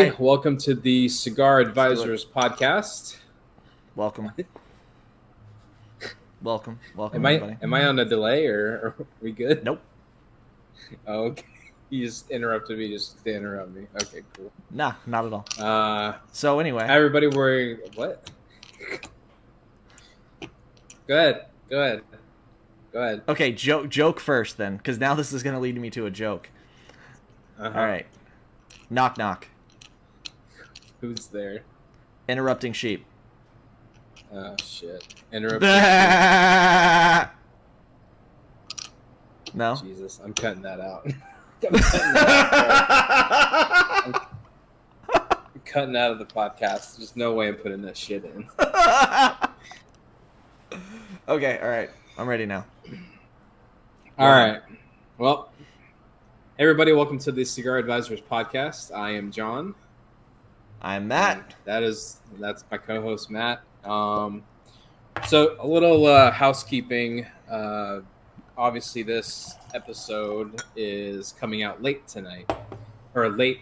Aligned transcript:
everybody. 0.00 0.10
right. 0.10 0.20
Welcome 0.20 0.56
to 0.58 0.74
the 0.74 1.08
Cigar 1.08 1.60
Advisors 1.60 2.24
podcast. 2.24 3.16
Welcome. 3.94 4.30
Welcome. 6.42 6.78
Welcome, 6.96 7.16
Am 7.20 7.26
I 7.26 7.34
everybody. 7.34 7.58
am 7.62 7.74
I 7.74 7.84
on 7.86 7.98
a 7.98 8.04
delay 8.04 8.46
or 8.46 8.94
are 8.98 9.06
we 9.20 9.32
good? 9.32 9.64
Nope. 9.64 9.80
Oh, 11.06 11.24
okay. 11.26 11.44
You 11.92 12.06
just 12.06 12.30
interrupted 12.30 12.78
me 12.78 12.88
just 12.88 13.24
to 13.24 13.34
interrupt 13.34 13.72
me. 13.74 13.84
Okay, 14.00 14.20
cool. 14.34 14.52
Nah, 14.70 14.92
not 15.06 15.26
at 15.26 15.32
all. 15.32 15.44
Uh, 15.58 16.14
So 16.30 16.54
hi, 16.54 16.60
anyway, 16.60 16.84
everybody. 16.88 17.26
We're 17.26 17.78
what? 17.96 18.30
Go 21.08 21.16
ahead. 21.18 21.46
Go 21.68 21.82
ahead. 21.82 22.02
Go 22.92 23.02
ahead. 23.02 23.22
okay, 23.28 23.50
joke 23.50 23.88
joke 23.88 24.20
first 24.20 24.56
then, 24.56 24.76
because 24.76 25.00
now 25.00 25.16
this 25.16 25.32
is 25.32 25.42
gonna 25.42 25.58
lead 25.58 25.80
me 25.80 25.90
to 25.90 26.06
a 26.06 26.12
joke. 26.12 26.48
Uh-huh. 27.58 27.76
All 27.76 27.84
right. 27.84 28.06
Knock 28.88 29.18
knock. 29.18 29.48
Who's 31.00 31.28
there? 31.28 31.62
Interrupting 32.28 32.74
sheep. 32.74 33.06
Oh 34.32 34.54
shit. 34.62 35.02
Interrupt. 35.32 35.62
no. 39.54 39.76
Jesus, 39.76 40.20
I'm 40.22 40.34
cutting 40.34 40.60
that 40.62 40.80
out. 40.80 41.06
I'm 41.06 41.14
cutting 41.78 42.14
that 42.14 42.52
out. 44.12 44.26
I'm 45.14 45.60
cutting 45.64 45.96
out 45.96 46.12
of 46.12 46.18
the 46.18 46.26
podcast. 46.26 46.98
There's 46.98 47.16
no 47.16 47.32
way 47.32 47.48
I'm 47.48 47.56
putting 47.56 47.80
that 47.82 47.96
shit 47.96 48.24
in. 48.24 48.46
okay. 51.28 51.58
All 51.60 51.68
right. 51.68 51.90
I'm 52.18 52.28
ready 52.28 52.44
now. 52.44 52.66
All 54.18 54.30
right. 54.30 54.60
Well, 55.16 55.50
everybody, 56.58 56.92
welcome 56.92 57.18
to 57.20 57.32
the 57.32 57.42
Cigar 57.44 57.78
Advisors 57.78 58.20
podcast. 58.20 58.94
I 58.94 59.12
am 59.12 59.32
John. 59.32 59.74
I'm 60.82 61.08
Matt. 61.08 61.56
That 61.66 61.82
is 61.82 62.20
that's 62.38 62.64
my 62.70 62.78
co-host 62.78 63.30
Matt. 63.30 63.60
Um, 63.84 64.42
so 65.26 65.56
a 65.60 65.66
little 65.66 66.06
uh, 66.06 66.30
housekeeping. 66.30 67.26
Uh, 67.50 68.00
obviously, 68.56 69.02
this 69.02 69.56
episode 69.74 70.62
is 70.74 71.32
coming 71.38 71.62
out 71.62 71.82
late 71.82 72.08
tonight, 72.08 72.50
or 73.14 73.28
late 73.28 73.60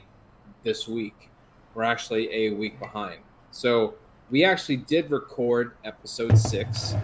this 0.63 0.87
week. 0.87 1.29
We're 1.75 1.83
actually 1.83 2.33
a 2.33 2.51
week 2.51 2.79
behind. 2.79 3.19
So 3.51 3.95
we 4.31 4.45
actually 4.45 4.77
did 4.77 5.11
record 5.11 5.73
episode 5.85 6.39
six, 6.39 6.95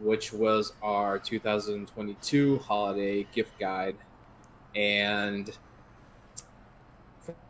which 0.00 0.32
was 0.32 0.72
our 0.82 1.20
2022 1.20 2.58
holiday 2.58 3.28
gift 3.32 3.56
guide, 3.60 3.94
and 4.74 5.56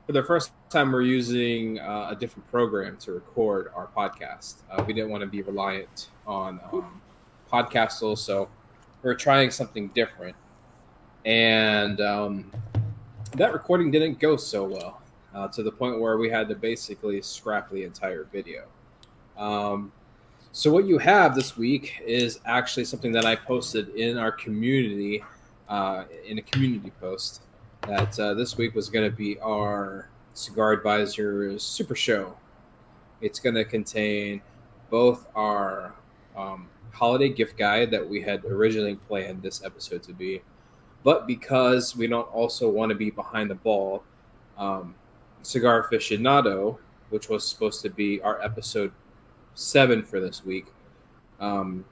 for 0.06 0.12
the 0.12 0.22
first 0.22 0.50
time, 0.68 0.90
we're 0.90 1.02
using 1.02 1.78
uh, 1.78 2.08
a 2.10 2.16
different 2.16 2.50
program 2.50 2.96
to 2.98 3.12
record 3.12 3.70
our 3.74 3.88
podcast. 3.96 4.56
Uh, 4.70 4.82
we 4.86 4.92
didn't 4.92 5.10
want 5.10 5.20
to 5.22 5.28
be 5.28 5.42
reliant 5.42 6.08
on 6.26 6.60
um, 6.72 7.00
Podcastle, 7.52 8.18
so 8.18 8.48
we're 9.02 9.14
trying 9.14 9.50
something 9.50 9.88
different. 9.88 10.34
And 11.24 12.00
um, 12.00 12.50
that 13.36 13.52
recording 13.52 13.92
didn't 13.92 14.18
go 14.18 14.36
so 14.36 14.64
well 14.64 15.02
uh, 15.34 15.46
to 15.48 15.62
the 15.62 15.70
point 15.70 16.00
where 16.00 16.18
we 16.18 16.28
had 16.28 16.48
to 16.48 16.56
basically 16.56 17.22
scrap 17.22 17.70
the 17.70 17.84
entire 17.84 18.24
video. 18.24 18.64
Um, 19.36 19.92
so, 20.50 20.70
what 20.70 20.84
you 20.84 20.98
have 20.98 21.34
this 21.34 21.56
week 21.56 22.02
is 22.04 22.41
actually 22.44 22.84
something 22.84 23.12
that 23.12 23.24
I 23.24 23.36
posted 23.36 23.91
in 23.91 24.18
our 24.18 24.32
community, 24.32 25.24
uh, 25.68 26.04
in 26.26 26.38
a 26.38 26.42
community 26.42 26.91
post 27.00 27.42
that 27.87 28.19
uh, 28.19 28.34
this 28.34 28.56
week 28.56 28.75
was 28.75 28.88
going 28.88 29.09
to 29.10 29.16
be 29.16 29.38
our 29.41 30.09
Cigar 30.34 30.72
Advisors 30.72 31.62
Super 31.62 31.97
Show. 31.97 32.37
It's 33.20 33.38
going 33.38 33.54
to 33.56 33.65
contain 33.65 34.41
both 34.88 35.26
our 35.34 35.94
um, 36.37 36.69
holiday 36.92 37.28
gift 37.28 37.56
guide 37.56 37.91
that 37.91 38.09
we 38.09 38.21
had 38.21 38.44
originally 38.44 38.94
planned 38.94 39.42
this 39.42 39.65
episode 39.65 40.03
to 40.04 40.12
be, 40.12 40.42
but 41.03 41.26
because 41.26 41.97
we 41.97 42.06
don't 42.06 42.32
also 42.32 42.71
want 42.71 42.91
to 42.91 42.94
be 42.94 43.10
behind 43.10 43.50
the 43.50 43.56
ball, 43.56 44.04
um, 44.59 44.94
Cigar 45.42 45.82
Aficionado, 45.82 46.78
which 47.10 47.28
was 47.28 47.47
supposed 47.47 47.82
to 47.82 47.91
be 47.91 48.21
our 48.22 48.41
episode 48.42 48.92
seven 49.54 50.03
for 50.04 50.21
this 50.21 50.44
week, 50.44 50.66
um, 51.41 51.84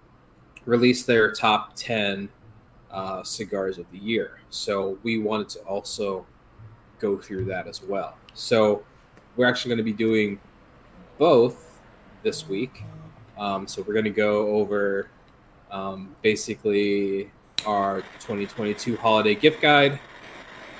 released 0.66 1.06
their 1.06 1.32
top 1.32 1.72
10 1.74 2.28
uh, 2.92 3.22
cigars 3.22 3.78
of 3.78 3.90
the 3.92 3.98
year. 3.98 4.40
So 4.50 4.98
we 5.02 5.18
wanted 5.18 5.48
to 5.50 5.60
also 5.60 6.26
go 6.98 7.16
through 7.16 7.46
that 7.46 7.66
as 7.66 7.82
well. 7.82 8.16
So 8.34 8.84
we're 9.36 9.46
actually 9.46 9.70
going 9.70 9.78
to 9.78 9.84
be 9.84 9.92
doing 9.92 10.40
both 11.18 11.80
this 12.22 12.48
week. 12.48 12.84
Um, 13.38 13.66
so 13.66 13.82
we're 13.82 13.94
going 13.94 14.04
to 14.04 14.10
go 14.10 14.48
over 14.48 15.08
um, 15.70 16.14
basically 16.22 17.30
our 17.66 18.00
2022 18.20 18.96
holiday 18.96 19.34
gift 19.34 19.60
guide, 19.60 20.00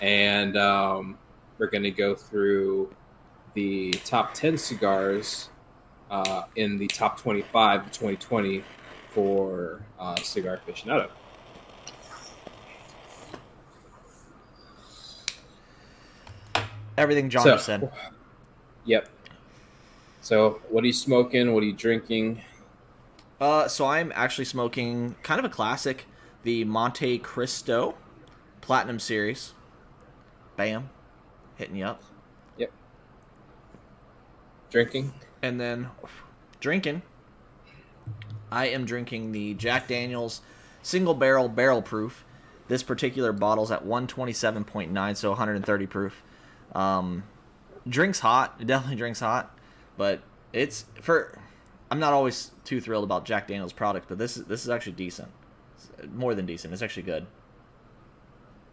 and 0.02 0.56
um, 0.56 1.18
we're 1.58 1.68
going 1.68 1.82
to 1.82 1.90
go 1.90 2.14
through 2.14 2.94
the 3.54 3.92
top 4.04 4.34
10 4.34 4.58
cigars 4.58 5.50
uh, 6.10 6.42
in 6.56 6.78
the 6.78 6.86
top 6.88 7.18
25 7.20 7.86
of 7.86 7.92
2020 7.92 8.64
for 9.10 9.82
uh, 9.98 10.16
Cigar 10.16 10.58
Aficionado. 10.66 11.10
Everything 17.00 17.30
John 17.30 17.42
So- 17.44 17.56
said. 17.56 17.90
Yep. 18.84 19.08
So, 20.20 20.60
what 20.68 20.84
are 20.84 20.86
you 20.86 20.92
smoking? 20.92 21.54
What 21.54 21.62
are 21.62 21.66
you 21.66 21.72
drinking? 21.72 22.42
Uh, 23.40 23.68
so 23.68 23.86
I'm 23.86 24.12
actually 24.14 24.44
smoking 24.44 25.16
kind 25.22 25.38
of 25.38 25.46
a 25.46 25.48
classic, 25.48 26.04
the 26.42 26.66
Montecristo 26.66 27.94
Platinum 28.60 28.98
Series. 28.98 29.54
Bam, 30.56 30.90
hitting 31.56 31.76
you 31.76 31.86
up. 31.86 32.02
Yep. 32.58 32.70
Drinking? 34.70 35.14
And 35.40 35.58
then 35.58 35.88
drinking. 36.60 37.00
I 38.52 38.66
am 38.66 38.84
drinking 38.84 39.32
the 39.32 39.54
Jack 39.54 39.88
Daniels 39.88 40.42
single 40.82 41.14
barrel 41.14 41.48
barrel 41.48 41.80
proof. 41.80 42.24
This 42.68 42.82
particular 42.82 43.32
bottle's 43.32 43.70
at 43.70 43.86
127.9, 43.86 45.16
so 45.16 45.30
130 45.30 45.86
proof. 45.86 46.22
Um, 46.74 47.24
drinks 47.88 48.20
hot. 48.20 48.56
It 48.60 48.66
definitely 48.66 48.96
drinks 48.96 49.20
hot, 49.20 49.56
but 49.96 50.20
it's 50.52 50.84
for. 51.00 51.38
I'm 51.90 51.98
not 51.98 52.12
always 52.12 52.52
too 52.64 52.80
thrilled 52.80 53.04
about 53.04 53.24
Jack 53.24 53.48
Daniels 53.48 53.72
product, 53.72 54.08
but 54.08 54.18
this 54.18 54.36
is 54.36 54.44
this 54.44 54.62
is 54.62 54.70
actually 54.70 54.92
decent. 54.92 55.28
It's 55.76 56.08
more 56.14 56.34
than 56.34 56.46
decent. 56.46 56.72
It's 56.72 56.82
actually 56.82 57.02
good. 57.04 57.26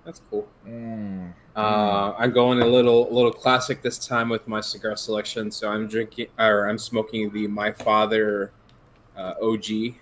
That's 0.08 0.22
cool. 0.30 0.48
Mm. 0.66 1.34
Uh, 1.54 2.14
I'm 2.18 2.32
going 2.32 2.62
a 2.62 2.66
little, 2.66 3.12
a 3.12 3.14
little 3.14 3.30
classic 3.34 3.82
this 3.82 3.98
time 3.98 4.30
with 4.30 4.48
my 4.48 4.62
cigar 4.62 4.96
selection. 4.96 5.52
So 5.52 5.70
I'm 5.70 5.86
drinking, 5.86 6.28
or 6.40 6.70
I'm 6.70 6.78
smoking 6.78 7.30
the 7.34 7.46
My 7.48 7.74
Father 7.74 8.54
uh, 9.18 9.34
OG, 9.42 9.96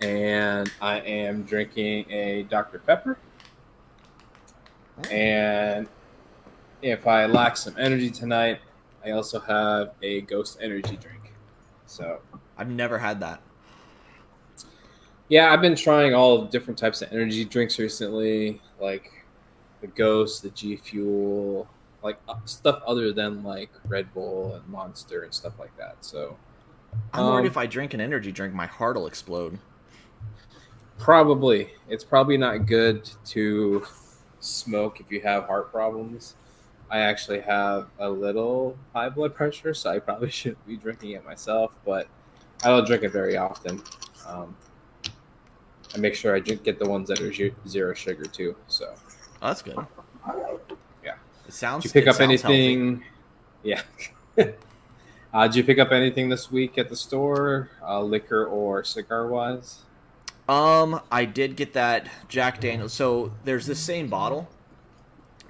and 0.00 0.70
I 0.80 1.00
am 1.00 1.42
drinking 1.42 2.08
a 2.12 2.44
Dr 2.44 2.78
Pepper. 2.78 3.18
And 5.10 5.88
if 6.86 7.06
I 7.06 7.26
lack 7.26 7.56
some 7.56 7.74
energy 7.78 8.10
tonight, 8.10 8.60
I 9.04 9.10
also 9.12 9.40
have 9.40 9.92
a 10.02 10.22
Ghost 10.22 10.58
Energy 10.60 10.96
drink. 10.96 11.32
So 11.86 12.20
I've 12.58 12.68
never 12.70 12.98
had 12.98 13.20
that. 13.20 13.40
Yeah, 15.28 15.52
I've 15.52 15.60
been 15.60 15.74
trying 15.76 16.14
all 16.14 16.44
different 16.44 16.78
types 16.78 17.02
of 17.02 17.12
energy 17.12 17.44
drinks 17.44 17.78
recently, 17.78 18.60
like 18.80 19.10
the 19.80 19.88
Ghost, 19.88 20.42
the 20.42 20.50
G 20.50 20.76
Fuel, 20.76 21.68
like 22.02 22.18
uh, 22.28 22.36
stuff 22.44 22.80
other 22.86 23.12
than 23.12 23.42
like 23.42 23.70
Red 23.86 24.12
Bull 24.14 24.54
and 24.54 24.66
Monster 24.68 25.22
and 25.22 25.34
stuff 25.34 25.58
like 25.58 25.76
that. 25.76 25.96
So 26.00 26.36
I'm 27.12 27.26
worried 27.26 27.40
Um, 27.40 27.46
if 27.46 27.56
I 27.56 27.66
drink 27.66 27.94
an 27.94 28.00
energy 28.00 28.30
drink, 28.32 28.54
my 28.54 28.66
heart 28.66 28.96
will 28.96 29.06
explode. 29.08 29.58
probably 30.98 31.70
it's 31.88 32.04
probably 32.04 32.36
not 32.38 32.66
good 32.66 33.08
to 33.26 33.84
smoke 34.40 35.00
if 35.00 35.10
you 35.10 35.20
have 35.22 35.44
heart 35.44 35.72
problems. 35.72 36.36
I 36.90 36.98
actually 37.00 37.40
have 37.40 37.88
a 37.98 38.08
little 38.08 38.78
high 38.94 39.08
blood 39.08 39.34
pressure, 39.34 39.74
so 39.74 39.90
I 39.90 39.98
probably 39.98 40.30
shouldn't 40.38 40.66
be 40.66 40.76
drinking 40.76 41.12
it 41.12 41.24
myself. 41.24 41.76
But 41.84 42.08
I 42.64 42.68
don't 42.68 42.86
drink 42.86 43.02
it 43.02 43.10
very 43.12 43.36
often. 43.36 43.82
Um, 44.26 44.56
I 45.94 45.98
make 45.98 46.14
sure 46.14 46.34
I 46.34 46.40
drink, 46.40 46.62
get 46.64 46.78
the 46.78 46.88
ones 46.88 47.08
that 47.08 47.20
are 47.20 47.32
zero 47.66 47.94
sugar 47.94 48.24
too. 48.24 48.56
So 48.68 48.94
Oh, 49.42 49.48
that's 49.48 49.62
good. 49.62 49.76
Yeah. 51.04 51.14
It 51.46 51.52
sounds. 51.52 51.84
did 51.84 51.94
you 51.94 52.00
pick 52.00 52.08
up 52.08 52.16
sounds 52.16 52.42
healthy. 52.42 52.64
anything? 52.64 53.04
Yeah. 53.62 53.82
uh, 55.34 55.46
did 55.46 55.56
you 55.56 55.64
pick 55.64 55.78
up 55.78 55.92
anything 55.92 56.28
this 56.28 56.50
week 56.50 56.78
at 56.78 56.88
the 56.88 56.96
store, 56.96 57.70
uh, 57.86 58.00
liquor 58.02 58.44
or 58.44 58.82
cigar 58.84 59.26
wise? 59.26 59.80
Um, 60.48 61.00
I 61.10 61.24
did 61.24 61.56
get 61.56 61.72
that 61.74 62.08
Jack 62.28 62.60
Daniels. 62.60 62.92
So 62.92 63.32
there's 63.44 63.66
this 63.66 63.80
same 63.80 64.08
bottle, 64.08 64.48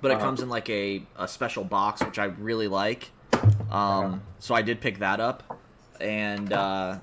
but 0.00 0.10
it 0.10 0.14
Uh-huh. 0.14 0.24
comes 0.26 0.42
in 0.42 0.48
like 0.48 0.68
a, 0.70 1.02
a 1.16 1.26
special 1.28 1.64
box, 1.64 2.02
which 2.02 2.18
I 2.18 2.24
really 2.26 2.68
like. 2.68 3.10
Um, 3.32 3.42
Uh-huh. 3.70 4.16
so 4.38 4.54
I 4.54 4.62
did 4.62 4.80
pick 4.80 4.98
that 5.00 5.20
up, 5.20 5.60
and 6.00 6.52
uh, 6.52 6.98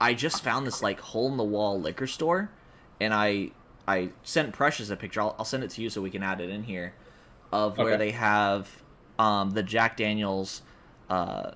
I 0.00 0.14
just 0.14 0.42
found 0.42 0.66
this 0.66 0.82
like 0.82 1.00
hole 1.00 1.28
in 1.30 1.36
the 1.36 1.44
wall 1.44 1.80
liquor 1.80 2.06
store, 2.06 2.50
and 3.00 3.12
I 3.14 3.50
I 3.86 4.10
sent 4.22 4.52
Precious 4.52 4.90
a 4.90 4.96
picture. 4.96 5.20
I'll, 5.20 5.34
I'll 5.38 5.44
send 5.44 5.62
it 5.64 5.70
to 5.70 5.82
you 5.82 5.90
so 5.90 6.00
we 6.00 6.10
can 6.10 6.22
add 6.22 6.40
it 6.40 6.48
in 6.50 6.62
here, 6.64 6.94
of 7.52 7.78
where 7.78 7.92
Okay. 7.94 8.06
they 8.06 8.10
have 8.12 8.68
um, 9.18 9.50
the 9.50 9.62
Jack 9.62 9.96
Daniels, 9.96 10.62
uh, 11.10 11.52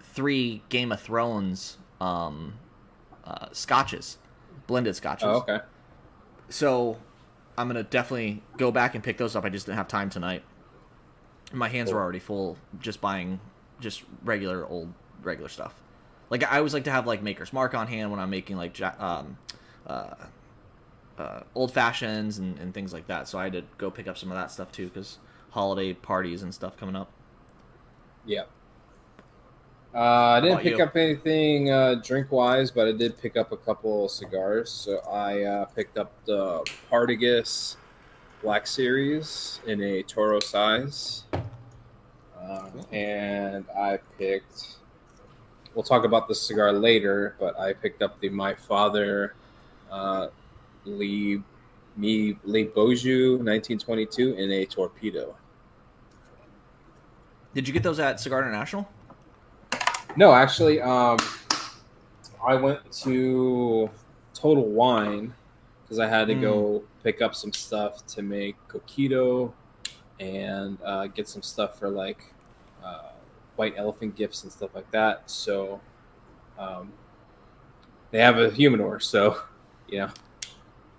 three 0.00 0.62
Game 0.68 0.90
of 0.92 1.00
Thrones 1.00 1.76
um, 2.00 2.54
uh, 3.24 3.48
scotches, 3.52 4.18
blended 4.66 4.96
scotches. 4.96 5.28
Oh, 5.28 5.36
okay. 5.38 5.60
So 6.48 6.96
I'm 7.58 7.66
gonna 7.66 7.82
definitely 7.82 8.42
go 8.56 8.70
back 8.70 8.94
and 8.94 9.02
pick 9.02 9.18
those 9.18 9.34
up. 9.34 9.44
I 9.44 9.48
just 9.48 9.66
didn't 9.66 9.78
have 9.78 9.88
time 9.88 10.10
tonight. 10.10 10.44
My 11.52 11.68
hands 11.68 11.92
were 11.92 12.00
already 12.00 12.20
full 12.20 12.56
just 12.80 13.00
buying 13.00 13.40
just 13.80 14.04
regular 14.22 14.64
old 14.64 14.92
regular 15.22 15.48
stuff. 15.48 15.74
Like 16.30 16.44
I 16.50 16.58
always 16.58 16.72
like 16.72 16.84
to 16.84 16.90
have 16.90 17.06
like 17.06 17.22
Maker's 17.22 17.52
Mark 17.52 17.74
on 17.74 17.88
hand 17.88 18.10
when 18.10 18.20
I'm 18.20 18.30
making 18.30 18.56
like 18.56 18.80
um, 19.00 19.38
uh, 19.86 20.14
uh, 21.18 21.40
old 21.54 21.72
fashions 21.72 22.38
and, 22.38 22.58
and 22.58 22.72
things 22.72 22.92
like 22.92 23.08
that. 23.08 23.26
So 23.26 23.38
I 23.38 23.44
had 23.44 23.54
to 23.54 23.64
go 23.76 23.90
pick 23.90 24.06
up 24.06 24.16
some 24.16 24.30
of 24.30 24.36
that 24.36 24.50
stuff 24.50 24.70
too 24.70 24.88
because 24.88 25.18
holiday 25.50 25.94
parties 25.94 26.42
and 26.42 26.54
stuff 26.54 26.76
coming 26.76 26.94
up. 26.94 27.10
Yeah. 28.24 28.44
Uh, 29.94 29.98
I 29.98 30.40
didn't 30.40 30.58
pick 30.58 30.78
you? 30.78 30.84
up 30.84 30.96
anything 30.96 31.70
uh, 31.70 31.94
drink 31.96 32.30
wise, 32.30 32.70
but 32.70 32.86
I 32.86 32.92
did 32.92 33.18
pick 33.18 33.36
up 33.36 33.52
a 33.52 33.56
couple 33.56 34.08
cigars. 34.08 34.70
So 34.70 34.98
I 35.10 35.42
uh, 35.42 35.64
picked 35.64 35.96
up 35.96 36.12
the 36.26 36.62
Partagas 36.90 37.76
Black 38.42 38.66
Series 38.66 39.60
in 39.66 39.82
a 39.82 40.02
Toro 40.02 40.40
size. 40.40 41.24
Um, 42.40 42.86
and 42.92 43.64
I 43.76 43.98
picked, 44.18 44.76
we'll 45.74 45.82
talk 45.82 46.04
about 46.04 46.28
the 46.28 46.34
cigar 46.34 46.72
later, 46.72 47.34
but 47.40 47.58
I 47.58 47.72
picked 47.72 48.02
up 48.02 48.20
the 48.20 48.28
My 48.28 48.54
Father 48.54 49.34
uh, 49.90 50.28
Lee, 50.84 51.42
Me, 51.96 52.38
Le 52.44 52.64
Bijou 52.64 53.38
1922 53.38 54.34
in 54.34 54.52
a 54.52 54.66
Torpedo. 54.66 55.34
Did 57.54 57.66
you 57.66 57.74
get 57.74 57.82
those 57.82 57.98
at 57.98 58.20
Cigar 58.20 58.40
International? 58.40 58.88
No, 60.16 60.32
actually, 60.32 60.80
um, 60.80 61.18
I 62.46 62.54
went 62.54 62.90
to 63.02 63.90
Total 64.34 64.64
Wine 64.64 65.34
because 65.82 65.98
I 65.98 66.08
had 66.08 66.28
to 66.28 66.34
go 66.34 66.82
pick 67.02 67.22
up 67.22 67.34
some 67.34 67.52
stuff 67.52 68.06
to 68.08 68.22
make 68.22 68.56
coquito 68.68 69.52
and 70.20 70.78
uh, 70.84 71.06
get 71.06 71.28
some 71.28 71.42
stuff 71.42 71.78
for 71.78 71.88
like 71.88 72.22
uh, 72.84 73.10
white 73.56 73.74
elephant 73.76 74.16
gifts 74.16 74.42
and 74.42 74.52
stuff 74.52 74.74
like 74.74 74.90
that. 74.90 75.30
So 75.30 75.80
um, 76.58 76.92
they 78.10 78.20
have 78.20 78.38
a 78.38 78.50
humidor, 78.50 79.00
so 79.00 79.40
you 79.88 79.98
know 79.98 80.10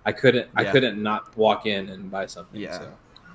I 0.04 0.12
couldn't 0.12 0.48
I 0.54 0.64
couldn't 0.64 1.02
not 1.02 1.36
walk 1.36 1.66
in 1.66 1.88
and 1.88 2.10
buy 2.10 2.26
something. 2.26 2.60
Yeah. 2.60 2.78
So. 2.78 2.92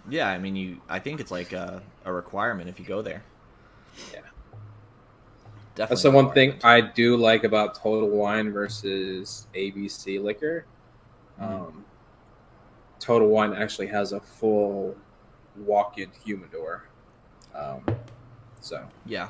Yeah, 0.10 0.30
I 0.30 0.38
mean 0.38 0.56
you. 0.56 0.82
I 0.90 1.00
think 1.00 1.20
it's 1.20 1.32
like 1.32 1.54
a, 1.54 1.82
a 2.04 2.14
requirement 2.14 2.70
if 2.70 2.80
you 2.80 2.86
go 2.86 3.02
there. 3.02 3.24
Yeah. 4.14 4.20
Definitely. 5.76 5.94
That's 5.96 6.04
the 6.04 6.12
one 6.12 6.32
thing. 6.32 6.60
I 6.64 6.80
do 6.82 7.18
like 7.18 7.44
about 7.44 7.76
Total 7.76 8.08
Wine 8.10 8.52
versus 8.52 9.48
ABC 9.54 10.20
Liquor. 10.24 10.66
Mhm. 11.40 11.44
Um, 11.68 11.86
Total 13.00 13.28
Wine 13.28 13.54
actually 13.54 13.88
has 13.88 14.14
a 14.14 14.20
full 14.22 14.96
walk-in 15.58 16.10
humidor. 16.24 16.86
Um, 17.54 17.84
so, 18.62 18.86
Yeah. 19.06 19.30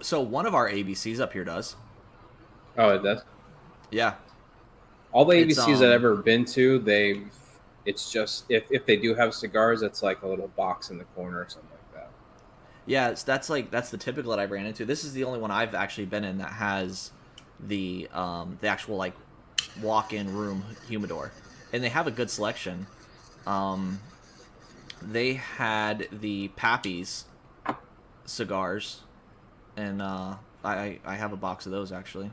So 0.00 0.20
one 0.20 0.46
of 0.46 0.54
our 0.54 0.68
ABCs 0.68 1.20
up 1.20 1.32
here 1.32 1.44
does. 1.44 1.76
oh, 2.78 2.90
it 2.90 3.02
does. 3.02 3.22
Yeah. 3.90 4.14
all 5.12 5.24
the 5.26 5.36
It's, 5.36 5.58
ABCs 5.58 5.76
um, 5.76 5.82
I've 5.84 5.90
ever 5.90 6.16
been 6.16 6.44
to. 6.46 6.78
They've 6.78 7.30
it's 7.84 8.10
just 8.12 8.44
if 8.48 8.64
if 8.70 8.86
they 8.86 8.96
do 8.96 9.14
have 9.14 9.34
cigars, 9.34 9.82
it's 9.82 10.02
like 10.02 10.22
a 10.22 10.26
little 10.28 10.48
box 10.48 10.88
in 10.90 10.96
the 10.98 11.04
corner 11.04 11.40
or 11.40 11.48
something. 11.48 11.68
Yeah, 12.86 13.14
that's 13.24 13.48
like 13.48 13.70
that's 13.70 13.90
the 13.90 13.98
typical 13.98 14.30
that 14.30 14.40
I 14.40 14.46
ran 14.46 14.66
into. 14.66 14.84
This 14.84 15.04
is 15.04 15.12
the 15.12 15.24
only 15.24 15.38
one 15.38 15.50
I've 15.50 15.74
actually 15.74 16.06
been 16.06 16.24
in 16.24 16.38
that 16.38 16.52
has 16.52 17.12
the 17.60 18.08
um 18.12 18.58
the 18.60 18.68
actual 18.68 18.96
like 18.96 19.14
walk-in 19.80 20.34
room 20.34 20.64
humidor, 20.88 21.32
and 21.72 21.82
they 21.82 21.88
have 21.88 22.06
a 22.06 22.10
good 22.10 22.30
selection. 22.30 22.86
Um, 23.46 24.00
they 25.00 25.34
had 25.34 26.08
the 26.12 26.48
Pappy's 26.48 27.24
cigars, 28.24 29.02
and 29.76 30.02
uh, 30.02 30.34
I 30.64 30.98
I 31.04 31.14
have 31.14 31.32
a 31.32 31.36
box 31.36 31.66
of 31.66 31.72
those 31.72 31.92
actually. 31.92 32.30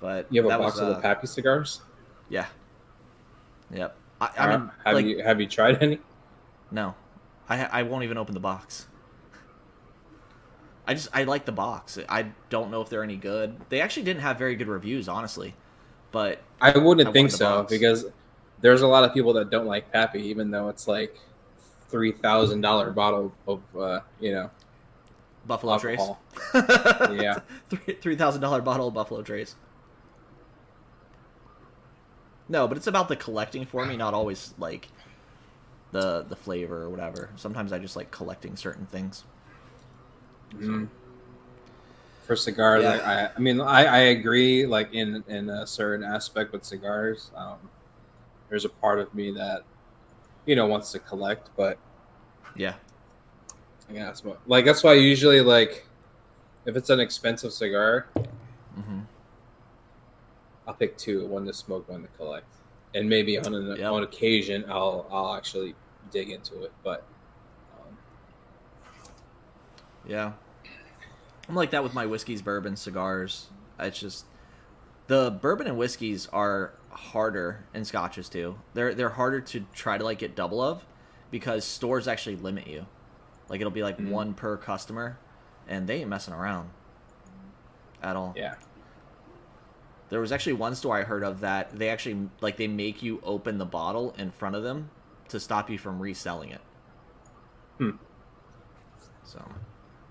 But 0.00 0.26
You 0.30 0.42
have 0.42 0.60
a 0.60 0.62
box 0.62 0.74
was, 0.74 0.82
of 0.82 0.88
the 0.88 0.94
uh, 0.94 1.00
Pappy 1.00 1.26
cigars. 1.26 1.80
Yeah. 2.28 2.46
Yep. 3.72 3.96
I, 4.20 4.30
I 4.38 4.56
mean, 4.56 4.70
have 4.84 4.94
like, 4.94 5.06
you 5.06 5.22
have 5.22 5.40
you 5.40 5.46
tried 5.46 5.82
any? 5.82 5.98
no, 6.70 6.94
I 7.48 7.64
I 7.64 7.82
won't 7.82 8.04
even 8.04 8.16
open 8.18 8.34
the 8.34 8.40
box. 8.40 8.86
I 10.88 10.94
just 10.94 11.08
I 11.12 11.24
like 11.24 11.44
the 11.44 11.52
box. 11.52 11.98
I 12.08 12.28
don't 12.48 12.70
know 12.70 12.80
if 12.80 12.88
they're 12.88 13.04
any 13.04 13.16
good. 13.16 13.54
They 13.68 13.82
actually 13.82 14.04
didn't 14.04 14.22
have 14.22 14.38
very 14.38 14.56
good 14.56 14.68
reviews, 14.68 15.06
honestly. 15.06 15.54
But 16.12 16.40
I 16.62 16.76
wouldn't 16.78 17.06
I 17.06 17.12
think 17.12 17.30
so 17.30 17.58
box. 17.58 17.70
because 17.70 18.06
there's 18.62 18.80
a 18.80 18.86
lot 18.86 19.04
of 19.04 19.12
people 19.12 19.34
that 19.34 19.50
don't 19.50 19.66
like 19.66 19.92
Pappy, 19.92 20.22
even 20.28 20.50
though 20.50 20.70
it's 20.70 20.88
like 20.88 21.14
three 21.88 22.12
thousand 22.12 22.62
dollar 22.62 22.90
bottle 22.90 23.34
of 23.46 23.60
uh, 23.78 24.00
you 24.18 24.32
know 24.32 24.50
Buffalo 25.46 25.74
alcohol. 25.74 26.20
Trace, 26.32 26.64
Yeah. 27.20 27.40
three 27.68 27.94
three 28.00 28.16
thousand 28.16 28.40
dollar 28.40 28.62
bottle 28.62 28.88
of 28.88 28.94
Buffalo 28.94 29.20
Trace. 29.20 29.56
No, 32.48 32.66
but 32.66 32.78
it's 32.78 32.86
about 32.86 33.08
the 33.08 33.16
collecting 33.16 33.66
for 33.66 33.84
me, 33.84 33.98
not 33.98 34.14
always 34.14 34.54
like 34.58 34.88
the 35.92 36.22
the 36.22 36.36
flavor 36.36 36.80
or 36.80 36.88
whatever. 36.88 37.28
Sometimes 37.36 37.74
I 37.74 37.78
just 37.78 37.94
like 37.94 38.10
collecting 38.10 38.56
certain 38.56 38.86
things. 38.86 39.24
Mm. 40.56 40.88
For 42.26 42.36
cigars, 42.36 42.82
Yeah. 42.84 42.90
I, 43.04 43.24
I, 43.24 43.30
I 43.36 43.38
mean, 43.38 43.60
I, 43.60 43.84
I 43.84 43.98
agree. 43.98 44.66
Like 44.66 44.92
in 44.92 45.24
in 45.28 45.48
a 45.48 45.66
certain 45.66 46.04
aspect 46.04 46.52
with 46.52 46.64
cigars, 46.64 47.30
um, 47.34 47.56
there's 48.50 48.64
a 48.66 48.68
part 48.68 48.98
of 49.00 49.14
me 49.14 49.30
that 49.32 49.62
you 50.44 50.54
know 50.56 50.66
wants 50.66 50.92
to 50.92 50.98
collect, 50.98 51.48
but 51.56 51.78
Yeah. 52.54 52.74
yeah, 53.90 54.12
what, 54.24 54.40
like 54.46 54.66
that's 54.66 54.84
why 54.84 54.90
I 54.92 54.94
usually 54.96 55.40
like 55.40 55.86
if 56.66 56.76
it's 56.76 56.90
an 56.90 57.00
expensive 57.00 57.52
cigar, 57.52 58.08
hmm 58.74 59.00
I'll 60.66 60.74
pick 60.74 60.98
two: 60.98 61.26
one 61.26 61.46
to 61.46 61.54
smoke, 61.54 61.88
one 61.88 62.02
to 62.02 62.08
collect, 62.08 62.44
and 62.94 63.08
maybe 63.08 63.38
on 63.38 63.54
an 63.54 63.68
Yep. 63.76 63.90
on 63.90 64.02
occasion 64.02 64.66
I'll 64.68 65.06
I'll 65.10 65.34
actually 65.34 65.74
dig 66.10 66.28
into 66.28 66.62
it. 66.64 66.72
But 66.84 67.04
Yeah. 70.06 70.32
I'm 71.48 71.54
like 71.54 71.70
that 71.70 71.82
with 71.82 71.94
my 71.94 72.06
whiskeys, 72.06 72.42
bourbon, 72.42 72.76
cigars. 72.76 73.48
It's 73.78 73.98
just 73.98 74.26
the 75.06 75.30
bourbon 75.30 75.66
and 75.66 75.78
whiskeys 75.78 76.26
are 76.32 76.72
harder 76.90 77.64
and 77.72 77.86
scotches 77.86 78.28
too. 78.28 78.58
They're 78.74 78.94
they're 78.94 79.08
harder 79.10 79.40
to 79.40 79.64
try 79.72 79.96
to 79.98 80.04
like 80.04 80.18
get 80.18 80.34
double 80.34 80.60
of 80.60 80.84
because 81.30 81.64
stores 81.64 82.06
actually 82.08 82.36
limit 82.36 82.66
you. 82.66 82.86
Like 83.48 83.60
it'll 83.60 83.70
be 83.70 83.82
like 83.82 83.98
Mhm. 83.98 84.10
one 84.10 84.34
per 84.34 84.56
customer 84.56 85.18
and 85.66 85.86
they 85.86 86.00
ain't 86.00 86.08
messing 86.10 86.34
around 86.34 86.70
at 88.02 88.14
all. 88.16 88.34
yeah, 88.36 88.54
There 90.10 90.20
was 90.20 90.32
actually 90.32 90.54
one 90.54 90.74
store 90.74 90.96
I 90.98 91.02
heard 91.02 91.22
of 91.24 91.40
that 91.40 91.78
they 91.78 91.88
actually 91.88 92.28
like 92.40 92.56
they 92.58 92.68
make 92.68 93.02
you 93.02 93.20
open 93.22 93.58
the 93.58 93.66
bottle 93.66 94.14
in 94.18 94.30
front 94.32 94.54
of 94.56 94.62
them 94.62 94.90
to 95.28 95.40
stop 95.40 95.68
you 95.70 95.78
from 95.78 95.98
reselling 96.00 96.50
it. 96.50 96.60
Hmm. 97.78 97.90
So, 99.24 99.42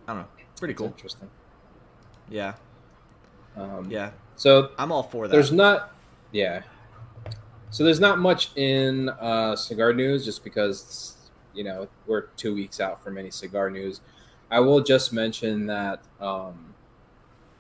I 0.07 0.13
don't 0.13 0.21
know. 0.21 0.27
Pretty 0.57 0.73
cool. 0.73 0.87
interesting. 0.87 1.29
Yeah. 2.29 2.53
Um, 3.55 3.87
Yeah. 3.89 4.11
So 4.35 4.71
I'm 4.77 4.91
all 4.91 5.03
for 5.03 5.27
that. 5.27 5.31
there's 5.31 5.51
not 5.51 5.91
yeah 6.31 6.61
so 7.69 7.83
there's 7.83 7.99
not 7.99 8.19
much 8.19 8.55
in 8.55 9.09
uh 9.09 9.55
cigar 9.55 9.93
news 9.93 10.25
just 10.25 10.43
because 10.43 11.15
you 11.53 11.63
know 11.63 11.87
we're 12.05 12.27
two 12.37 12.53
weeks 12.53 12.79
out 12.79 13.03
from 13.03 13.17
any 13.17 13.31
cigar 13.31 13.69
news. 13.69 14.01
I 14.49 14.59
will 14.61 14.81
just 14.81 15.11
mention 15.11 15.65
that 15.67 16.01
um, 16.21 16.73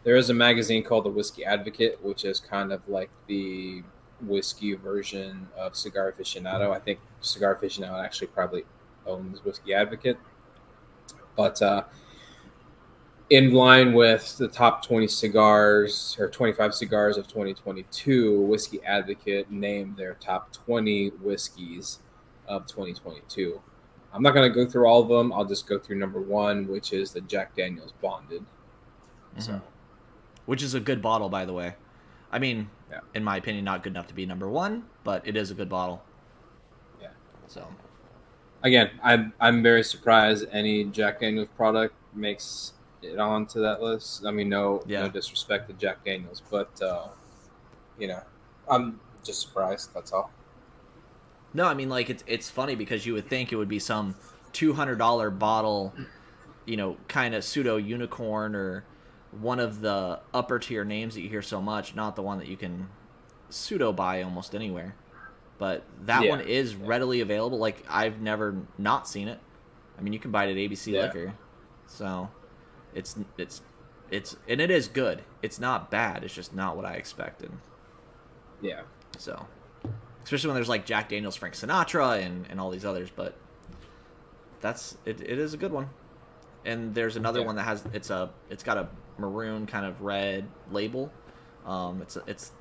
there 0.03 0.15
is 0.15 0.29
a 0.29 0.33
magazine 0.33 0.83
called 0.83 1.03
the 1.03 1.09
Whiskey 1.09 1.43
Advocate, 1.43 2.01
which 2.01 2.23
is 2.23 2.39
kind 2.39 2.71
of 2.71 2.87
like 2.87 3.09
the 3.27 3.83
whiskey 4.21 4.73
version 4.73 5.47
of 5.57 5.75
Cigar 5.75 6.11
Aficionado. 6.11 6.71
I 6.71 6.79
think 6.79 6.99
Cigar 7.19 7.55
Aficionado 7.55 8.01
actually 8.03 8.27
probably 8.27 8.63
owns 9.05 9.43
Whiskey 9.43 9.73
Advocate, 9.73 10.17
but 11.35 11.61
uh, 11.61 11.83
in 13.29 13.53
line 13.53 13.93
with 13.93 14.37
the 14.37 14.47
top 14.47 14.85
20 14.85 15.07
cigars 15.07 16.15
or 16.19 16.29
25 16.29 16.73
cigars 16.73 17.17
of 17.17 17.27
2022, 17.27 18.41
Whiskey 18.41 18.79
Advocate 18.85 19.51
named 19.51 19.97
their 19.97 20.13
top 20.15 20.53
20 20.53 21.09
whiskeys 21.21 21.99
of 22.47 22.65
2022. 22.67 23.61
I'm 24.13 24.23
not 24.23 24.33
going 24.33 24.51
to 24.51 24.55
go 24.55 24.69
through 24.69 24.87
all 24.87 25.01
of 25.01 25.09
them. 25.09 25.33
I'll 25.33 25.45
just 25.45 25.67
go 25.67 25.77
through 25.77 25.97
number 25.97 26.21
one, 26.21 26.67
which 26.67 26.93
is 26.93 27.11
the 27.11 27.21
Jack 27.21 27.55
Daniels 27.55 27.93
Bonded. 28.01 28.41
Mm-hmm. 28.41 29.41
So, 29.41 29.61
which 30.45 30.63
is 30.63 30.73
a 30.73 30.79
good 30.79 31.01
bottle, 31.01 31.27
by 31.27 31.43
the 31.43 31.53
way. 31.53 31.75
I 32.31 32.39
mean, 32.39 32.69
yeah. 32.89 33.01
in 33.13 33.23
my 33.23 33.37
opinion, 33.37 33.65
not 33.65 33.83
good 33.83 33.91
enough 33.91 34.07
to 34.07 34.13
be 34.13 34.25
number 34.25 34.47
one, 34.47 34.85
but 35.03 35.27
it 35.27 35.35
is 35.35 35.51
a 35.51 35.53
good 35.53 35.69
bottle. 35.69 36.01
Yeah. 37.01 37.09
So, 37.47 37.67
again, 38.63 38.91
I'm 39.03 39.33
I'm 39.39 39.61
very 39.61 39.83
surprised 39.83 40.45
any 40.51 40.85
Jack 40.85 41.19
Daniels 41.19 41.49
product 41.55 41.93
makes 42.15 42.73
it 43.01 43.19
onto 43.19 43.61
that 43.61 43.81
list. 43.81 44.25
I 44.25 44.31
mean, 44.31 44.49
no, 44.49 44.83
yeah. 44.87 45.03
no 45.03 45.09
disrespect 45.09 45.67
to 45.69 45.73
Jack 45.73 46.03
Daniels, 46.05 46.41
but 46.49 46.81
uh, 46.81 47.07
you 47.97 48.07
know, 48.07 48.21
I'm 48.69 48.99
just 49.23 49.41
surprised. 49.41 49.93
That's 49.93 50.11
all. 50.11 50.31
No, 51.53 51.65
I 51.65 51.73
mean, 51.73 51.89
like 51.89 52.09
it's 52.09 52.23
it's 52.27 52.49
funny 52.49 52.75
because 52.75 53.05
you 53.05 53.13
would 53.13 53.29
think 53.29 53.51
it 53.51 53.55
would 53.55 53.69
be 53.69 53.79
some 53.79 54.15
two 54.53 54.73
hundred 54.73 54.97
dollar 54.97 55.29
bottle, 55.29 55.93
you 56.65 56.77
know, 56.77 56.97
kind 57.07 57.33
of 57.35 57.43
pseudo 57.43 57.77
unicorn 57.77 58.55
or 58.55 58.83
one 59.31 59.59
of 59.59 59.81
the 59.81 60.19
upper 60.33 60.59
tier 60.59 60.85
names 60.85 61.15
that 61.15 61.21
you 61.21 61.29
hear 61.29 61.41
so 61.41 61.61
much, 61.61 61.95
not 61.95 62.15
the 62.15 62.21
one 62.21 62.37
that 62.39 62.47
you 62.47 62.57
can 62.57 62.89
pseudo 63.49 63.91
buy 63.93 64.21
almost 64.23 64.55
anywhere. 64.55 64.95
But 65.57 65.83
that 66.05 66.23
yeah. 66.23 66.29
one 66.29 66.41
is 66.41 66.73
yeah. 66.73 66.79
readily 66.81 67.21
available. 67.21 67.57
Like 67.57 67.83
I've 67.89 68.21
never 68.21 68.55
not 68.77 69.07
seen 69.07 69.27
it. 69.27 69.39
I 69.97 70.01
mean, 70.01 70.13
you 70.13 70.19
can 70.19 70.31
buy 70.31 70.45
it 70.45 70.51
at 70.51 70.57
ABC. 70.57 70.93
Liquor. 70.93 71.33
So 71.87 72.29
it's 72.97 73.15
it's 73.37 73.61
it's 74.09 74.35
and 74.47 74.59
it 74.59 74.71
is 74.71 74.87
good. 74.87 75.21
It's 75.41 75.59
not 75.59 75.91
bad. 75.91 76.23
It's 76.23 76.33
just 76.33 76.53
not 76.53 76.75
what 76.75 76.85
I 76.85 76.93
expected. 76.93 77.51
Yeah. 78.61 78.81
So, 79.17 79.45
especially 80.23 80.49
when 80.49 80.55
there's 80.55 80.69
like 80.69 80.85
Jack 80.85 81.09
Daniels, 81.09 81.35
Frank 81.35 81.55
Sinatra, 81.55 82.25
and 82.25 82.45
and 82.49 82.59
all 82.59 82.71
these 82.71 82.85
others, 82.85 83.09
but 83.15 83.35
that's 84.61 84.97
it. 85.05 85.21
It 85.21 85.39
is 85.39 85.53
a 85.53 85.57
good 85.57 85.71
one. 85.71 85.89
And 86.65 86.93
there's 86.93 87.15
another 87.15 87.41
yeah. 87.41 87.45
one 87.45 87.55
that 87.55 87.63
has 87.63 87.83
it's 87.93 88.09
a 88.09 88.29
it's 88.49 88.63
got 88.63 88.77
a 88.77 88.89
maroon 89.17 89.65
kind 89.65 89.85
of 89.85 90.01
red 90.01 90.47
label. 90.71 91.11
Um, 91.65 92.01
it's 92.01 92.17
it's 92.27 92.51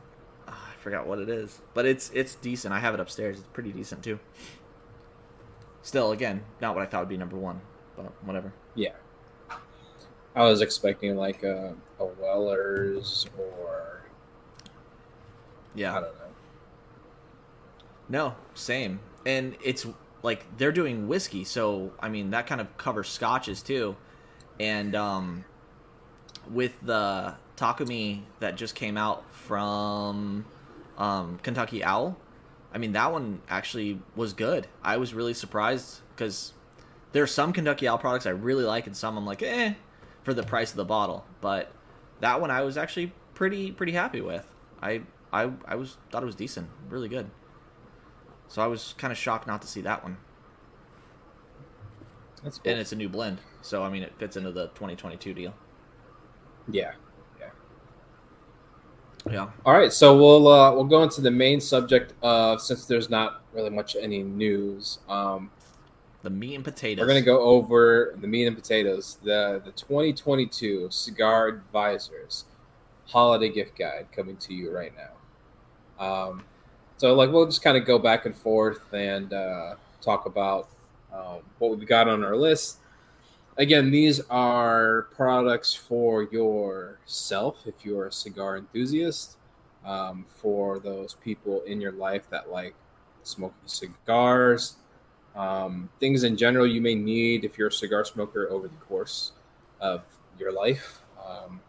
oh, 0.47 0.53
I 0.53 0.81
forgot 0.81 1.07
what 1.07 1.19
it 1.19 1.29
is, 1.29 1.61
but 1.75 1.87
it's 1.87 2.11
it's 2.15 2.35
decent. 2.35 2.75
I 2.75 2.81
have 2.81 2.95
it 2.95 3.01
upstairs. 3.01 3.39
It's 3.39 3.49
pretty 3.49 3.73
decent 3.73 4.05
too. 4.05 4.19
Still, 5.83 6.11
again, 6.11 6.43
not 6.61 6.75
what 6.75 6.83
I 6.83 6.87
thought 6.87 7.01
would 7.01 7.09
be 7.09 7.17
number 7.17 7.37
one, 7.37 7.61
but 7.97 8.13
whatever. 8.25 8.53
Yeah. 8.75 8.91
I 10.37 10.43
was 10.43 10.61
expecting 10.61 11.17
like 11.17 11.43
a, 11.43 11.75
a 11.99 12.05
Weller's 12.05 13.27
or 13.39 14.03
yeah, 15.75 15.93
I 15.93 16.01
don't 16.01 16.15
know. 16.15 16.25
No, 18.09 18.35
same. 18.55 19.01
And 19.25 19.57
it's 19.65 19.87
like 20.23 20.45
they're 20.59 20.73
doing 20.73 21.09
whiskey, 21.09 21.45
so 21.45 21.93
I 21.99 22.11
mean 22.11 22.31
that 22.31 22.47
kind 22.47 22.61
of 22.61 22.77
covers 22.77 23.09
scotches 23.09 23.63
too. 23.63 23.97
And 24.61 24.95
um, 24.95 25.47
with 26.51 26.73
the 26.83 27.35
Takumi 27.57 28.21
that 28.41 28.57
just 28.57 28.75
came 28.75 28.99
out 28.99 29.25
from 29.33 30.45
um, 30.99 31.39
Kentucky 31.43 31.83
Owl, 31.83 32.15
I 32.75 32.79
mean 32.79 32.93
that 32.93 33.11
one 33.11 33.41
actually 33.49 34.01
was 34.15 34.35
good. 34.35 34.67
I 34.83 34.99
was 34.99 35.15
really 35.15 35.35
surprised 35.35 36.01
because 36.15 36.53
there 37.13 37.23
are 37.23 37.27
some 37.27 37.55
Kentucky 37.55 37.89
Owl 37.89 37.97
products 37.97 38.27
I 38.27 38.31
really 38.31 38.65
like, 38.65 38.87
and 38.87 38.95
some 38.95 39.17
I'm 39.17 39.25
like, 39.25 39.43
eh, 39.43 39.73
for 40.27 40.35
the 40.35 40.43
price 40.43 40.73
of 40.73 40.77
the 40.77 40.85
bottle. 40.85 41.25
But 41.41 41.71
that 42.19 42.41
one 42.41 42.51
I 42.51 42.63
was 42.63 42.77
actually 42.77 43.13
pretty 43.33 43.71
pretty 43.71 43.93
happy 43.93 44.21
with. 44.21 44.45
I 44.83 45.03
I 45.33 45.53
I 45.65 45.77
was 45.77 45.99
thought 46.11 46.25
it 46.25 46.27
was 46.27 46.35
decent, 46.35 46.69
really 46.91 47.09
good. 47.09 47.31
So 48.49 48.61
I 48.61 48.67
was 48.67 48.95
kind 48.99 49.13
of 49.13 49.17
shocked 49.17 49.47
not 49.47 49.63
to 49.63 49.69
see 49.69 49.81
that 49.83 50.03
one. 50.03 50.17
That's 52.43 52.59
cool. 52.59 52.73
And 52.73 52.81
it's 52.81 52.91
a 52.91 52.97
new 52.97 53.09
blend, 53.09 53.39
so 53.63 53.85
I 53.85 53.89
mean 53.89 54.03
it 54.03 54.13
fits 54.19 54.37
into 54.37 54.51
the 54.51 54.67
2022 54.69 55.33
deal. 55.33 55.55
Yeah. 56.69 56.93
Yeah. 57.39 57.51
Yeah. 59.31 59.51
All 59.65 59.75
right, 59.75 59.93
so 59.93 60.17
we'll 60.17 60.49
uh, 60.49 60.73
we'll 60.73 60.85
go 60.85 61.05
into 61.05 61.21
the 61.21 61.31
main 61.31 61.61
subject 61.61 62.15
of 62.21 62.61
since 62.61 62.87
there's 62.87 63.09
not 63.09 63.45
really 63.53 63.71
much 63.71 63.95
any 63.95 64.25
news. 64.25 64.99
Um, 65.09 65.53
the 66.27 66.31
meat 66.31 66.57
and 66.57 66.65
potatoes. 66.65 67.03
We're 67.03 67.07
gonna 67.07 67.23
go 67.23 67.41
over 67.41 68.17
the 68.21 68.27
meat 68.27 68.47
and 68.47 68.57
potatoes. 68.57 69.19
The 69.23 69.63
the 69.65 69.71
2022 69.71 70.89
Cigar 70.91 71.47
Advisors 71.47 72.47
Holiday 73.07 73.49
Gift 73.49 73.79
Guide 73.79 74.09
coming 74.11 74.37
to 74.39 74.53
you 74.53 74.73
right 74.73 74.93
now. 74.97 76.05
Um, 76.05 76.43
so 76.97 77.15
like 77.15 77.31
we'll 77.31 77.47
just 77.47 77.63
kind 77.63 77.77
of 77.77 77.85
go 77.85 78.01
back 78.01 78.27
and 78.27 78.37
forth 78.37 78.93
and 78.93 79.33
uh, 79.33 79.77
talk 80.01 80.27
about 80.27 80.69
um, 81.15 81.43
what 81.61 81.79
we've 81.79 81.87
got 81.87 82.09
on 82.09 82.25
our 82.25 82.37
list. 82.37 82.79
Again, 83.57 83.93
these 83.93 84.21
are 84.29 85.03
products 85.15 85.75
for 85.75 86.25
yourself 86.25 87.59
if 87.67 87.85
you're 87.85 88.07
a 88.09 88.13
cigar 88.13 88.57
enthusiast. 88.57 89.37
Um, 89.85 90.27
for 90.29 90.81
those 90.81 91.15
people 91.15 91.63
in 91.63 91.81
your 91.81 91.93
life 91.93 92.29
that 92.31 92.51
like 92.51 92.75
smoking 93.23 93.55
cigars, 93.67 94.75
um, 95.37 95.89
things 96.01 96.25
in 96.25 96.37
general 96.37 96.67
you 96.67 96.81
may 96.81 96.95
need 96.95 97.45
if 97.45 97.59
you're 97.59 97.69
a 97.69 97.73
cigar 97.73 98.05
smoker 98.05 98.49
over 98.51 98.69
the 98.69 98.77
course 98.77 99.33
of 99.81 100.03
your 100.39 100.53
life. 100.53 101.03
Um, 101.27 101.61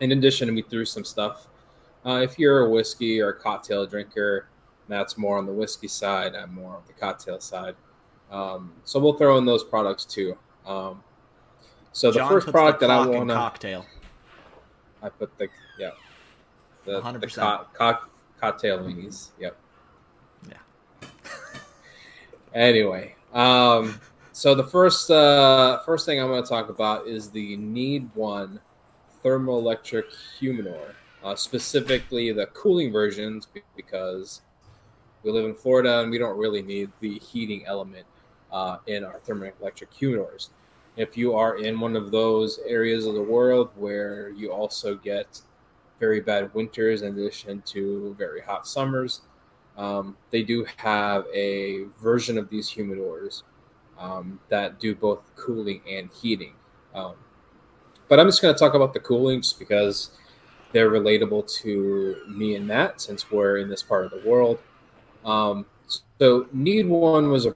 in 0.00 0.12
addition, 0.12 0.54
we 0.54 0.62
threw 0.62 0.84
some 0.84 1.04
stuff. 1.04 1.48
Uh, 2.06 2.20
if 2.22 2.38
you're 2.38 2.66
a 2.66 2.70
whiskey 2.70 3.20
or 3.20 3.30
a 3.30 3.34
cocktail 3.34 3.86
drinker, 3.86 4.48
that's 4.88 5.16
more 5.16 5.38
on 5.38 5.46
the 5.46 5.52
whiskey 5.52 5.88
side. 5.88 6.34
I'm 6.34 6.54
more 6.54 6.76
on 6.76 6.82
the 6.86 6.92
cocktail 6.92 7.40
side. 7.40 7.74
Um, 8.30 8.72
so 8.84 8.98
we'll 9.00 9.14
throw 9.14 9.38
in 9.38 9.44
those 9.44 9.64
products 9.64 10.04
too. 10.04 10.36
Um, 10.66 11.02
so 11.92 12.10
the 12.10 12.18
John 12.18 12.28
first 12.28 12.48
product 12.48 12.80
the 12.80 12.88
that 12.88 12.92
I 12.92 13.06
want 13.06 13.28
to 13.28 13.34
cocktail. 13.34 13.86
I 15.02 15.08
put 15.08 15.36
the 15.38 15.48
yeah 15.78 15.90
the, 16.84 17.00
100%. 17.00 17.20
the 17.20 17.28
co- 17.28 17.66
co- 17.72 18.08
cocktail 18.40 18.78
weenies. 18.80 19.30
Yep. 19.38 19.56
Anyway, 22.54 23.16
um, 23.32 24.00
so 24.30 24.54
the 24.54 24.62
first 24.64 25.10
uh, 25.10 25.80
first 25.80 26.06
thing 26.06 26.20
I'm 26.20 26.28
going 26.28 26.42
to 26.42 26.48
talk 26.48 26.68
about 26.68 27.08
is 27.08 27.30
the 27.30 27.56
Need 27.56 28.08
One 28.14 28.60
thermoelectric 29.24 30.04
humidor, 30.38 30.94
uh, 31.24 31.34
specifically 31.34 32.30
the 32.30 32.46
cooling 32.46 32.92
versions, 32.92 33.48
because 33.74 34.42
we 35.24 35.32
live 35.32 35.46
in 35.46 35.54
Florida 35.54 36.00
and 36.00 36.10
we 36.10 36.18
don't 36.18 36.38
really 36.38 36.62
need 36.62 36.90
the 37.00 37.18
heating 37.18 37.64
element 37.66 38.06
uh, 38.52 38.76
in 38.86 39.02
our 39.02 39.18
thermoelectric 39.26 39.88
humidors. 39.98 40.50
If 40.96 41.16
you 41.16 41.34
are 41.34 41.56
in 41.56 41.80
one 41.80 41.96
of 41.96 42.12
those 42.12 42.60
areas 42.68 43.04
of 43.04 43.14
the 43.14 43.22
world 43.22 43.70
where 43.74 44.28
you 44.28 44.52
also 44.52 44.94
get 44.94 45.40
very 45.98 46.20
bad 46.20 46.54
winters 46.54 47.02
in 47.02 47.18
addition 47.18 47.62
to 47.62 48.14
very 48.16 48.40
hot 48.40 48.68
summers, 48.68 49.22
um, 49.76 50.16
they 50.30 50.42
do 50.42 50.64
have 50.76 51.24
a 51.34 51.84
version 52.00 52.38
of 52.38 52.48
these 52.48 52.70
humidors 52.70 53.42
um, 53.98 54.38
that 54.48 54.78
do 54.78 54.94
both 54.94 55.22
cooling 55.36 55.80
and 55.88 56.10
heating. 56.12 56.54
Um, 56.94 57.14
but 58.08 58.20
I'm 58.20 58.26
just 58.26 58.42
going 58.42 58.54
to 58.54 58.58
talk 58.58 58.74
about 58.74 58.92
the 58.92 59.00
cooling 59.00 59.42
just 59.42 59.58
because 59.58 60.10
they're 60.72 60.90
relatable 60.90 61.52
to 61.62 62.16
me 62.28 62.56
and 62.56 62.66
Matt 62.66 63.00
since 63.00 63.30
we're 63.30 63.58
in 63.58 63.68
this 63.68 63.82
part 63.82 64.04
of 64.04 64.10
the 64.10 64.28
world. 64.28 64.58
Um, 65.24 65.66
so, 66.18 66.46
Need 66.52 66.86
One 66.86 67.30
was 67.30 67.46
a 67.46 67.54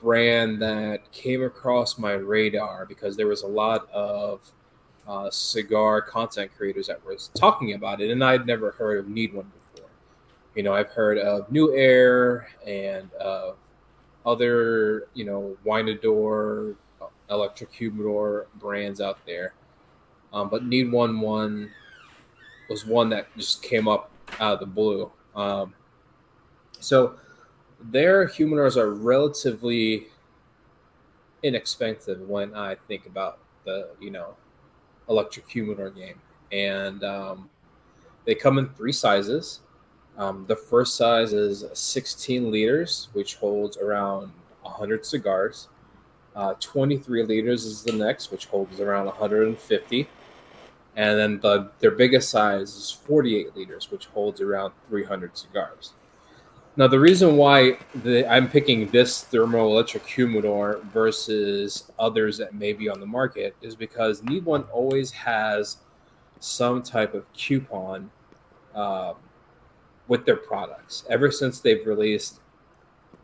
brand 0.00 0.62
that 0.62 1.10
came 1.12 1.42
across 1.42 1.98
my 1.98 2.12
radar 2.12 2.86
because 2.86 3.16
there 3.16 3.26
was 3.26 3.42
a 3.42 3.46
lot 3.46 3.90
of 3.90 4.40
uh, 5.06 5.30
cigar 5.30 6.00
content 6.00 6.50
creators 6.56 6.86
that 6.86 7.04
was 7.04 7.30
talking 7.34 7.74
about 7.74 8.00
it, 8.00 8.10
and 8.10 8.22
I'd 8.22 8.46
never 8.46 8.72
heard 8.72 8.98
of 8.98 9.08
Need 9.08 9.34
One 9.34 9.50
you 10.58 10.64
know, 10.64 10.74
I've 10.74 10.90
heard 10.90 11.18
of 11.18 11.48
NewAir 11.50 12.46
and 12.66 13.08
uh, 13.20 13.52
other, 14.26 15.06
you 15.14 15.24
know, 15.24 15.56
Electric 17.30 17.72
Humidor 17.72 18.48
brands 18.56 19.00
out 19.00 19.24
there. 19.24 19.54
Um, 20.32 20.48
but 20.48 20.64
Need 20.64 20.90
One 20.90 21.20
One 21.20 21.70
was 22.68 22.84
one 22.84 23.08
that 23.10 23.28
just 23.36 23.62
came 23.62 23.86
up 23.86 24.10
out 24.40 24.54
of 24.54 24.58
the 24.58 24.66
blue. 24.66 25.12
Um, 25.36 25.74
so 26.80 27.14
their 27.80 28.26
humidors 28.26 28.76
are 28.76 28.92
relatively 28.92 30.08
inexpensive 31.44 32.20
when 32.22 32.52
I 32.56 32.74
think 32.88 33.06
about 33.06 33.38
the 33.64 33.90
you 34.00 34.10
know 34.10 34.34
electric 35.08 35.48
humidor 35.48 35.90
game, 35.90 36.20
and 36.50 37.04
um, 37.04 37.48
they 38.24 38.34
come 38.34 38.58
in 38.58 38.70
three 38.70 38.90
sizes. 38.90 39.60
Um, 40.18 40.44
the 40.48 40.56
first 40.56 40.96
size 40.96 41.32
is 41.32 41.64
16 41.72 42.50
liters, 42.50 43.08
which 43.12 43.36
holds 43.36 43.76
around 43.76 44.32
100 44.62 45.06
cigars. 45.06 45.68
Uh, 46.34 46.54
23 46.60 47.22
liters 47.22 47.64
is 47.64 47.82
the 47.84 47.92
next, 47.92 48.32
which 48.32 48.46
holds 48.46 48.80
around 48.80 49.06
150. 49.06 50.08
And 50.96 51.18
then 51.18 51.38
the, 51.40 51.70
their 51.78 51.92
biggest 51.92 52.30
size 52.30 52.74
is 52.74 52.90
48 52.90 53.56
liters, 53.56 53.90
which 53.92 54.06
holds 54.06 54.40
around 54.40 54.72
300 54.88 55.38
cigars. 55.38 55.92
Now, 56.76 56.88
the 56.88 56.98
reason 56.98 57.36
why 57.36 57.78
the, 58.04 58.28
I'm 58.30 58.48
picking 58.48 58.88
this 58.90 59.24
thermoelectric 59.24 60.04
humidor 60.04 60.80
versus 60.92 61.90
others 61.98 62.38
that 62.38 62.54
may 62.54 62.72
be 62.72 62.88
on 62.88 63.00
the 63.00 63.06
market 63.06 63.56
is 63.62 63.74
because 63.76 64.22
Need 64.24 64.44
One 64.44 64.62
always 64.72 65.10
has 65.12 65.78
some 66.40 66.82
type 66.82 67.14
of 67.14 67.32
coupon 67.32 68.10
uh, 68.74 69.14
with 70.08 70.24
their 70.24 70.36
products. 70.36 71.04
Ever 71.08 71.30
since 71.30 71.60
they've 71.60 71.86
released, 71.86 72.40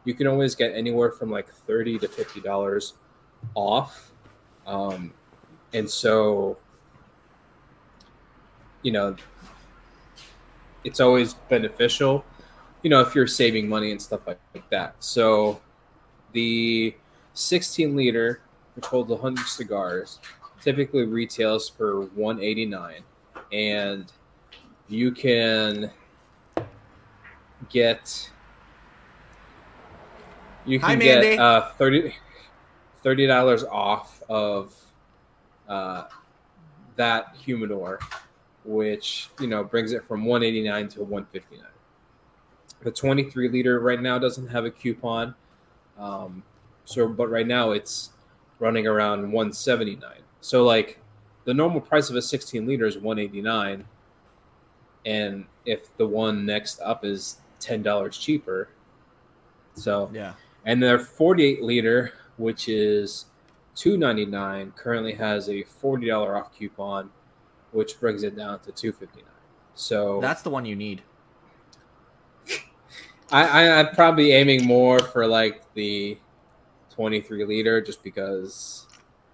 you 0.04 0.14
can 0.14 0.26
always 0.26 0.54
get 0.54 0.74
anywhere 0.74 1.10
from 1.10 1.30
like 1.30 1.48
thirty 1.48 1.98
to 1.98 2.08
fifty 2.08 2.40
dollars 2.40 2.94
off, 3.54 4.12
um, 4.66 5.12
and 5.72 5.88
so 5.88 6.58
you 8.82 8.92
know 8.92 9.16
it's 10.84 11.00
always 11.00 11.34
beneficial. 11.34 12.24
You 12.82 12.90
know 12.90 13.00
if 13.00 13.14
you're 13.14 13.26
saving 13.26 13.68
money 13.68 13.90
and 13.90 14.00
stuff 14.00 14.26
like, 14.26 14.40
like 14.54 14.68
that. 14.70 14.96
So 14.98 15.60
the 16.32 16.94
16 17.32 17.96
liter, 17.96 18.40
which 18.74 18.84
holds 18.84 19.10
100 19.10 19.46
cigars, 19.46 20.20
typically 20.60 21.04
retails 21.04 21.68
for 21.68 22.02
189 22.14 23.02
and 23.52 24.12
you 24.88 25.12
can 25.12 25.90
get 27.70 28.30
you 30.66 30.78
can 30.80 31.00
Hi, 31.00 31.04
get 31.04 31.38
uh, 31.38 31.70
30 31.72 33.26
dollars 33.26 33.64
off 33.64 34.22
of 34.28 34.74
uh, 35.68 36.04
that 36.96 37.36
humidor, 37.36 37.98
which 38.64 39.28
you 39.40 39.46
know 39.46 39.62
brings 39.62 39.92
it 39.92 40.04
from 40.04 40.24
189 40.24 40.88
to 40.88 41.00
159. 41.00 41.66
The 42.80 42.90
23 42.90 43.48
liter 43.48 43.80
right 43.80 44.00
now 44.00 44.18
doesn't 44.18 44.48
have 44.48 44.64
a 44.64 44.70
coupon, 44.70 45.34
um, 45.98 46.42
so 46.84 47.08
but 47.08 47.28
right 47.28 47.46
now 47.46 47.72
it's 47.72 48.10
running 48.58 48.86
around 48.86 49.20
179. 49.20 50.10
So 50.40 50.64
like 50.64 50.98
the 51.44 51.52
normal 51.52 51.80
price 51.80 52.08
of 52.08 52.16
a 52.16 52.22
16 52.22 52.66
liter 52.66 52.86
is 52.86 52.96
189 52.96 53.84
and 55.06 55.44
if 55.66 55.94
the 55.96 56.06
one 56.06 56.46
next 56.46 56.80
up 56.80 57.04
is 57.04 57.38
ten 57.64 57.82
dollars 57.82 58.18
cheaper, 58.18 58.68
so 59.74 60.10
yeah, 60.12 60.34
and 60.66 60.82
their 60.82 60.98
forty 60.98 61.44
eight 61.44 61.62
liter, 61.62 62.12
which 62.36 62.68
is 62.68 63.26
two 63.74 63.96
ninety 63.96 64.26
nine, 64.26 64.72
currently 64.76 65.14
has 65.14 65.48
a 65.48 65.62
forty 65.64 66.08
dollar 66.08 66.36
off 66.36 66.54
coupon, 66.56 67.10
which 67.72 67.98
brings 67.98 68.22
it 68.22 68.36
down 68.36 68.60
to 68.60 68.72
two 68.72 68.92
fifty 68.92 69.22
nine. 69.22 69.30
So 69.74 70.20
that's 70.20 70.42
the 70.42 70.50
one 70.50 70.66
you 70.66 70.76
need. 70.76 71.02
I, 73.32 73.64
I 73.64 73.78
I'm 73.78 73.94
probably 73.94 74.32
aiming 74.32 74.66
more 74.66 75.00
for 75.00 75.26
like 75.26 75.62
the 75.72 76.18
twenty 76.90 77.22
three 77.22 77.44
liter, 77.46 77.80
just 77.80 78.04
because 78.04 78.86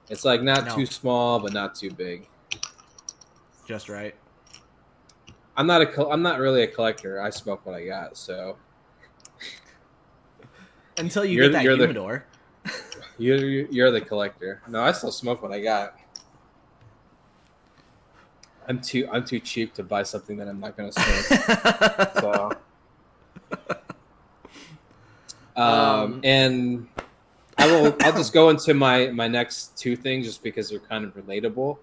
it's 0.08 0.24
like 0.24 0.42
not 0.42 0.66
no. 0.66 0.76
too 0.76 0.86
small 0.86 1.40
but 1.40 1.52
not 1.52 1.74
too 1.74 1.90
big. 1.90 2.28
Just 3.66 3.88
right. 3.88 4.14
I'm 5.56 5.66
not 5.66 5.82
a 5.82 6.08
I'm 6.08 6.22
not 6.22 6.38
really 6.38 6.62
a 6.62 6.66
collector. 6.66 7.20
I 7.20 7.30
smoke 7.30 7.66
what 7.66 7.74
I 7.74 7.84
got, 7.84 8.16
so 8.16 8.56
until 10.98 11.24
you 11.24 11.36
you're, 11.36 11.46
get 11.46 11.52
that 11.52 11.64
you're 11.64 11.76
humidor. 11.76 12.24
The, 12.64 13.24
you're 13.24 13.38
you're 13.70 13.90
the 13.90 14.00
collector. 14.00 14.62
No, 14.68 14.82
I 14.82 14.92
still 14.92 15.12
smoke 15.12 15.42
what 15.42 15.52
I 15.52 15.60
got. 15.60 15.98
I'm 18.66 18.80
too 18.80 19.08
I'm 19.12 19.24
too 19.24 19.40
cheap 19.40 19.74
to 19.74 19.82
buy 19.82 20.04
something 20.04 20.36
that 20.38 20.48
I'm 20.48 20.60
not 20.60 20.76
going 20.76 20.90
to 20.90 21.02
smoke. 21.02 22.10
so, 22.20 22.52
um, 25.56 25.64
um, 25.64 26.20
and 26.24 26.88
I 27.58 27.66
will 27.66 27.94
I'll 28.00 28.12
just 28.12 28.32
go 28.32 28.48
into 28.48 28.72
my 28.72 29.08
my 29.08 29.28
next 29.28 29.76
two 29.76 29.96
things 29.96 30.26
just 30.26 30.42
because 30.42 30.70
they're 30.70 30.78
kind 30.78 31.04
of 31.04 31.14
relatable. 31.14 31.78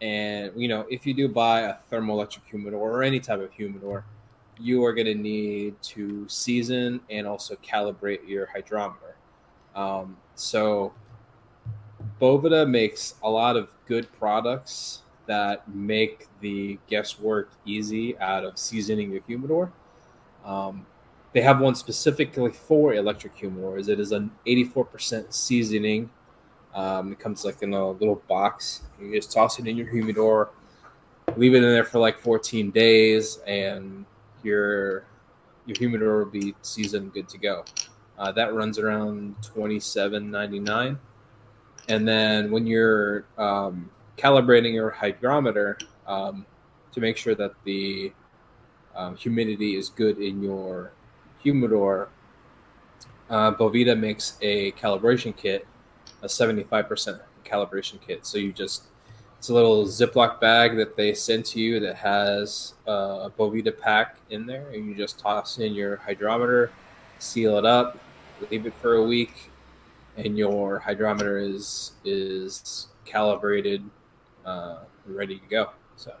And 0.00 0.52
you 0.56 0.68
know, 0.68 0.86
if 0.90 1.06
you 1.06 1.14
do 1.14 1.28
buy 1.28 1.60
a 1.60 1.76
thermoelectric 1.90 2.44
humidor 2.48 2.90
or 2.90 3.02
any 3.02 3.20
type 3.20 3.40
of 3.40 3.52
humidor, 3.52 4.04
you 4.58 4.84
are 4.84 4.92
going 4.92 5.06
to 5.06 5.14
need 5.14 5.80
to 5.82 6.28
season 6.28 7.00
and 7.10 7.26
also 7.26 7.56
calibrate 7.56 8.28
your 8.28 8.46
hydrometer. 8.46 9.16
Um, 9.74 10.16
so, 10.34 10.92
Boveda 12.20 12.68
makes 12.68 13.14
a 13.22 13.30
lot 13.30 13.56
of 13.56 13.70
good 13.86 14.10
products 14.12 15.02
that 15.26 15.68
make 15.72 16.26
the 16.40 16.78
guesswork 16.88 17.50
easy 17.64 18.18
out 18.18 18.44
of 18.44 18.58
seasoning 18.58 19.12
your 19.12 19.22
humidor. 19.26 19.72
Um, 20.44 20.86
they 21.32 21.40
have 21.42 21.60
one 21.60 21.74
specifically 21.74 22.50
for 22.50 22.94
electric 22.94 23.36
humidors. 23.36 23.88
It 23.88 24.00
is 24.00 24.12
an 24.12 24.32
84% 24.46 25.32
seasoning 25.32 26.10
um, 26.74 27.12
it 27.12 27.18
comes 27.18 27.44
like 27.44 27.62
in 27.62 27.74
a 27.74 27.90
little 27.90 28.22
box. 28.28 28.82
You 29.00 29.14
just 29.14 29.32
toss 29.32 29.58
it 29.58 29.66
in 29.66 29.76
your 29.76 29.88
humidor, 29.88 30.50
leave 31.36 31.54
it 31.54 31.58
in 31.58 31.62
there 31.62 31.84
for 31.84 31.98
like 31.98 32.18
14 32.18 32.70
days, 32.70 33.38
and 33.46 34.04
your 34.42 35.04
your 35.66 35.76
humidor 35.78 36.18
will 36.24 36.30
be 36.30 36.54
seasoned, 36.62 37.12
good 37.12 37.28
to 37.28 37.38
go. 37.38 37.64
Uh, 38.18 38.32
that 38.32 38.54
runs 38.54 38.78
around 38.78 39.36
27.99. 39.42 40.98
And 41.88 42.08
then 42.08 42.50
when 42.50 42.66
you're 42.66 43.24
um, 43.38 43.90
calibrating 44.16 44.74
your 44.74 44.90
hygrometer 44.90 45.78
um, 46.06 46.44
to 46.92 47.00
make 47.00 47.16
sure 47.16 47.34
that 47.34 47.52
the 47.64 48.12
um, 48.94 49.16
humidity 49.16 49.76
is 49.76 49.88
good 49.88 50.18
in 50.18 50.42
your 50.42 50.92
humidor, 51.38 52.08
uh, 53.30 53.52
Boveda 53.52 53.98
makes 53.98 54.36
a 54.42 54.72
calibration 54.72 55.34
kit 55.36 55.66
a 56.22 56.26
75% 56.26 57.20
calibration 57.44 58.00
kit. 58.00 58.26
So 58.26 58.38
you 58.38 58.52
just, 58.52 58.84
it's 59.38 59.48
a 59.48 59.54
little 59.54 59.84
Ziploc 59.86 60.40
bag 60.40 60.76
that 60.76 60.96
they 60.96 61.14
send 61.14 61.44
to 61.46 61.60
you 61.60 61.80
that 61.80 61.96
has 61.96 62.74
a 62.86 63.30
Boveda 63.38 63.78
pack 63.78 64.16
in 64.30 64.46
there. 64.46 64.68
And 64.70 64.86
you 64.86 64.94
just 64.94 65.18
toss 65.18 65.58
in 65.58 65.74
your 65.74 65.96
hydrometer, 65.96 66.70
seal 67.18 67.56
it 67.56 67.64
up, 67.64 67.98
leave 68.50 68.66
it 68.66 68.74
for 68.74 68.94
a 68.96 69.02
week, 69.02 69.50
and 70.16 70.36
your 70.36 70.78
hydrometer 70.78 71.38
is 71.38 71.92
is 72.04 72.88
calibrated, 73.04 73.82
uh, 74.44 74.80
ready 75.06 75.38
to 75.38 75.46
go. 75.46 75.70
So, 75.96 76.14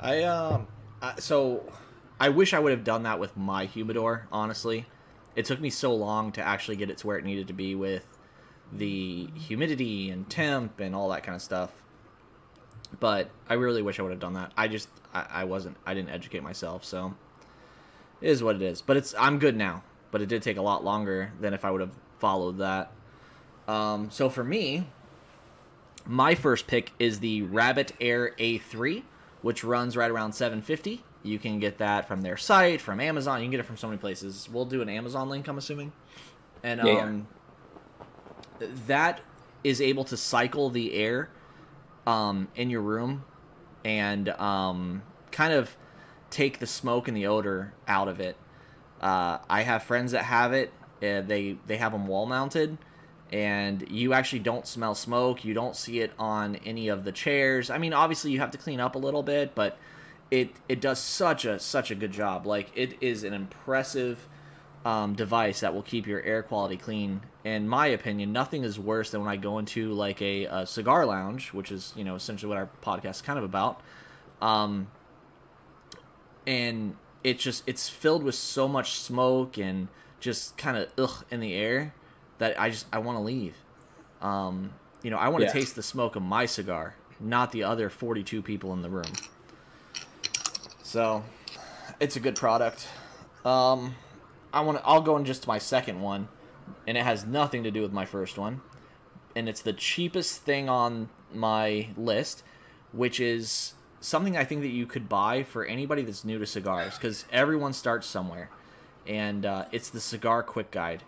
I 0.00 0.22
um, 0.22 0.66
so 1.18 1.64
I 2.20 2.28
wish 2.28 2.54
I 2.54 2.58
would 2.58 2.72
have 2.72 2.84
done 2.84 3.04
that 3.04 3.18
with 3.18 3.36
my 3.36 3.64
humidor. 3.64 4.26
Honestly, 4.32 4.86
it 5.38 5.44
took 5.44 5.60
me 5.60 5.70
so 5.70 5.94
long 5.94 6.32
to 6.32 6.42
actually 6.42 6.74
get 6.74 6.90
it 6.90 6.98
to 6.98 7.06
where 7.06 7.16
it 7.16 7.24
needed 7.24 7.46
to 7.46 7.52
be 7.52 7.76
with 7.76 8.04
the 8.72 9.28
humidity 9.36 10.10
and 10.10 10.28
temp 10.28 10.80
and 10.80 10.96
all 10.96 11.10
that 11.10 11.22
kind 11.22 11.36
of 11.36 11.40
stuff. 11.40 11.70
But 12.98 13.30
I 13.48 13.54
really 13.54 13.80
wish 13.80 14.00
I 14.00 14.02
would 14.02 14.10
have 14.10 14.18
done 14.18 14.34
that. 14.34 14.52
I 14.56 14.66
just 14.66 14.88
I, 15.14 15.26
I 15.30 15.44
wasn't 15.44 15.76
I 15.86 15.94
didn't 15.94 16.10
educate 16.10 16.42
myself, 16.42 16.84
so 16.84 17.14
it 18.20 18.30
is 18.30 18.42
what 18.42 18.56
it 18.56 18.62
is. 18.62 18.82
But 18.82 18.96
it's 18.96 19.14
I'm 19.16 19.38
good 19.38 19.56
now. 19.56 19.84
But 20.10 20.22
it 20.22 20.26
did 20.28 20.42
take 20.42 20.56
a 20.56 20.62
lot 20.62 20.82
longer 20.82 21.30
than 21.40 21.54
if 21.54 21.64
I 21.64 21.70
would 21.70 21.82
have 21.82 21.94
followed 22.18 22.58
that. 22.58 22.90
Um, 23.68 24.10
so 24.10 24.28
for 24.28 24.42
me, 24.42 24.88
my 26.04 26.34
first 26.34 26.66
pick 26.66 26.90
is 26.98 27.20
the 27.20 27.42
Rabbit 27.42 27.92
Air 28.00 28.34
A3, 28.40 29.04
which 29.42 29.62
runs 29.62 29.96
right 29.96 30.10
around 30.10 30.32
750. 30.32 31.04
You 31.28 31.38
can 31.38 31.58
get 31.58 31.78
that 31.78 32.08
from 32.08 32.22
their 32.22 32.36
site, 32.36 32.80
from 32.80 33.00
Amazon. 33.00 33.40
You 33.40 33.44
can 33.44 33.50
get 33.52 33.60
it 33.60 33.66
from 33.66 33.76
so 33.76 33.86
many 33.88 33.98
places. 33.98 34.48
We'll 34.50 34.64
do 34.64 34.82
an 34.82 34.88
Amazon 34.88 35.28
link, 35.28 35.46
I'm 35.46 35.58
assuming. 35.58 35.92
And 36.62 36.80
yeah, 36.84 37.00
um, 37.00 37.26
yeah. 38.60 38.66
that 38.86 39.20
is 39.62 39.80
able 39.80 40.04
to 40.04 40.16
cycle 40.16 40.70
the 40.70 40.94
air 40.94 41.30
um, 42.06 42.48
in 42.56 42.70
your 42.70 42.80
room 42.80 43.24
and 43.84 44.28
um, 44.30 45.02
kind 45.30 45.52
of 45.52 45.76
take 46.30 46.58
the 46.58 46.66
smoke 46.66 47.08
and 47.08 47.16
the 47.16 47.26
odor 47.26 47.74
out 47.86 48.08
of 48.08 48.20
it. 48.20 48.36
Uh, 49.00 49.38
I 49.48 49.62
have 49.62 49.82
friends 49.82 50.12
that 50.12 50.24
have 50.24 50.52
it. 50.52 50.72
Uh, 51.02 51.20
they 51.20 51.56
they 51.66 51.76
have 51.76 51.92
them 51.92 52.06
wall 52.08 52.26
mounted, 52.26 52.76
and 53.32 53.88
you 53.88 54.12
actually 54.12 54.40
don't 54.40 54.66
smell 54.66 54.94
smoke. 54.94 55.44
You 55.44 55.54
don't 55.54 55.76
see 55.76 56.00
it 56.00 56.12
on 56.18 56.56
any 56.56 56.88
of 56.88 57.04
the 57.04 57.12
chairs. 57.12 57.70
I 57.70 57.78
mean, 57.78 57.92
obviously 57.92 58.32
you 58.32 58.40
have 58.40 58.50
to 58.52 58.58
clean 58.58 58.80
up 58.80 58.96
a 58.96 58.98
little 58.98 59.22
bit, 59.22 59.54
but 59.54 59.78
it 60.30 60.50
it 60.68 60.80
does 60.80 60.98
such 60.98 61.44
a 61.44 61.58
such 61.58 61.90
a 61.90 61.94
good 61.94 62.12
job. 62.12 62.46
Like 62.46 62.70
it 62.74 62.98
is 63.00 63.24
an 63.24 63.32
impressive 63.32 64.28
um, 64.84 65.14
device 65.14 65.60
that 65.60 65.74
will 65.74 65.82
keep 65.82 66.06
your 66.06 66.22
air 66.22 66.42
quality 66.42 66.76
clean. 66.76 67.20
In 67.44 67.68
my 67.68 67.86
opinion, 67.88 68.32
nothing 68.32 68.62
is 68.64 68.78
worse 68.78 69.10
than 69.10 69.20
when 69.22 69.30
I 69.30 69.36
go 69.36 69.58
into 69.58 69.92
like 69.92 70.20
a, 70.22 70.44
a 70.44 70.66
cigar 70.66 71.06
lounge, 71.06 71.52
which 71.52 71.72
is 71.72 71.92
you 71.96 72.04
know 72.04 72.14
essentially 72.14 72.48
what 72.48 72.58
our 72.58 72.68
podcast 72.82 73.10
is 73.16 73.22
kind 73.22 73.38
of 73.38 73.44
about. 73.44 73.80
Um, 74.40 74.88
and 76.46 76.96
it 77.24 77.38
just 77.38 77.64
it's 77.66 77.88
filled 77.88 78.22
with 78.22 78.34
so 78.34 78.68
much 78.68 78.98
smoke 79.00 79.58
and 79.58 79.88
just 80.20 80.56
kind 80.56 80.76
of 80.76 80.88
ugh 80.98 81.24
in 81.30 81.40
the 81.40 81.54
air 81.54 81.94
that 82.38 82.60
I 82.60 82.70
just 82.70 82.86
I 82.92 82.98
want 82.98 83.18
to 83.18 83.22
leave. 83.22 83.54
Um, 84.20 84.72
you 85.02 85.10
know, 85.10 85.18
I 85.18 85.28
want 85.28 85.42
to 85.42 85.46
Yeah. 85.46 85.52
taste 85.52 85.76
the 85.76 85.82
smoke 85.82 86.16
of 86.16 86.22
my 86.22 86.46
cigar, 86.46 86.94
not 87.20 87.52
the 87.52 87.64
other 87.64 87.88
42 87.90 88.42
people 88.42 88.72
in 88.72 88.82
the 88.82 88.90
room. 88.90 89.12
So, 90.88 91.22
it's 92.00 92.16
a 92.16 92.20
good 92.20 92.34
product. 92.34 92.88
Um, 93.44 93.94
I 94.54 94.62
want 94.62 94.78
to. 94.78 94.86
I'll 94.86 95.02
go 95.02 95.18
in 95.18 95.26
just 95.26 95.46
my 95.46 95.58
second 95.58 96.00
one, 96.00 96.28
and 96.86 96.96
it 96.96 97.04
has 97.04 97.26
nothing 97.26 97.64
to 97.64 97.70
do 97.70 97.82
with 97.82 97.92
my 97.92 98.06
first 98.06 98.38
one, 98.38 98.62
and 99.36 99.50
it's 99.50 99.60
the 99.60 99.74
cheapest 99.74 100.40
thing 100.44 100.70
on 100.70 101.10
my 101.34 101.88
list, 101.98 102.42
which 102.92 103.20
is 103.20 103.74
something 104.00 104.38
I 104.38 104.44
think 104.44 104.62
that 104.62 104.68
you 104.68 104.86
could 104.86 105.10
buy 105.10 105.42
for 105.42 105.66
anybody 105.66 106.04
that's 106.04 106.24
new 106.24 106.38
to 106.38 106.46
cigars, 106.46 106.94
because 106.94 107.26
everyone 107.30 107.74
starts 107.74 108.06
somewhere, 108.06 108.48
and 109.06 109.44
uh, 109.44 109.66
it's 109.70 109.90
the 109.90 110.00
Cigar 110.00 110.42
Quick 110.42 110.70
Guide. 110.70 111.02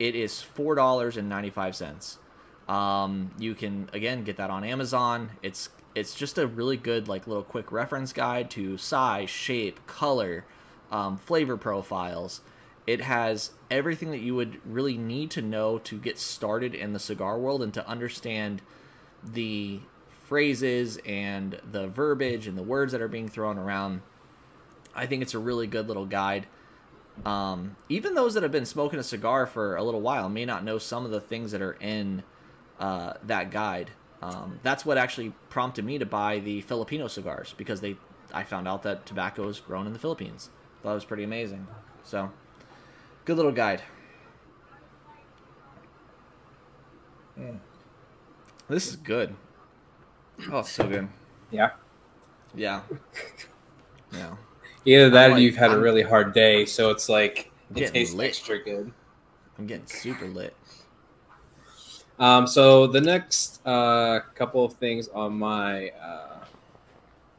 It 0.00 0.16
is 0.16 0.42
four 0.42 0.74
dollars 0.74 1.18
and 1.18 1.28
ninety 1.28 1.50
five 1.50 1.76
cents. 1.76 2.18
Um, 2.68 3.30
you 3.38 3.54
can 3.54 3.88
again 3.92 4.24
get 4.24 4.38
that 4.38 4.50
on 4.50 4.64
Amazon. 4.64 5.30
It's 5.40 5.68
it's 5.94 6.14
just 6.14 6.38
a 6.38 6.46
really 6.46 6.76
good 6.76 7.08
like 7.08 7.26
little 7.26 7.42
quick 7.42 7.70
reference 7.70 8.12
guide 8.12 8.50
to 8.50 8.76
size, 8.76 9.30
shape, 9.30 9.86
color, 9.86 10.44
um, 10.90 11.16
flavor 11.16 11.56
profiles. 11.56 12.40
It 12.86 13.00
has 13.00 13.52
everything 13.70 14.10
that 14.10 14.20
you 14.20 14.34
would 14.34 14.60
really 14.66 14.98
need 14.98 15.30
to 15.32 15.42
know 15.42 15.78
to 15.78 15.98
get 15.98 16.18
started 16.18 16.74
in 16.74 16.92
the 16.92 16.98
cigar 16.98 17.38
world 17.38 17.62
and 17.62 17.72
to 17.74 17.88
understand 17.88 18.60
the 19.22 19.80
phrases 20.26 20.98
and 21.06 21.58
the 21.70 21.88
verbiage 21.88 22.46
and 22.46 22.58
the 22.58 22.62
words 22.62 22.92
that 22.92 23.00
are 23.00 23.08
being 23.08 23.28
thrown 23.28 23.58
around. 23.58 24.02
I 24.94 25.06
think 25.06 25.22
it's 25.22 25.34
a 25.34 25.38
really 25.38 25.66
good 25.66 25.88
little 25.88 26.06
guide. 26.06 26.46
Um, 27.24 27.76
even 27.88 28.14
those 28.14 28.34
that 28.34 28.42
have 28.42 28.52
been 28.52 28.66
smoking 28.66 28.98
a 28.98 29.04
cigar 29.04 29.46
for 29.46 29.76
a 29.76 29.82
little 29.82 30.00
while 30.00 30.28
may 30.28 30.44
not 30.44 30.64
know 30.64 30.78
some 30.78 31.04
of 31.04 31.10
the 31.10 31.20
things 31.20 31.52
that 31.52 31.62
are 31.62 31.76
in 31.80 32.22
uh, 32.78 33.14
that 33.24 33.50
guide. 33.50 33.90
Um, 34.24 34.58
that's 34.62 34.86
what 34.86 34.96
actually 34.96 35.34
prompted 35.50 35.84
me 35.84 35.98
to 35.98 36.06
buy 36.06 36.38
the 36.38 36.62
Filipino 36.62 37.08
cigars 37.08 37.54
because 37.58 37.80
they 37.82 37.96
I 38.32 38.42
found 38.42 38.66
out 38.66 38.82
that 38.84 39.04
tobacco 39.04 39.46
is 39.48 39.60
grown 39.60 39.86
in 39.86 39.92
the 39.92 39.98
Philippines. 39.98 40.48
Thought 40.82 40.92
it 40.92 40.94
was 40.94 41.04
pretty 41.04 41.24
amazing. 41.24 41.66
So, 42.04 42.30
good 43.26 43.36
little 43.36 43.52
guide. 43.52 43.82
This 48.68 48.86
is 48.88 48.96
good. 48.96 49.34
Oh, 50.50 50.60
it's 50.60 50.70
so 50.70 50.86
good. 50.88 51.08
Yeah. 51.50 51.70
Yeah. 52.54 52.82
Yeah. 54.12 54.36
Either 54.84 55.10
that 55.10 55.30
I'm 55.32 55.36
or 55.36 55.38
you've 55.40 55.56
had 55.56 55.70
a 55.70 55.72
I'm- 55.72 55.82
really 55.82 56.02
hard 56.02 56.32
day, 56.34 56.66
so 56.66 56.90
it's 56.90 57.08
like 57.08 57.50
it 57.74 57.92
tastes 57.92 58.14
lit. 58.14 58.28
extra 58.28 58.62
good. 58.62 58.92
I'm 59.58 59.66
getting 59.66 59.86
super 59.88 60.28
lit. 60.28 60.54
Um, 62.18 62.46
so 62.46 62.86
the 62.86 63.00
next 63.00 63.60
uh, 63.66 64.20
couple 64.34 64.64
of 64.64 64.74
things 64.74 65.08
on 65.08 65.36
my 65.36 65.90
uh, 65.90 66.44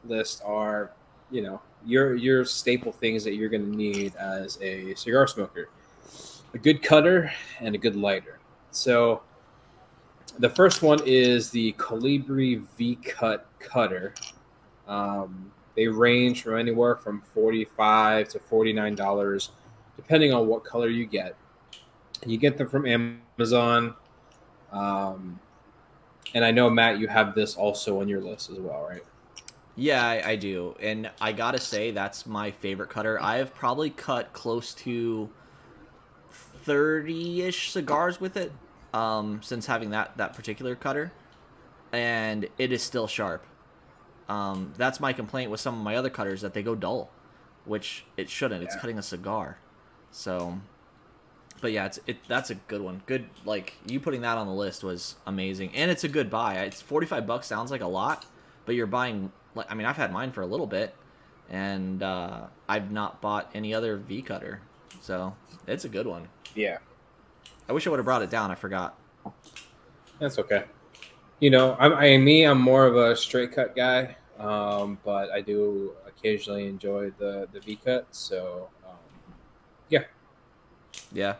list 0.04 0.42
are, 0.44 0.92
you 1.30 1.42
know, 1.42 1.60
your 1.84 2.14
your 2.14 2.44
staple 2.44 2.92
things 2.92 3.24
that 3.24 3.34
you're 3.34 3.48
going 3.48 3.70
to 3.70 3.76
need 3.76 4.14
as 4.16 4.58
a 4.60 4.94
cigar 4.94 5.26
smoker: 5.26 5.70
a 6.52 6.58
good 6.58 6.82
cutter 6.82 7.32
and 7.60 7.74
a 7.74 7.78
good 7.78 7.96
lighter. 7.96 8.38
So 8.70 9.22
the 10.38 10.50
first 10.50 10.82
one 10.82 10.98
is 11.06 11.50
the 11.50 11.72
Colibri 11.74 12.62
V 12.76 12.96
Cut 12.96 13.46
cutter. 13.58 14.14
Um, 14.86 15.50
they 15.74 15.86
range 15.88 16.42
from 16.42 16.58
anywhere 16.58 16.96
from 16.96 17.22
forty-five 17.32 18.28
to 18.28 18.38
forty-nine 18.40 18.94
dollars, 18.94 19.50
depending 19.96 20.34
on 20.34 20.46
what 20.48 20.64
color 20.64 20.88
you 20.88 21.06
get. 21.06 21.34
You 22.26 22.36
get 22.36 22.58
them 22.58 22.68
from 22.68 22.86
Amazon. 22.86 23.94
Um, 24.76 25.40
and 26.34 26.44
I 26.44 26.50
know 26.50 26.68
Matt, 26.68 26.98
you 26.98 27.08
have 27.08 27.34
this 27.34 27.56
also 27.56 28.00
on 28.00 28.08
your 28.08 28.20
list 28.20 28.50
as 28.50 28.58
well, 28.58 28.86
right? 28.86 29.02
Yeah, 29.74 30.06
I, 30.06 30.30
I 30.30 30.36
do, 30.36 30.74
and 30.80 31.10
I 31.20 31.32
gotta 31.32 31.60
say 31.60 31.90
that's 31.90 32.26
my 32.26 32.50
favorite 32.50 32.90
cutter. 32.90 33.20
I 33.20 33.36
have 33.36 33.54
probably 33.54 33.90
cut 33.90 34.32
close 34.32 34.74
to 34.74 35.30
thirty-ish 36.64 37.70
cigars 37.70 38.20
with 38.20 38.36
it 38.36 38.52
um, 38.94 39.40
since 39.42 39.66
having 39.66 39.90
that 39.90 40.16
that 40.16 40.34
particular 40.34 40.74
cutter, 40.76 41.12
and 41.92 42.48
it 42.58 42.72
is 42.72 42.82
still 42.82 43.06
sharp. 43.06 43.44
Um, 44.28 44.72
that's 44.76 44.98
my 44.98 45.12
complaint 45.12 45.50
with 45.50 45.60
some 45.60 45.74
of 45.74 45.84
my 45.84 45.96
other 45.96 46.10
cutters 46.10 46.40
that 46.40 46.54
they 46.54 46.62
go 46.62 46.74
dull, 46.74 47.10
which 47.64 48.04
it 48.16 48.28
shouldn't. 48.30 48.62
It's 48.62 48.76
cutting 48.76 48.98
a 48.98 49.02
cigar, 49.02 49.58
so. 50.10 50.58
But 51.60 51.72
yeah, 51.72 51.86
it's 51.86 51.98
it. 52.06 52.18
That's 52.28 52.50
a 52.50 52.54
good 52.54 52.82
one. 52.82 53.02
Good, 53.06 53.26
like 53.44 53.74
you 53.86 53.98
putting 53.98 54.20
that 54.20 54.36
on 54.36 54.46
the 54.46 54.52
list 54.52 54.84
was 54.84 55.16
amazing, 55.26 55.74
and 55.74 55.90
it's 55.90 56.04
a 56.04 56.08
good 56.08 56.30
buy. 56.30 56.60
It's 56.60 56.82
forty-five 56.82 57.26
bucks. 57.26 57.46
Sounds 57.46 57.70
like 57.70 57.80
a 57.80 57.86
lot, 57.86 58.26
but 58.66 58.74
you're 58.74 58.86
buying. 58.86 59.32
Like, 59.54 59.70
I 59.70 59.74
mean, 59.74 59.86
I've 59.86 59.96
had 59.96 60.12
mine 60.12 60.32
for 60.32 60.42
a 60.42 60.46
little 60.46 60.66
bit, 60.66 60.94
and 61.48 62.02
uh, 62.02 62.46
I've 62.68 62.90
not 62.90 63.22
bought 63.22 63.50
any 63.54 63.72
other 63.72 63.96
V 63.96 64.20
cutter, 64.20 64.60
so 65.00 65.34
it's 65.66 65.86
a 65.86 65.88
good 65.88 66.06
one. 66.06 66.28
Yeah, 66.54 66.78
I 67.68 67.72
wish 67.72 67.86
I 67.86 67.90
would 67.90 67.98
have 67.98 68.04
brought 68.04 68.22
it 68.22 68.30
down. 68.30 68.50
I 68.50 68.54
forgot. 68.54 68.98
that's 70.20 70.38
okay. 70.38 70.64
You 71.40 71.50
know, 71.50 71.76
I'm, 71.78 71.92
I 71.94 72.16
me, 72.18 72.44
I'm 72.44 72.60
more 72.60 72.86
of 72.86 72.96
a 72.96 73.16
straight 73.16 73.52
cut 73.52 73.74
guy, 73.76 74.16
um, 74.38 74.98
but 75.04 75.30
I 75.30 75.40
do 75.40 75.92
occasionally 76.06 76.66
enjoy 76.66 77.12
the 77.18 77.48
the 77.52 77.60
V 77.60 77.76
cut. 77.76 78.06
So, 78.10 78.68
Yeah, 81.12 81.36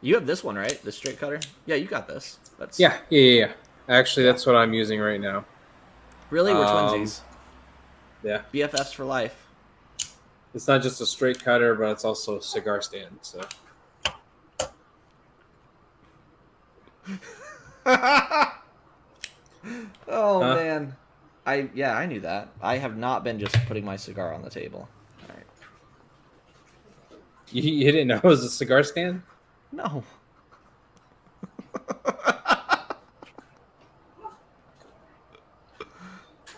you 0.00 0.14
have 0.14 0.26
this 0.26 0.42
one, 0.44 0.56
right? 0.56 0.80
The 0.82 0.92
straight 0.92 1.18
cutter. 1.18 1.40
Yeah, 1.66 1.76
you 1.76 1.86
got 1.86 2.06
this. 2.08 2.38
That's 2.58 2.78
yeah, 2.80 2.98
yeah, 3.10 3.20
yeah. 3.20 3.40
yeah. 3.46 3.52
Actually, 3.88 4.26
that's 4.26 4.46
what 4.46 4.54
I'm 4.56 4.72
using 4.72 5.00
right 5.00 5.20
now. 5.20 5.44
Really, 6.30 6.54
we're 6.54 6.64
Um, 6.64 6.90
twinsies. 6.94 7.20
Yeah, 8.22 8.42
BFFs 8.52 8.94
for 8.94 9.04
life. 9.04 9.46
it's 10.54 10.68
not 10.68 10.82
just 10.82 11.00
a 11.00 11.06
straight 11.06 11.42
cutter, 11.42 11.74
but 11.74 11.90
it's 11.90 12.04
also 12.04 12.38
a 12.38 12.42
cigar 12.42 12.80
stand. 12.82 13.18
So, 13.22 13.40
oh 20.08 20.40
man, 20.40 20.96
I 21.46 21.68
yeah 21.74 21.96
I 21.96 22.06
knew 22.06 22.20
that. 22.20 22.48
I 22.62 22.76
have 22.78 22.96
not 22.96 23.24
been 23.24 23.38
just 23.38 23.54
putting 23.66 23.84
my 23.84 23.96
cigar 23.96 24.32
on 24.34 24.42
the 24.42 24.50
table. 24.50 24.88
You, 27.52 27.62
you 27.62 27.84
didn't 27.92 28.08
know 28.08 28.16
it 28.16 28.24
was 28.24 28.44
a 28.44 28.50
cigar 28.50 28.82
stand? 28.82 29.22
No. 29.72 30.04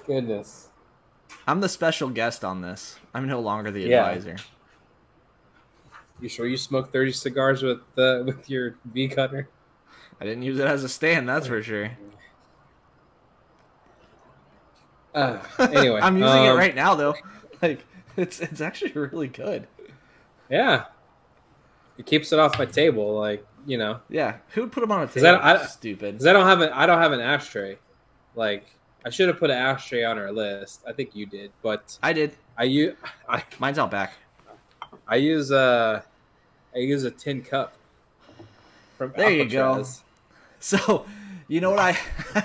Goodness. 0.07 0.69
I'm 1.47 1.61
the 1.61 1.69
special 1.69 2.09
guest 2.09 2.45
on 2.45 2.61
this. 2.61 2.99
I'm 3.15 3.27
no 3.27 3.41
longer 3.41 3.71
the 3.71 3.81
Yeah. 3.83 4.07
advisor. 4.09 4.37
You 6.21 6.29
sure 6.29 6.47
you 6.47 6.57
smoked 6.57 6.93
30 6.93 7.13
cigars 7.13 7.63
with 7.63 7.81
uh, 7.99 8.23
with 8.25 8.49
your 8.49 8.77
V 8.85 9.09
cutter? 9.09 9.49
I 10.21 10.25
didn't 10.25 10.43
use 10.43 10.59
it 10.59 10.67
as 10.67 10.85
a 10.85 10.89
stand, 10.89 11.29
that's 11.29 11.49
for 11.49 11.63
sure. 11.63 11.91
Uh, 15.15 15.39
anyway, 15.59 16.01
I'm 16.03 16.17
using 16.17 16.45
it 16.45 16.49
um, 16.49 16.59
right 16.59 16.75
now 16.75 16.95
though. 16.95 17.15
Like 17.61 17.85
it's 18.17 18.41
it's 18.41 18.61
actually 18.61 18.93
really 18.93 19.29
good. 19.29 19.67
Yeah, 20.53 20.85
it 21.99 22.05
keeps 22.07 22.33
it 22.33 22.39
off 22.39 22.59
my 22.59 22.67
table. 22.67 23.19
Like 23.19 23.45
you 23.67 23.79
know, 23.79 24.01
Yeah, 24.11 24.37
who'd 24.51 24.71
put 24.73 24.81
them 24.83 24.93
on 24.93 25.03
a 25.03 25.07
table? 25.07 25.23
that- 25.23 25.43
I- 25.45 25.65
Stupid. 25.67 26.15
because 26.15 26.27
I 26.27 26.33
don't 26.33 26.47
have 26.47 26.61
an 26.61 26.69
I 26.71 26.85
don't 26.87 26.99
have 27.01 27.13
an 27.13 27.21
ashtray. 27.21 27.79
Like 28.37 28.67
I 29.05 29.11
should 29.11 29.29
have 29.29 29.39
put 29.39 29.51
an 29.51 29.57
ashtray 29.57 30.05
on 30.05 30.19
our 30.19 30.31
list. 30.31 30.83
I 30.87 30.93
think 30.93 31.17
you 31.17 31.27
did, 31.27 31.51
but 31.63 31.99
I 32.03 32.13
did. 32.13 32.35
I 32.59 32.65
use 32.65 32.95
I, 33.29 33.43
Mine's 33.59 33.79
out 33.79 33.91
back. 33.91 34.13
I 35.09 35.17
use 35.17 35.51
a 35.51 36.05
I 36.75 36.79
use 36.79 37.05
a 37.05 37.11
tin 37.11 37.43
cup. 37.43 37.73
From 38.99 39.13
There 39.17 39.31
you 39.31 39.47
go. 39.49 39.85
So, 40.61 41.07
you 41.49 41.61
know 41.61 41.71
what 41.71 41.81
I, 41.81 41.99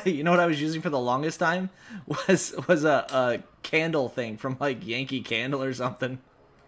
you 0.06 0.24
know 0.24 0.32
what 0.32 0.40
I 0.40 0.48
was 0.48 0.60
using 0.62 0.82
for 0.82 0.90
the 0.90 1.00
longest 1.00 1.40
time 1.40 1.70
was 2.08 2.56
was 2.68 2.84
a, 2.86 3.06
a 3.12 3.44
candle 3.64 4.08
thing 4.10 4.38
from 4.38 4.56
like 4.60 4.86
Yankee 4.88 5.22
Candle 5.22 5.62
or 5.62 5.74
something. 5.74 6.20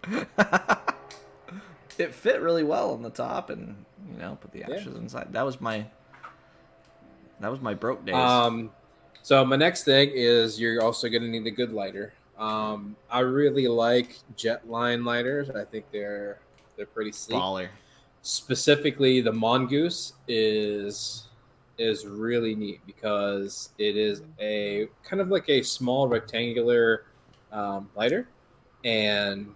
it 2.00 2.14
fit 2.14 2.40
really 2.40 2.64
well 2.64 2.92
on 2.92 3.02
the 3.02 3.10
top, 3.10 3.50
and 3.50 3.84
you 4.10 4.18
know, 4.18 4.38
put 4.40 4.52
the 4.52 4.64
ashes 4.64 4.96
inside. 4.96 5.28
That 5.32 5.44
was 5.44 5.60
my, 5.60 5.84
that 7.40 7.50
was 7.50 7.60
my 7.60 7.74
broke 7.74 8.04
days. 8.04 8.14
Um, 8.14 8.70
so 9.22 9.44
my 9.44 9.56
next 9.56 9.84
thing 9.84 10.10
is 10.14 10.60
you're 10.60 10.82
also 10.82 11.08
going 11.08 11.22
to 11.22 11.28
need 11.28 11.46
a 11.46 11.50
good 11.50 11.72
lighter. 11.72 12.12
Um, 12.38 12.96
I 13.10 13.20
really 13.20 13.68
like 13.68 14.16
Jetline 14.36 15.04
lighters. 15.04 15.50
I 15.50 15.64
think 15.64 15.84
they're 15.92 16.38
they're 16.76 16.86
pretty 16.86 17.12
sleek. 17.12 17.38
Baller. 17.38 17.68
specifically 18.22 19.20
the 19.20 19.32
mongoose 19.32 20.14
is 20.26 21.28
is 21.78 22.06
really 22.06 22.54
neat 22.54 22.80
because 22.86 23.70
it 23.78 23.96
is 23.96 24.22
a 24.38 24.88
kind 25.02 25.20
of 25.20 25.28
like 25.28 25.48
a 25.48 25.62
small 25.62 26.08
rectangular 26.08 27.04
um, 27.52 27.88
lighter 27.96 28.28
and 28.84 29.54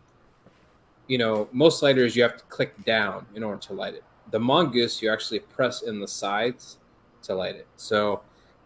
you 1.09 1.19
know 1.19 1.49
most 1.53 1.83
lighters 1.83 2.17
you 2.17 2.23
have 2.23 2.37
to 2.37 2.45
click 2.45 2.73
down 2.85 3.27
in 3.35 3.43
order 3.43 3.61
to 3.61 3.73
light 3.75 3.95
it. 3.95 4.05
The 4.31 4.39
mongoose 4.41 5.03
you 5.03 5.13
actually 5.13 5.41
press 5.41 5.83
in 5.83 6.01
the 6.01 6.09
sides 6.09 6.79
to 7.23 7.35
light 7.35 7.57
it. 7.57 7.67
So 7.77 8.23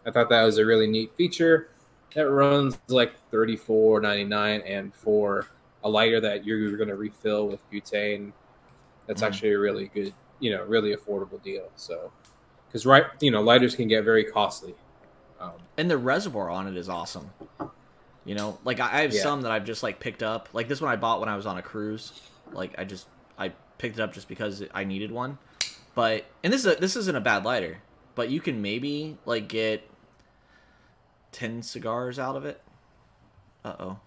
i 0.06 0.10
thought 0.10 0.28
that 0.30 0.42
was 0.44 0.58
a 0.58 0.64
really 0.66 0.86
neat 0.86 1.12
feature. 1.16 1.70
That 2.14 2.28
runs 2.30 2.78
like 2.88 3.12
34.99 3.30 4.62
and 4.66 4.94
for 4.94 5.46
a 5.84 5.88
lighter 5.88 6.20
that 6.20 6.44
you're 6.44 6.76
going 6.76 6.88
to 6.88 6.96
refill 6.96 7.46
with 7.48 7.60
butane 7.70 8.32
that's 9.06 9.22
Mhm. 9.22 9.26
actually 9.26 9.52
a 9.52 9.58
really 9.58 9.88
good 9.94 10.14
you 10.40 10.50
know 10.54 10.64
really 10.64 10.94
affordable 10.96 11.42
deal 11.42 11.68
so. 11.76 12.12
Because 12.68 12.86
right 12.86 13.06
you 13.20 13.30
know 13.30 13.42
lighters 13.42 13.74
can 13.74 13.88
get 13.88 14.04
very 14.04 14.24
costly. 14.24 14.74
Um, 15.40 15.52
and 15.78 15.90
the 15.90 15.98
reservoir 15.98 16.50
on 16.50 16.66
it 16.68 16.76
is 16.76 16.88
awesome. 16.88 17.30
You 18.28 18.34
know, 18.34 18.58
like 18.62 18.78
I 18.78 18.98
I 18.98 19.00
have 19.00 19.14
Yeah. 19.14 19.22
some 19.22 19.40
that 19.40 19.52
I've 19.52 19.64
just 19.64 19.82
like 19.82 20.00
picked 20.00 20.22
up. 20.22 20.50
Like 20.52 20.68
this 20.68 20.82
one 20.82 20.92
I 20.92 20.96
bought 20.96 21.18
when 21.20 21.30
I 21.30 21.36
was 21.36 21.46
on 21.46 21.56
a 21.56 21.62
cruise. 21.62 22.12
Like 22.52 22.74
I 22.76 22.84
just 22.84 23.06
I 23.38 23.52
picked 23.78 23.98
it 23.98 24.02
up 24.02 24.12
just 24.12 24.28
because 24.28 24.62
I 24.74 24.84
needed 24.84 25.10
one. 25.10 25.38
But 25.94 26.26
and 26.44 26.52
this 26.52 26.66
is 26.66 26.76
a, 26.76 26.78
this 26.78 26.94
isn't 26.94 27.16
a 27.16 27.22
bad 27.22 27.46
lighter, 27.46 27.78
but 28.14 28.28
you 28.28 28.42
can 28.42 28.60
maybe 28.60 29.16
like 29.24 29.48
get 29.48 29.88
ten 31.32 31.62
cigars 31.62 32.18
out 32.18 32.36
of 32.36 32.44
it. 32.44 32.60
Uh 33.64 33.76
oh, 33.80 33.98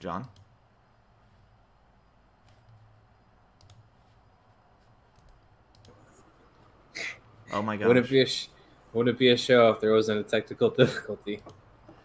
John. 0.00 0.26
Oh 7.52 7.62
my 7.62 7.76
god! 7.76 7.88
would 7.88 7.96
it 7.98 8.08
be 8.08 8.20
a 8.22 8.26
sh- 8.26 8.48
would 8.92 9.08
it 9.08 9.18
be 9.18 9.28
a 9.30 9.36
show 9.36 9.70
if 9.70 9.80
there 9.80 9.92
wasn't 9.92 10.20
a 10.20 10.22
technical 10.24 10.70
difficulty 10.76 11.40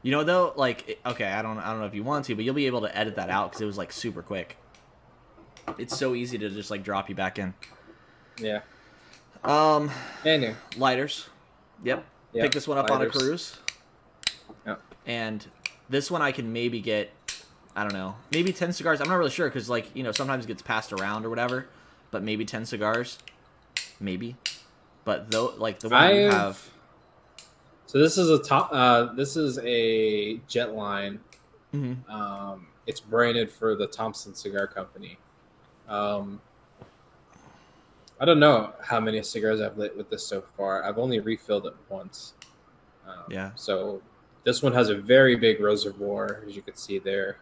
You 0.04 0.12
know 0.12 0.24
though, 0.24 0.54
like 0.56 1.00
okay, 1.06 1.26
I 1.26 1.42
don't 1.42 1.58
I 1.58 1.72
don't 1.72 1.80
know 1.80 1.86
if 1.86 1.94
you 1.96 2.04
want 2.04 2.26
to, 2.26 2.36
but 2.36 2.46
you'll 2.46 2.54
be 2.54 2.68
able 2.68 2.82
to 2.82 2.98
edit 2.98 3.16
that 3.16 3.30
out 3.30 3.50
because 3.52 3.62
it 3.62 3.66
was 3.66 3.78
like 3.78 3.92
super 3.92 4.22
quick. 4.22 4.58
It's 5.78 5.98
so 5.98 6.16
easy 6.16 6.38
to 6.38 6.50
just 6.50 6.72
like 6.72 6.84
drop 6.84 7.10
you 7.10 7.16
back 7.16 7.38
in. 7.40 7.54
yeah 8.40 8.62
Um, 9.44 9.92
anyway 10.24 10.56
lighters. 10.78 11.28
Yep. 11.84 12.06
yeah, 12.34 12.44
Pick 12.44 12.54
this 12.54 12.68
one 12.68 12.78
up 12.78 12.90
on 12.90 13.02
a 13.02 13.10
cruise. 13.10 13.58
Yep. 14.66 14.82
And 15.06 15.46
this 15.90 16.10
one 16.10 16.22
I 16.22 16.32
can 16.32 16.52
maybe 16.54 16.80
get, 16.80 17.12
I 17.76 17.84
don't 17.84 17.94
know, 17.94 18.16
maybe 18.32 18.52
ten 18.54 18.74
cigars. 18.74 19.02
I'm 19.02 19.08
not 19.10 19.16
really 19.16 19.30
sure 19.32 19.48
because 19.48 19.70
like 19.70 19.94
you 19.96 20.04
know 20.04 20.12
sometimes 20.12 20.46
it 20.46 20.48
gets 20.48 20.62
passed 20.62 20.94
around 20.94 21.26
or 21.26 21.30
whatever, 21.30 21.68
but 22.12 22.24
maybe 22.24 22.46
ten 22.46 22.66
cigars, 22.66 23.20
maybe. 24.00 24.36
But 25.06 25.32
though, 25.32 25.54
like 25.58 25.80
the 25.80 25.90
one 25.90 26.16
you 26.16 26.28
I've 26.28 26.34
have, 26.34 26.70
so 27.88 27.98
this 27.98 28.18
is 28.18 28.30
a 28.30 28.38
top 28.38 28.70
uh 28.72 29.14
this 29.14 29.36
is 29.36 29.58
a 29.64 30.38
Jetline 30.50 31.18
Mhm. 31.74 32.08
um 32.10 32.68
it's 32.86 33.00
branded 33.02 33.52
for 33.52 33.76
the 33.76 33.88
thompson 33.88 34.34
cigar 34.34 34.68
company 34.68 35.18
um 35.90 36.40
i 38.22 38.26
don't 38.26 38.40
know 38.40 38.72
how 38.82 39.00
many 39.02 39.22
cigars 39.22 39.60
i've 39.60 39.78
lit 39.78 39.96
with 39.98 40.10
this 40.10 40.26
so 40.26 40.42
far 40.56 40.84
i've 40.86 40.98
only 40.98 41.20
refilled 41.20 41.66
it 41.66 41.74
once 41.90 42.34
um, 43.08 43.26
Yeah. 43.30 43.52
so 43.56 44.02
this 44.46 44.64
one 44.64 44.72
has 44.74 44.90
a 44.90 44.96
very 44.96 45.36
big 45.36 45.60
reservoir 45.60 46.44
as 46.48 46.56
you 46.56 46.62
can 46.62 46.76
see 46.76 47.00
there 47.00 47.38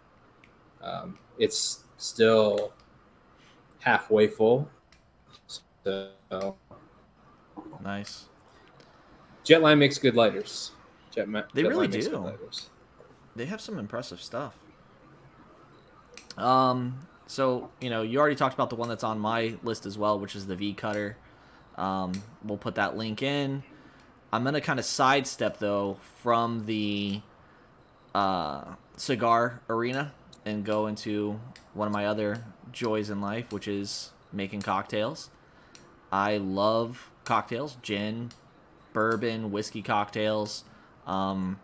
um, 0.82 1.18
it's 1.38 1.84
still 1.98 2.74
halfway 3.80 4.28
full 4.28 4.68
so 5.84 6.56
nice. 7.84 8.26
Jetline 9.46 9.78
makes 9.78 9.98
good 9.98 10.16
lighters. 10.16 10.72
Jet 11.12 11.28
They 11.54 11.64
really 11.64 11.88
do. 11.88 12.34
they 13.36 13.46
have 13.46 13.62
some 13.62 13.78
impressive 13.78 14.22
stuff. 14.22 14.54
Um, 16.38 17.08
so 17.28 17.70
you 17.80 17.90
know, 17.90 18.02
you 18.02 18.20
already 18.20 18.36
talked 18.36 18.54
about 18.54 18.70
the 18.70 18.76
one 18.76 18.90
that's 18.90 19.04
on 19.04 19.20
my 19.20 19.56
list 19.64 19.86
as 19.86 19.98
well, 19.98 20.20
which 20.20 20.36
is 20.36 20.48
the 20.48 20.56
V 20.56 20.74
Cutter. 20.74 21.18
Um, 21.78 22.12
we'll 22.44 22.58
put 22.58 22.76
that 22.76 22.98
link 22.98 23.22
in. 23.22 23.64
I'm 24.34 24.44
gonna 24.44 24.62
kind 24.62 24.80
of 24.80 24.86
sidestep 24.86 25.60
though 25.60 25.98
from 26.22 26.66
the 26.66 27.22
uh, 28.14 28.64
cigar 28.98 29.62
arena 29.70 30.12
and 30.46 30.64
go 30.66 30.88
into 30.88 31.40
one 31.74 31.88
of 31.88 31.94
my 31.94 32.08
other 32.08 32.44
joys 32.72 33.10
in 33.10 33.22
life, 33.22 33.52
which 33.52 33.68
is 33.68 34.12
making 34.34 34.62
cocktails. 34.62 35.30
I 36.12 36.38
love 36.38 37.10
cocktails, 37.24 37.78
gin, 37.82 38.32
bourbon, 38.96 39.52
whiskey 39.52 39.84
cocktails. 39.84 40.64
Um, 41.06 41.60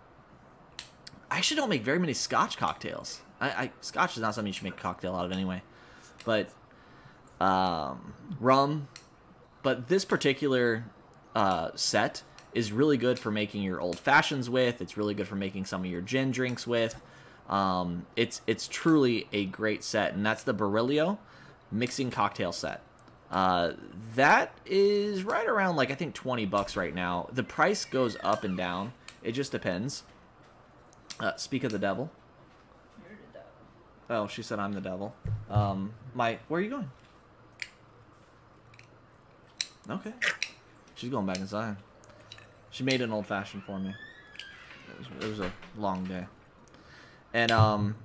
I 1.31 1.37
actually 1.37 1.57
don't 1.57 1.69
make 1.69 1.81
very 1.81 1.97
many 1.97 2.13
Scotch 2.13 2.57
cocktails. 2.57 3.21
I, 3.39 3.49
I 3.49 3.71
Scotch 3.79 4.17
is 4.17 4.21
not 4.21 4.35
something 4.35 4.47
you 4.47 4.53
should 4.53 4.65
make 4.65 4.73
a 4.73 4.81
cocktail 4.81 5.15
out 5.15 5.25
of 5.25 5.31
anyway, 5.31 5.63
but 6.25 6.49
um, 7.39 8.13
rum. 8.39 8.89
But 9.63 9.87
this 9.87 10.03
particular 10.05 10.85
uh, 11.33 11.71
set 11.75 12.21
is 12.53 12.71
really 12.71 12.97
good 12.97 13.17
for 13.17 13.31
making 13.31 13.63
your 13.63 13.79
old 13.79 13.97
fashions 13.97 14.49
with. 14.49 14.81
It's 14.81 14.97
really 14.97 15.13
good 15.13 15.27
for 15.27 15.35
making 15.35 15.65
some 15.65 15.81
of 15.81 15.87
your 15.89 16.01
gin 16.01 16.31
drinks 16.31 16.67
with. 16.67 17.01
Um, 17.49 18.05
it's 18.15 18.41
it's 18.45 18.67
truly 18.67 19.27
a 19.31 19.45
great 19.45 19.83
set, 19.83 20.13
and 20.13 20.25
that's 20.25 20.43
the 20.43 20.53
Barillio 20.53 21.17
mixing 21.71 22.11
cocktail 22.11 22.51
set. 22.51 22.81
Uh, 23.31 23.71
that 24.15 24.53
is 24.65 25.23
right 25.23 25.47
around 25.47 25.77
like 25.77 25.89
I 25.89 25.95
think 25.95 26.13
twenty 26.13 26.45
bucks 26.45 26.75
right 26.75 26.93
now. 26.93 27.29
The 27.31 27.43
price 27.43 27.85
goes 27.85 28.17
up 28.23 28.43
and 28.43 28.57
down. 28.57 28.91
It 29.23 29.31
just 29.31 29.53
depends. 29.53 30.03
Uh, 31.19 31.35
speak 31.37 31.63
of 31.63 31.71
the 31.71 31.79
devil. 31.79 32.11
Oh, 34.09 34.27
she 34.27 34.43
said 34.43 34.59
I'm 34.59 34.73
the 34.73 34.81
devil. 34.81 35.15
Um, 35.49 35.93
my 36.13 36.39
where 36.49 36.59
are 36.59 36.63
you 36.63 36.69
going? 36.69 36.91
Okay, 39.89 40.13
she's 40.95 41.09
going 41.09 41.25
back 41.25 41.37
inside. 41.37 41.77
She 42.69 42.83
made 42.83 43.01
an 43.01 43.11
old 43.13 43.27
fashioned 43.27 43.63
for 43.63 43.79
me. 43.79 43.95
It 44.89 44.97
was, 44.97 45.07
it 45.23 45.29
was 45.29 45.39
a 45.39 45.53
long 45.77 46.03
day, 46.03 46.25
and 47.33 47.49
um, 47.51 47.95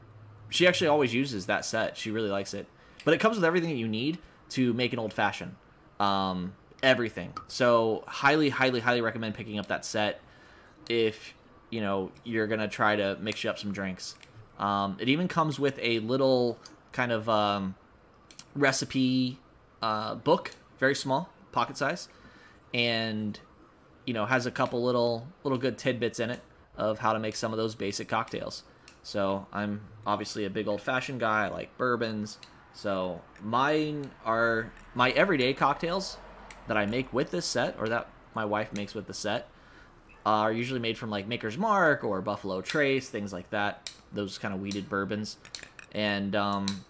she 0.50 0.68
actually 0.68 0.86
always 0.86 1.12
uses 1.12 1.46
that 1.46 1.64
set. 1.64 1.96
She 1.96 2.12
really 2.12 2.30
likes 2.30 2.54
it, 2.54 2.66
but 3.04 3.12
it 3.12 3.18
comes 3.18 3.36
with 3.36 3.44
everything 3.44 3.70
that 3.70 3.76
you 3.76 3.88
need 3.88 4.18
to 4.50 4.72
make 4.72 4.92
an 4.92 4.98
old 4.98 5.12
fashioned. 5.12 5.54
Um, 5.98 6.52
everything. 6.82 7.32
So 7.48 8.04
highly, 8.06 8.48
highly, 8.48 8.80
highly 8.80 9.00
recommend 9.00 9.34
picking 9.34 9.58
up 9.58 9.68
that 9.68 9.84
set 9.84 10.20
if 10.88 11.34
you 11.70 11.80
know 11.80 12.12
you're 12.24 12.46
gonna 12.46 12.68
try 12.68 12.96
to 12.96 13.16
mix 13.20 13.42
you 13.44 13.50
up 13.50 13.58
some 13.58 13.72
drinks. 13.72 14.14
Um, 14.58 14.96
it 15.00 15.08
even 15.08 15.28
comes 15.28 15.58
with 15.58 15.78
a 15.82 15.98
little 16.00 16.58
kind 16.92 17.12
of 17.12 17.28
um, 17.28 17.74
recipe 18.54 19.38
uh, 19.82 20.14
book, 20.14 20.52
very 20.78 20.94
small, 20.94 21.28
pocket 21.52 21.76
size, 21.76 22.08
and 22.72 23.38
you 24.06 24.14
know 24.14 24.26
has 24.26 24.46
a 24.46 24.50
couple 24.50 24.82
little 24.82 25.26
little 25.44 25.58
good 25.58 25.78
tidbits 25.78 26.20
in 26.20 26.30
it 26.30 26.40
of 26.76 26.98
how 26.98 27.12
to 27.12 27.18
make 27.18 27.36
some 27.36 27.52
of 27.52 27.56
those 27.56 27.74
basic 27.74 28.08
cocktails. 28.08 28.62
So 29.02 29.46
I'm 29.52 29.82
obviously 30.06 30.44
a 30.44 30.50
big 30.50 30.68
old 30.68 30.80
fashioned 30.80 31.20
guy. 31.20 31.46
I 31.46 31.48
like 31.48 31.76
bourbons. 31.78 32.38
So 32.76 33.22
mine 33.42 34.10
are 34.26 34.70
my 34.94 35.10
everyday 35.12 35.54
cocktails 35.54 36.18
that 36.68 36.76
I 36.76 36.84
make 36.84 37.10
with 37.10 37.30
this 37.30 37.46
set, 37.46 37.74
or 37.78 37.88
that 37.88 38.06
my 38.34 38.44
wife 38.44 38.74
makes 38.74 38.94
with 38.94 39.06
the 39.06 39.14
set, 39.14 39.48
are 40.26 40.52
usually 40.52 40.78
made 40.78 40.98
from 40.98 41.08
like 41.08 41.26
Maker's 41.26 41.56
Mark 41.56 42.04
or 42.04 42.20
Buffalo 42.20 42.60
Trace, 42.60 43.08
things 43.08 43.32
like 43.32 43.48
that. 43.48 43.90
Those 44.12 44.36
kind 44.36 44.52
of 44.52 44.60
wheated 44.60 44.90
bourbons. 44.90 45.38
And 45.92 46.36
um, 46.36 46.84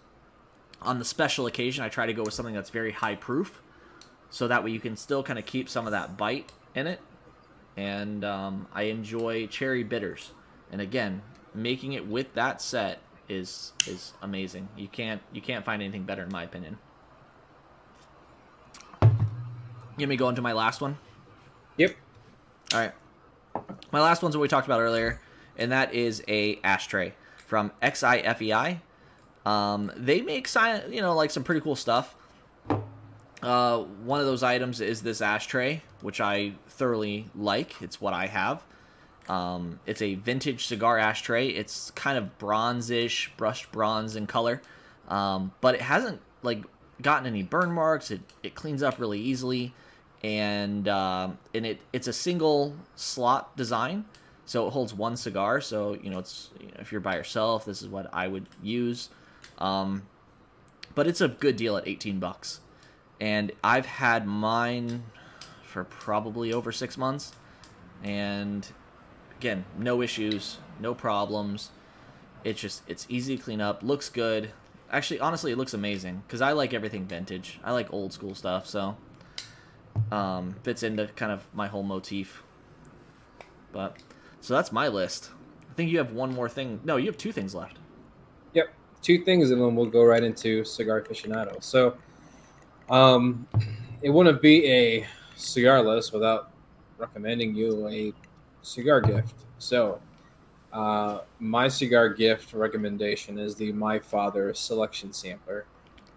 on 0.81 0.99
the 0.99 1.05
special 1.05 1.47
occasion, 1.47 1.85
I 1.85 1.89
try 1.89 2.05
to 2.05 2.13
go 2.13 2.23
with 2.23 2.33
something 2.33 2.53
that's 2.53 2.69
very 2.69 2.91
high 2.91 3.15
proof, 3.15 3.61
so 4.29 4.49
that 4.49 4.65
way 4.65 4.71
you 4.71 4.81
can 4.81 4.97
still 4.97 5.23
kind 5.23 5.39
of 5.39 5.45
keep 5.45 5.69
some 5.69 5.85
of 5.85 5.91
that 5.91 6.17
bite 6.17 6.51
in 6.75 6.87
it. 6.87 6.99
And 7.77 8.25
um, 8.25 8.67
I 8.73 8.83
enjoy 8.83 9.47
cherry 9.47 9.83
bitters. 9.83 10.31
And 10.69 10.81
again, 10.81 11.21
making 11.53 11.93
it 11.93 12.05
with 12.05 12.33
that 12.33 12.61
set 12.61 12.99
is 13.29 13.73
is 13.85 14.13
amazing. 14.21 14.69
You 14.77 14.87
can't 14.87 15.21
you 15.31 15.41
can't 15.41 15.65
find 15.65 15.81
anything 15.81 16.03
better 16.03 16.23
in 16.23 16.31
my 16.31 16.43
opinion. 16.43 16.77
Let 19.01 20.09
me 20.09 20.15
go 20.15 20.29
into 20.29 20.41
my 20.41 20.53
last 20.53 20.79
one. 20.79 20.97
Yep. 21.77 21.95
All 22.73 22.79
right. 22.79 22.91
My 23.91 24.01
last 24.01 24.21
one's 24.21 24.37
what 24.37 24.41
we 24.41 24.47
talked 24.47 24.67
about 24.67 24.79
earlier, 24.79 25.19
and 25.57 25.71
that 25.71 25.93
is 25.93 26.23
a 26.27 26.59
ashtray 26.63 27.13
from 27.47 27.71
XIFEI. 27.81 28.79
Um, 29.45 29.91
they 29.95 30.21
make 30.21 30.47
sci- 30.47 30.87
you 30.89 31.01
know 31.01 31.15
like 31.15 31.31
some 31.31 31.43
pretty 31.43 31.61
cool 31.61 31.75
stuff. 31.75 32.15
Uh, 33.41 33.79
one 34.03 34.19
of 34.19 34.25
those 34.25 34.43
items 34.43 34.81
is 34.81 35.01
this 35.01 35.21
ashtray, 35.21 35.81
which 36.01 36.19
I 36.19 36.53
thoroughly 36.69 37.27
like. 37.35 37.81
It's 37.81 38.01
what 38.01 38.13
I 38.13 38.27
have. 38.27 38.63
Um, 39.29 39.79
it's 39.85 40.01
a 40.01 40.15
vintage 40.15 40.65
cigar 40.65 40.97
ashtray. 40.97 41.49
It's 41.49 41.91
kind 41.91 42.17
of 42.17 42.37
bronzish, 42.37 43.29
brushed 43.35 43.71
bronze 43.71 44.15
in 44.15 44.27
color, 44.27 44.61
um, 45.09 45.51
but 45.61 45.75
it 45.75 45.81
hasn't 45.81 46.21
like 46.43 46.63
gotten 47.01 47.27
any 47.27 47.43
burn 47.43 47.71
marks. 47.71 48.11
It 48.11 48.21
it 48.43 48.55
cleans 48.55 48.81
up 48.81 48.99
really 48.99 49.19
easily, 49.19 49.73
and 50.23 50.87
um, 50.87 51.37
and 51.53 51.65
it 51.65 51.79
it's 51.91 52.07
a 52.07 52.13
single 52.13 52.75
slot 52.95 53.55
design, 53.57 54.05
so 54.45 54.67
it 54.67 54.71
holds 54.71 54.93
one 54.93 55.17
cigar. 55.17 55.59
So 55.59 55.93
you 56.01 56.09
know 56.09 56.19
it's 56.19 56.49
you 56.59 56.67
know, 56.67 56.73
if 56.79 56.91
you're 56.91 57.01
by 57.01 57.15
yourself, 57.15 57.65
this 57.65 57.81
is 57.81 57.87
what 57.89 58.09
I 58.13 58.27
would 58.27 58.47
use. 58.63 59.09
Um, 59.57 60.03
but 60.95 61.05
it's 61.07 61.21
a 61.21 61.27
good 61.27 61.57
deal 61.57 61.77
at 61.77 61.87
18 61.87 62.19
bucks, 62.19 62.61
and 63.19 63.51
I've 63.63 63.85
had 63.85 64.25
mine 64.25 65.03
for 65.63 65.83
probably 65.83 66.53
over 66.53 66.71
six 66.71 66.97
months, 66.97 67.33
and 68.03 68.67
again, 69.37 69.65
no 69.77 70.01
issues, 70.01 70.57
no 70.79 70.93
problems. 70.93 71.71
It's 72.43 72.59
just 72.59 72.83
it's 72.87 73.05
easy 73.09 73.37
to 73.37 73.43
clean 73.43 73.61
up, 73.61 73.83
looks 73.83 74.09
good. 74.09 74.51
Actually, 74.91 75.19
honestly, 75.19 75.51
it 75.51 75.57
looks 75.57 75.73
amazing 75.73 76.23
because 76.25 76.41
I 76.41 76.53
like 76.53 76.73
everything 76.73 77.05
vintage. 77.05 77.59
I 77.63 77.71
like 77.71 77.91
old 77.91 78.13
school 78.13 78.35
stuff, 78.35 78.67
so 78.67 78.97
um, 80.11 80.55
fits 80.63 80.83
into 80.83 81.07
kind 81.07 81.31
of 81.31 81.45
my 81.53 81.67
whole 81.67 81.83
motif. 81.83 82.43
But 83.71 83.97
so 84.39 84.53
that's 84.53 84.71
my 84.71 84.87
list. 84.87 85.31
I 85.69 85.73
think 85.73 85.91
you 85.91 85.97
have 85.97 86.13
one 86.13 86.33
more 86.33 86.49
thing. 86.49 86.79
No, 86.83 86.95
you 86.95 87.07
have 87.07 87.17
two 87.17 87.31
things 87.31 87.53
left. 87.53 87.77
Yep, 88.53 88.73
two 89.01 89.23
things, 89.23 89.51
and 89.51 89.61
then 89.61 89.75
we'll 89.75 89.85
go 89.87 90.03
right 90.03 90.23
into 90.23 90.63
cigar 90.63 91.01
aficionado. 91.01 91.61
So, 91.61 91.97
um, 92.89 93.45
it 94.01 94.09
wouldn't 94.09 94.41
be 94.41 94.65
a 94.71 95.07
cigar 95.35 95.83
list 95.83 96.13
without 96.13 96.51
recommending 96.97 97.53
you 97.53 97.87
a 97.87 98.13
cigar 98.67 99.01
gift. 99.01 99.35
So, 99.57 100.01
uh, 100.73 101.19
my 101.39 101.67
cigar 101.67 102.09
gift 102.09 102.53
recommendation 102.53 103.39
is 103.39 103.55
the 103.55 103.71
My 103.71 103.99
Father 103.99 104.53
Selection 104.53 105.13
Sampler. 105.13 105.65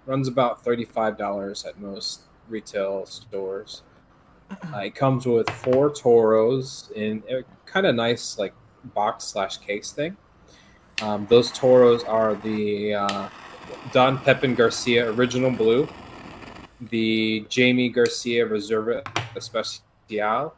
Runs 0.06 0.28
about 0.28 0.64
thirty-five 0.64 1.16
dollars 1.16 1.64
at 1.64 1.78
most 1.78 2.22
retail 2.48 3.06
stores. 3.06 3.82
Uh, 4.50 4.78
it 4.78 4.94
comes 4.94 5.26
with 5.26 5.48
four 5.48 5.90
Toros 5.90 6.90
in 6.96 7.22
a 7.30 7.44
kind 7.66 7.86
of 7.86 7.94
nice 7.94 8.36
like 8.38 8.52
box 8.94 9.24
slash 9.24 9.58
case 9.58 9.92
thing. 9.92 10.16
Um, 11.02 11.26
those 11.30 11.52
Toros 11.52 12.02
are 12.04 12.34
the 12.34 12.94
uh, 12.94 13.28
Don 13.92 14.18
Pepin 14.18 14.54
Garcia 14.56 15.12
Original 15.12 15.52
Blue, 15.52 15.88
the 16.90 17.46
Jaime 17.54 17.88
Garcia 17.88 18.44
Reserva 18.46 19.06
Especial, 19.36 20.54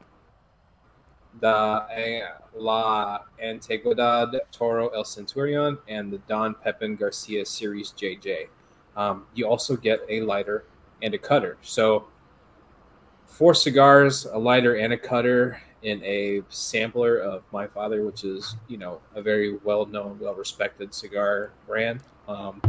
the 1.40 1.86
eh, 1.94 2.20
La 2.54 3.20
Antigüedad 3.42 4.38
Toro 4.50 4.88
El 4.88 5.04
Centurion, 5.04 5.78
and 5.88 6.12
the 6.12 6.18
Don 6.28 6.54
Pepin 6.54 6.96
Garcia 6.96 7.44
Series 7.44 7.92
JJ. 7.92 8.48
Um, 8.96 9.24
you 9.34 9.46
also 9.46 9.76
get 9.76 10.00
a 10.08 10.20
lighter 10.20 10.64
and 11.02 11.14
a 11.14 11.18
cutter. 11.18 11.56
So, 11.62 12.06
four 13.26 13.54
cigars, 13.54 14.26
a 14.26 14.38
lighter, 14.38 14.76
and 14.76 14.92
a 14.92 14.98
cutter 14.98 15.60
in 15.82 16.02
a 16.04 16.42
sampler 16.48 17.18
of 17.18 17.42
My 17.52 17.66
Father, 17.66 18.04
which 18.04 18.24
is, 18.24 18.56
you 18.68 18.76
know, 18.76 19.00
a 19.14 19.22
very 19.22 19.56
well 19.64 19.86
known, 19.86 20.18
well 20.20 20.34
respected 20.34 20.94
cigar 20.94 21.52
brand. 21.66 22.00
Um, 22.28 22.60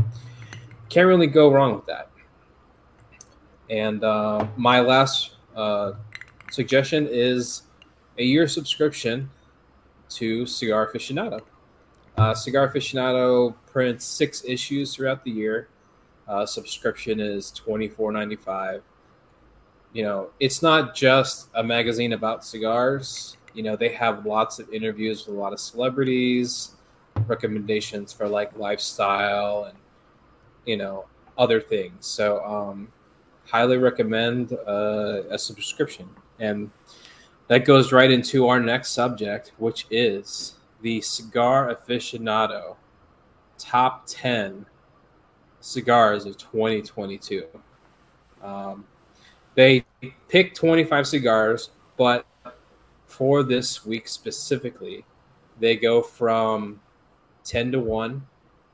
can't 0.89 1.07
really 1.07 1.27
go 1.27 1.51
wrong 1.51 1.75
with 1.75 1.85
that. 1.85 2.09
And 3.69 4.03
uh, 4.03 4.47
my 4.57 4.79
last 4.79 5.35
uh, 5.55 5.93
suggestion 6.51 7.07
is 7.09 7.63
a 8.17 8.23
year 8.23 8.47
subscription 8.47 9.29
to 10.09 10.45
Cigar 10.45 10.87
Aficionado. 10.87 11.41
Uh, 12.17 12.33
Cigar 12.33 12.69
Aficionado 12.69 13.55
prints 13.65 14.05
six 14.05 14.43
issues 14.45 14.95
throughout 14.95 15.23
the 15.23 15.31
year. 15.31 15.67
Uh, 16.27 16.45
subscription 16.45 17.19
is 17.19 17.51
twenty 17.51 17.87
four 17.87 18.11
ninety 18.11 18.35
five. 18.35 18.81
You 19.93 20.03
know, 20.03 20.29
it's 20.39 20.61
not 20.61 20.95
just 20.95 21.49
a 21.55 21.63
magazine 21.63 22.13
about 22.13 22.45
cigars. 22.45 23.37
You 23.53 23.63
know, 23.63 23.75
they 23.75 23.89
have 23.89 24.25
lots 24.25 24.59
of 24.59 24.71
interviews 24.73 25.25
with 25.25 25.35
a 25.35 25.39
lot 25.39 25.53
of 25.53 25.59
celebrities, 25.59 26.71
recommendations 27.27 28.13
for 28.13 28.27
like 28.27 28.57
lifestyle 28.57 29.65
and 29.65 29.77
you 30.65 30.77
know 30.77 31.05
other 31.37 31.59
things. 31.59 32.05
So, 32.05 32.43
um, 32.45 32.87
highly 33.45 33.77
recommend 33.77 34.53
uh, 34.67 35.23
a 35.29 35.37
subscription. 35.37 36.07
And 36.39 36.71
that 37.47 37.65
goes 37.65 37.91
right 37.91 38.09
into 38.09 38.47
our 38.47 38.59
next 38.59 38.91
subject, 38.91 39.51
which 39.57 39.85
is 39.89 40.55
the 40.81 41.01
Cigar 41.01 41.73
Aficionado 41.73 42.75
top 43.57 44.03
10 44.07 44.65
cigars 45.59 46.25
of 46.25 46.37
2022. 46.37 47.45
Um, 48.41 48.85
they 49.55 49.85
picked 50.27 50.57
25 50.57 51.07
cigars, 51.07 51.69
but 51.97 52.25
for 53.05 53.43
this 53.43 53.85
week 53.85 54.07
specifically, 54.07 55.05
they 55.59 55.75
go 55.75 56.01
from 56.01 56.81
10 57.45 57.73
to 57.73 57.79
1. 57.79 58.25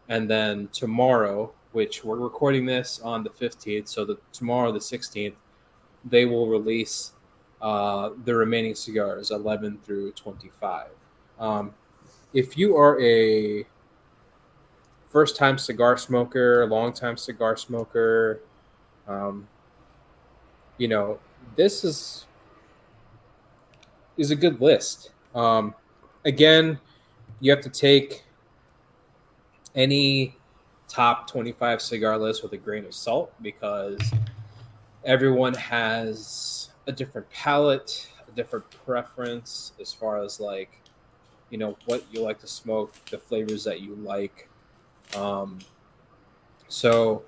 And 0.07 0.29
then 0.29 0.69
tomorrow, 0.71 1.53
which 1.71 2.03
we're 2.03 2.17
recording 2.17 2.65
this 2.65 2.99
on 3.03 3.23
the 3.23 3.29
15th, 3.29 3.87
so 3.87 4.05
the 4.05 4.17
tomorrow, 4.31 4.71
the 4.71 4.79
16th, 4.79 5.35
they 6.03 6.25
will 6.25 6.47
release 6.47 7.11
uh, 7.61 8.11
the 8.25 8.33
remaining 8.33 8.75
cigars, 8.75 9.31
11 9.31 9.79
through 9.83 10.11
25. 10.13 10.87
Um, 11.39 11.73
if 12.33 12.57
you 12.57 12.77
are 12.77 12.99
a 13.01 13.65
first 15.07 15.35
time 15.35 15.57
cigar 15.57 15.97
smoker, 15.97 16.65
long 16.67 16.93
time 16.93 17.17
cigar 17.17 17.57
smoker, 17.57 18.41
um, 19.07 19.47
you 20.77 20.87
know, 20.87 21.19
this 21.55 21.83
is 21.83 22.25
is 24.17 24.31
a 24.31 24.35
good 24.35 24.61
list. 24.61 25.11
Um, 25.33 25.73
again, 26.25 26.79
you 27.39 27.51
have 27.51 27.61
to 27.61 27.69
take 27.69 28.23
any 29.75 30.35
top 30.87 31.29
25 31.29 31.81
cigar 31.81 32.17
list 32.17 32.43
with 32.43 32.51
a 32.53 32.57
grain 32.57 32.85
of 32.85 32.93
salt 32.93 33.31
because 33.41 33.99
everyone 35.05 35.53
has 35.53 36.68
a 36.89 36.91
different 36.91 37.29
palate, 37.29 38.09
a 38.27 38.31
different 38.31 38.65
preference 38.85 39.73
as 39.79 39.93
far 39.93 40.21
as 40.21 40.39
like, 40.39 40.81
you 41.51 41.57
know, 41.57 41.77
what 41.85 42.03
you 42.11 42.21
like 42.21 42.39
to 42.39 42.47
smoke, 42.47 42.93
the 43.11 43.17
flavors 43.17 43.63
that 43.63 43.81
you 43.81 43.93
like. 43.95 44.49
Um, 45.15 45.59
so, 46.67 47.23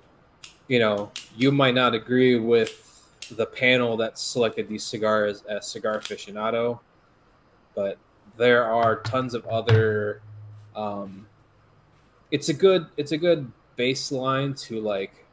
you 0.66 0.80
know, 0.80 1.12
you 1.36 1.52
might 1.52 1.74
not 1.74 1.94
agree 1.94 2.38
with 2.38 2.80
the 3.30 3.46
panel 3.46 3.96
that 3.98 4.18
selected 4.18 4.68
these 4.68 4.82
cigars 4.82 5.42
as 5.48 5.66
cigar 5.66 5.98
aficionado, 5.98 6.80
but 7.76 7.98
there 8.36 8.64
are 8.64 8.96
tons 9.00 9.32
of 9.32 9.46
other. 9.46 10.22
Um, 10.74 11.26
it's 12.32 12.48
a 12.48 12.54
good 12.54 12.86
it's 12.96 13.12
a 13.12 13.16
good 13.18 13.50
baseline 13.78 14.58
to 14.62 14.80
like 14.80 15.24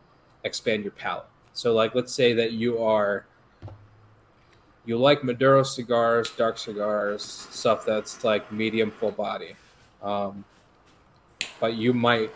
expand 0.43 0.83
your 0.83 0.91
palate. 0.91 1.25
So, 1.53 1.73
like, 1.73 1.95
let's 1.95 2.13
say 2.13 2.33
that 2.33 2.51
you 2.53 2.81
are 2.83 3.25
you 4.89 4.97
like 4.97 5.23
Maduro 5.23 5.61
cigars, 5.61 6.31
dark 6.31 6.57
cigars, 6.57 7.23
stuff 7.23 7.85
that's 7.85 8.23
like 8.23 8.51
medium 8.51 8.89
full 8.89 9.11
body. 9.11 9.55
Um, 10.01 10.43
but 11.59 11.75
you 11.75 11.93
might 11.93 12.31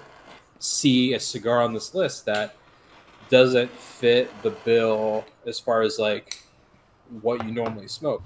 see 0.59 1.15
a 1.15 1.19
cigar 1.19 1.63
on 1.63 1.73
this 1.73 1.95
list 1.95 2.27
that 2.27 2.55
doesn't 3.27 3.71
fit 3.71 4.29
the 4.43 4.51
bill 4.51 5.25
as 5.47 5.59
far 5.59 5.81
as 5.81 5.97
like 5.97 6.43
what 7.21 7.43
you 7.43 7.51
normally 7.51 7.87
smoke. 7.87 8.21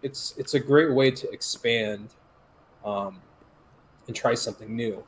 It's 0.00 0.32
it's 0.38 0.54
a 0.54 0.60
great 0.60 0.94
way 0.94 1.10
to 1.10 1.30
expand 1.30 2.14
um, 2.82 3.20
and 4.06 4.16
try 4.16 4.32
something 4.34 4.74
new. 4.74 5.04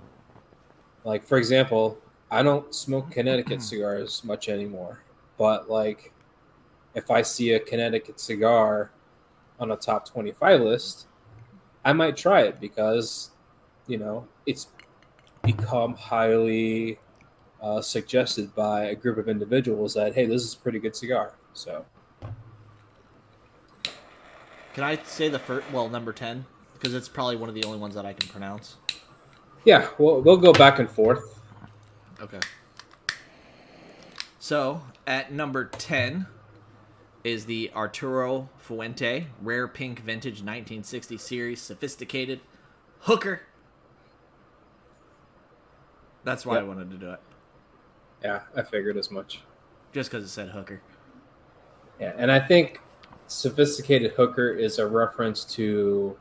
Like 1.04 1.24
for 1.24 1.38
example, 1.38 1.96
I 2.30 2.42
don't 2.42 2.74
smoke 2.74 3.10
Connecticut 3.10 3.62
cigars 3.70 4.22
much 4.24 4.50
anymore, 4.50 5.00
but 5.38 5.70
like 5.70 6.12
if 6.96 7.10
I 7.10 7.22
see 7.22 7.52
a 7.52 7.60
Connecticut 7.60 8.18
cigar 8.18 8.90
on 9.60 9.70
a 9.70 9.76
top 9.76 10.08
25 10.08 10.62
list, 10.62 11.06
I 11.84 11.92
might 11.92 12.16
try 12.16 12.40
it 12.42 12.58
because, 12.58 13.30
you 13.86 13.98
know, 13.98 14.26
it's 14.46 14.68
become 15.44 15.94
highly 15.94 16.98
uh, 17.62 17.80
suggested 17.80 18.52
by 18.54 18.86
a 18.86 18.94
group 18.94 19.18
of 19.18 19.28
individuals 19.28 19.94
that, 19.94 20.14
hey, 20.14 20.24
this 20.26 20.42
is 20.42 20.54
a 20.54 20.58
pretty 20.58 20.78
good 20.80 20.96
cigar. 20.96 21.34
So, 21.52 21.84
Can 24.74 24.84
I 24.84 24.96
say 25.04 25.28
the 25.28 25.38
first? 25.38 25.70
Well, 25.72 25.88
number 25.88 26.12
ten 26.12 26.44
because 26.74 26.92
it's 26.92 27.08
probably 27.08 27.36
one 27.36 27.48
of 27.48 27.54
the 27.54 27.64
only 27.64 27.78
ones 27.78 27.94
that 27.94 28.04
I 28.04 28.12
can 28.12 28.28
pronounce. 28.28 28.76
yeah, 29.64 29.88
we'll, 29.98 30.20
we'll 30.20 30.36
go 30.36 30.52
back 30.52 30.78
and 30.78 30.90
forth. 30.90 31.40
Okay. 32.20 32.40
So 34.38 34.82
at 35.06 35.32
number 35.32 35.64
ten 35.66 36.26
is 37.26 37.44
the 37.44 37.68
Arturo 37.74 38.48
Fuente 38.56 39.26
Rare 39.42 39.66
Pink 39.66 39.98
Vintage 40.00 40.34
1960 40.42 41.16
Series 41.18 41.60
Sophisticated 41.60 42.40
Hooker. 43.00 43.40
That's 46.22 46.46
why 46.46 46.58
I 46.58 46.62
wanted 46.62 46.88
to 46.92 46.96
do 46.96 47.10
it. 47.10 47.20
Yeah, 48.22 48.42
I 48.56 48.62
figured 48.62 48.96
as 48.96 49.10
much. 49.10 49.40
just 49.92 50.08
because 50.10 50.24
it 50.24 50.28
said 50.28 50.50
hooker. 50.50 50.80
Yeah, 52.00 52.12
and 52.16 52.30
I 52.30 52.38
think 52.38 52.80
sophisticated 53.26 54.12
hooker 54.12 54.50
is 54.50 54.78
a 54.78 54.86
reference 54.86 55.44
to, 55.56 56.16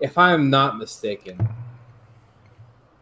if 0.00 0.16
I'm 0.16 0.50
not 0.50 0.78
mistaken, 0.78 1.48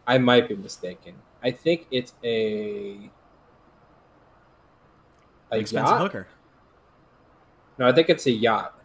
I 0.07 0.17
might 0.17 0.49
be 0.49 0.55
mistaken. 0.55 1.15
I 1.43 1.51
think 1.51 1.85
it's 1.91 2.13
a 2.23 3.11
a 5.51 5.57
Expensive 5.59 5.89
yacht. 5.91 6.01
hooker. 6.01 6.27
No, 7.81 7.87
I 7.87 7.93
think 7.93 8.09
it's 8.09 8.27
a 8.27 8.31
yacht 8.31 8.79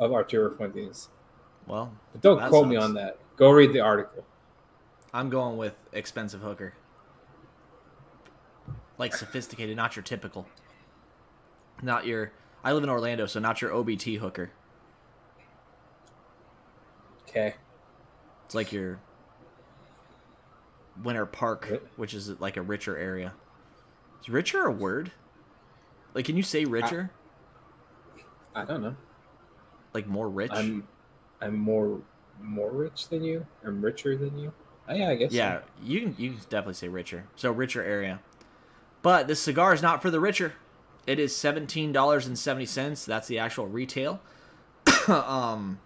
of 0.00 0.12
Arturo 0.12 0.50
Fuentes. 0.50 1.10
Well, 1.68 1.92
But 2.10 2.20
don't 2.22 2.48
quote 2.48 2.66
me 2.66 2.74
on 2.74 2.94
that. 2.94 3.18
Go 3.36 3.52
read 3.52 3.72
the 3.72 3.78
article. 3.78 4.24
I'm 5.14 5.30
going 5.30 5.56
with 5.56 5.74
expensive 5.92 6.40
hooker. 6.40 6.74
Like 8.98 9.14
sophisticated, 9.14 9.76
not 9.76 9.94
your 9.94 10.02
typical. 10.02 10.48
Not 11.80 12.04
your. 12.04 12.32
I 12.64 12.72
live 12.72 12.82
in 12.82 12.90
Orlando, 12.90 13.26
so 13.26 13.38
not 13.38 13.62
your 13.62 13.70
OBT 13.70 14.18
hooker. 14.18 14.50
Okay. 17.28 17.54
It's 18.46 18.56
like 18.56 18.72
your 18.72 18.98
Winter 21.04 21.26
Park, 21.26 21.80
which 21.94 22.12
is 22.12 22.40
like 22.40 22.56
a 22.56 22.62
richer 22.62 22.98
area. 22.98 23.34
Is 24.20 24.28
richer 24.28 24.64
a 24.64 24.72
word? 24.72 25.12
Like, 26.12 26.24
can 26.24 26.36
you 26.36 26.42
say 26.42 26.64
richer? 26.64 27.12
I 28.58 28.64
don't 28.64 28.82
know. 28.82 28.96
like 29.94 30.06
more 30.06 30.28
rich? 30.28 30.50
I'm 30.54 30.86
I'm 31.40 31.56
more 31.56 32.00
more 32.40 32.70
rich 32.70 33.08
than 33.08 33.22
you. 33.22 33.46
I'm 33.64 33.80
richer 33.82 34.16
than 34.16 34.38
you. 34.38 34.52
Oh, 34.88 34.94
yeah, 34.94 35.10
I 35.10 35.16
guess. 35.16 35.30
so. 35.32 35.36
yeah, 35.36 35.60
you 35.82 36.00
can 36.00 36.14
you 36.18 36.30
can 36.30 36.40
definitely 36.48 36.74
say 36.74 36.88
richer. 36.88 37.24
So 37.36 37.50
richer 37.52 37.82
area. 37.82 38.20
But 39.02 39.28
this 39.28 39.40
cigar 39.40 39.74
is 39.74 39.82
not 39.82 40.02
for 40.02 40.10
the 40.10 40.20
richer. 40.20 40.54
It 41.06 41.18
is 41.18 41.34
seventeen 41.34 41.92
dollars 41.92 42.26
and 42.26 42.38
seventy 42.38 42.66
cents. 42.66 43.04
That's 43.04 43.28
the 43.28 43.38
actual 43.38 43.66
retail. 43.66 44.20
um, 45.08 45.80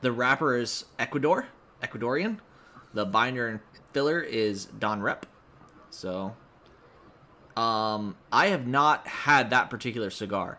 the 0.00 0.12
wrapper 0.12 0.56
is 0.56 0.86
Ecuador, 0.98 1.48
Ecuadorian. 1.82 2.38
The 2.92 3.04
binder 3.06 3.46
and 3.46 3.60
filler 3.92 4.20
is 4.20 4.66
Dom 4.66 5.00
Rep. 5.00 5.26
So, 5.90 6.34
um, 7.56 8.16
I 8.32 8.48
have 8.48 8.66
not 8.66 9.06
had 9.06 9.50
that 9.50 9.70
particular 9.70 10.10
cigar, 10.10 10.58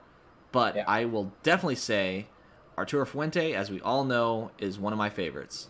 but 0.51 0.75
Yeah. 0.75 0.85
I 0.87 1.05
will 1.05 1.31
definitely 1.43 1.75
say 1.75 2.27
Arturo 2.77 3.05
Fuente, 3.05 3.53
as 3.53 3.69
we 3.69 3.81
all 3.81 4.03
know, 4.03 4.51
is 4.57 4.79
one 4.79 4.93
of 4.93 4.97
my 4.99 5.09
favorites. 5.09 5.69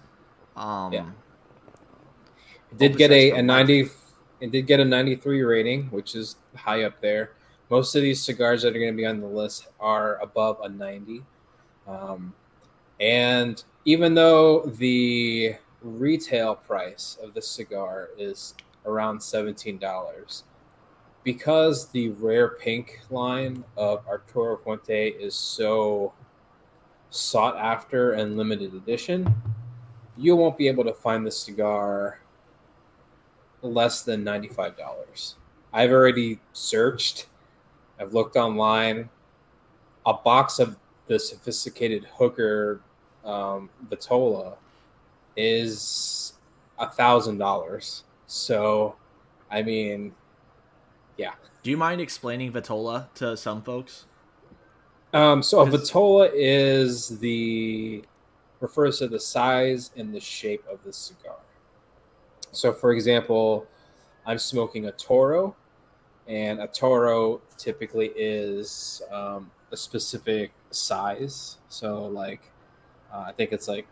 Um, 0.55 0.93
Yeah. 0.93 1.09
It 2.71 2.77
did 2.77 2.97
get 2.97 3.11
a, 3.11 3.31
a 3.31 3.41
90 3.41 3.89
it 4.39 4.51
did 4.51 4.65
get 4.65 4.79
a 4.79 4.85
93 4.85 5.43
rating 5.43 5.83
which 5.91 6.15
is 6.15 6.37
high 6.55 6.83
up 6.83 6.99
there 7.01 7.31
most 7.69 7.95
of 7.95 8.01
these 8.01 8.23
cigars 8.23 8.61
that 8.63 8.69
are 8.75 8.79
going 8.79 8.91
to 8.91 8.97
be 8.97 9.05
on 9.05 9.19
the 9.19 9.27
list 9.27 9.67
are 9.79 10.17
above 10.21 10.59
a 10.63 10.69
90 10.69 11.21
um, 11.87 12.33
and 12.99 13.63
even 13.85 14.13
though 14.13 14.61
the 14.77 15.55
retail 15.81 16.55
price 16.55 17.17
of 17.21 17.33
the 17.33 17.41
cigar 17.41 18.09
is 18.17 18.55
around 18.85 19.19
$17 19.19 20.43
because 21.23 21.87
the 21.89 22.09
rare 22.09 22.49
pink 22.49 22.99
line 23.09 23.63
of 23.77 24.05
arturo 24.07 24.57
fuente 24.57 25.09
is 25.09 25.35
so 25.35 26.13
sought 27.09 27.57
after 27.57 28.13
and 28.13 28.37
limited 28.37 28.73
edition 28.73 29.33
you 30.17 30.35
won't 30.35 30.57
be 30.57 30.67
able 30.67 30.83
to 30.83 30.93
find 30.93 31.25
the 31.25 31.31
cigar 31.31 32.19
less 33.61 34.03
than 34.03 34.23
$95. 34.23 35.35
I've 35.73 35.91
already 35.91 36.39
searched, 36.53 37.27
I've 37.99 38.13
looked 38.13 38.35
online. 38.35 39.09
A 40.05 40.13
box 40.13 40.59
of 40.59 40.77
the 41.07 41.19
sophisticated 41.19 42.05
hooker 42.05 42.81
um, 43.23 43.69
Vitola 43.89 44.55
is 45.37 46.33
a 46.79 46.89
thousand 46.89 47.37
dollars. 47.37 48.03
So, 48.27 48.95
I 49.49 49.61
mean, 49.61 50.13
Do 51.63 51.69
you 51.69 51.77
mind 51.77 52.01
explaining 52.01 52.51
Vitola 52.51 53.13
to 53.15 53.37
some 53.37 53.61
folks? 53.61 54.05
Um, 55.13 55.43
so 55.43 55.59
a 55.59 55.65
Vitola 55.65 56.29
is 56.33 57.19
the 57.19 58.03
refers 58.61 58.99
to 58.99 59.07
the 59.07 59.19
size 59.19 59.91
and 59.97 60.13
the 60.13 60.19
shape 60.19 60.63
of 60.71 60.83
the 60.83 60.93
cigar. 60.93 61.35
So, 62.51 62.71
for 62.71 62.93
example, 62.93 63.67
I'm 64.25 64.37
smoking 64.37 64.85
a 64.85 64.91
Toro, 64.91 65.55
and 66.27 66.59
a 66.59 66.67
Toro 66.67 67.41
typically 67.57 68.11
is 68.15 69.01
um, 69.11 69.51
a 69.71 69.77
specific 69.77 70.51
size. 70.69 71.57
So, 71.69 72.05
like, 72.05 72.51
uh, 73.13 73.25
I 73.27 73.31
think 73.31 73.51
it's 73.51 73.67
like 73.67 73.87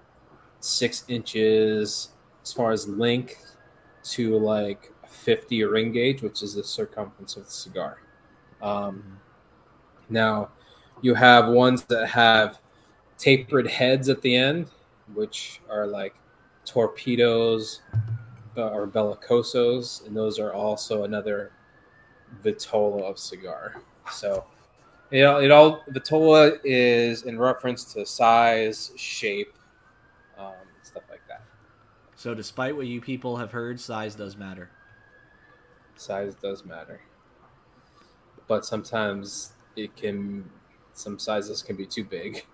six 0.60 1.04
inches 1.08 2.10
as 2.44 2.54
far 2.54 2.72
as 2.72 2.88
length 2.88 3.56
to 4.04 4.38
like 4.38 4.92
50 5.20 5.64
ring 5.66 5.92
gauge, 5.92 6.22
which 6.22 6.42
is 6.44 6.54
the 6.56 6.64
circumference 6.64 7.36
of 7.38 7.46
the 7.46 7.52
cigar. 7.52 8.00
Um, 8.62 9.20
now, 10.10 10.50
you 11.02 11.14
have 11.14 11.48
ones 11.50 11.84
that 11.86 12.08
have 12.08 12.60
tapered 13.18 13.68
heads 13.68 14.10
at 14.10 14.22
the 14.22 14.36
end, 14.36 14.68
which 15.14 15.62
are 15.70 15.86
like 15.88 16.16
torpedoes 16.66 17.82
or 18.56 18.88
bellicosos, 18.88 20.06
and 20.06 20.16
those 20.16 20.40
are 20.40 20.54
also 20.54 21.04
another 21.04 21.52
vitola 22.44 23.04
of 23.04 23.18
cigar. 23.18 23.82
So, 24.12 24.46
it, 25.12 25.24
all- 25.24 25.40
it 25.40 25.52
all 25.52 25.84
vitola 25.90 26.60
is 26.64 27.24
in 27.24 27.40
reference 27.40 27.86
to 27.94 28.06
size, 28.06 28.92
shape, 28.96 29.54
um, 30.38 30.54
stuff 30.84 31.04
like 31.10 31.22
that. 31.28 31.44
So, 32.16 32.34
despite 32.34 32.76
what 32.76 32.88
you 32.88 33.00
people 33.00 33.38
have 33.38 33.52
heard, 33.52 33.80
size 33.80 34.16
does 34.16 34.36
matter. 34.36 34.70
Size 36.00 36.36
does 36.36 36.64
matter, 36.64 37.02
but 38.47 38.66
sometimes 38.66 39.54
it 39.76 39.95
can. 39.95 40.50
Some 40.93 41.20
sizes 41.20 41.62
can 41.62 41.76
be 41.76 41.86
too 41.86 42.04
big, 42.04 42.45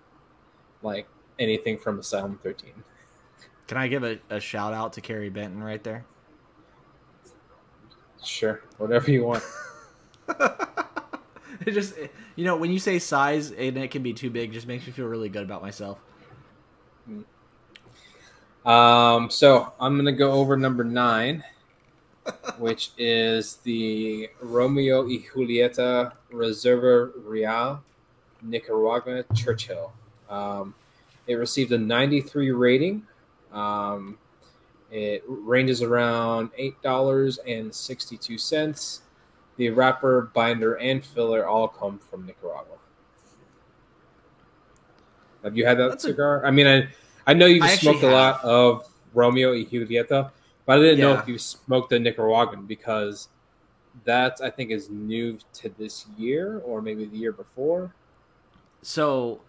like 0.82 1.08
anything 1.38 1.78
from 1.78 1.98
Asylum 1.98 2.38
13. 2.42 2.70
Can 3.66 3.76
I 3.76 3.88
give 3.88 4.04
a, 4.04 4.18
a 4.30 4.40
shout 4.40 4.72
out 4.72 4.92
to 4.94 5.00
Carrie 5.00 5.30
Benton 5.30 5.62
right 5.62 5.82
there? 5.82 6.04
Sure, 8.24 8.62
whatever 8.78 9.10
you 9.10 9.24
want. 9.24 9.42
it 10.28 11.72
just, 11.72 11.94
you 12.34 12.44
know, 12.44 12.56
when 12.56 12.72
you 12.72 12.78
say 12.78 12.98
size 12.98 13.52
and 13.52 13.76
it 13.78 13.90
can 13.90 14.02
be 14.02 14.12
too 14.12 14.30
big, 14.30 14.52
just 14.52 14.66
makes 14.66 14.86
me 14.86 14.92
feel 14.92 15.06
really 15.06 15.28
good 15.28 15.44
about 15.44 15.62
myself. 15.62 15.98
Um, 18.64 19.30
so 19.30 19.72
I'm 19.78 19.96
gonna 19.96 20.10
go 20.10 20.32
over 20.32 20.56
number 20.56 20.82
nine, 20.82 21.44
which 22.58 22.90
is 22.98 23.56
the 23.56 24.28
Romeo 24.40 25.04
y 25.04 25.24
Julieta 25.32 26.12
Reserva 26.32 27.10
Real 27.24 27.82
Nicaragua 28.42 29.24
Churchill. 29.34 29.92
Um, 30.28 30.74
it 31.26 31.34
received 31.34 31.72
a 31.72 31.78
93 31.78 32.50
rating. 32.50 33.02
Um, 33.52 34.18
it 34.90 35.24
ranges 35.26 35.82
around 35.82 36.50
eight 36.56 36.80
dollars 36.82 37.38
and 37.46 37.74
sixty-two 37.74 38.38
cents. 38.38 39.02
The 39.56 39.70
wrapper, 39.70 40.30
binder, 40.34 40.74
and 40.74 41.04
filler 41.04 41.46
all 41.46 41.66
come 41.66 41.98
from 41.98 42.26
Nicaragua. 42.26 42.76
Have 45.42 45.56
you 45.56 45.66
had 45.66 45.78
that 45.78 45.88
That's 45.90 46.04
cigar? 46.04 46.44
I 46.46 46.50
mean, 46.50 46.66
I 46.66 46.88
I 47.26 47.34
know 47.34 47.46
you've 47.46 47.64
I 47.64 47.74
smoked 47.74 48.02
a 48.04 48.10
lot 48.10 48.44
of 48.44 48.88
Romeo 49.12 49.52
y 49.52 49.66
Julieta, 49.70 50.30
but 50.66 50.78
I 50.78 50.82
didn't 50.82 51.00
know 51.00 51.14
if 51.14 51.28
you 51.28 51.38
smoked 51.38 51.90
the 51.90 51.98
Nicaraguan 51.98 52.66
because 52.66 53.28
that 54.04 54.40
I 54.42 54.50
think 54.50 54.70
is 54.70 54.90
new 54.90 55.38
to 55.54 55.68
this 55.70 56.06
year 56.18 56.58
or 56.64 56.82
maybe 56.82 57.04
the 57.04 57.16
year 57.16 57.32
before. 57.32 57.94
So, 58.82 59.40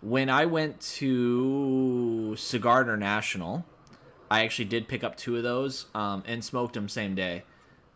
when 0.00 0.30
I 0.30 0.46
went 0.46 0.80
to 0.80 2.34
Cigar 2.36 2.82
International, 2.82 3.64
I 4.30 4.44
actually 4.44 4.66
did 4.66 4.86
pick 4.86 5.02
up 5.02 5.16
two 5.16 5.36
of 5.36 5.42
those 5.42 5.86
um, 5.94 6.22
and 6.26 6.44
smoked 6.44 6.74
them 6.74 6.88
same 6.88 7.14
day, 7.14 7.42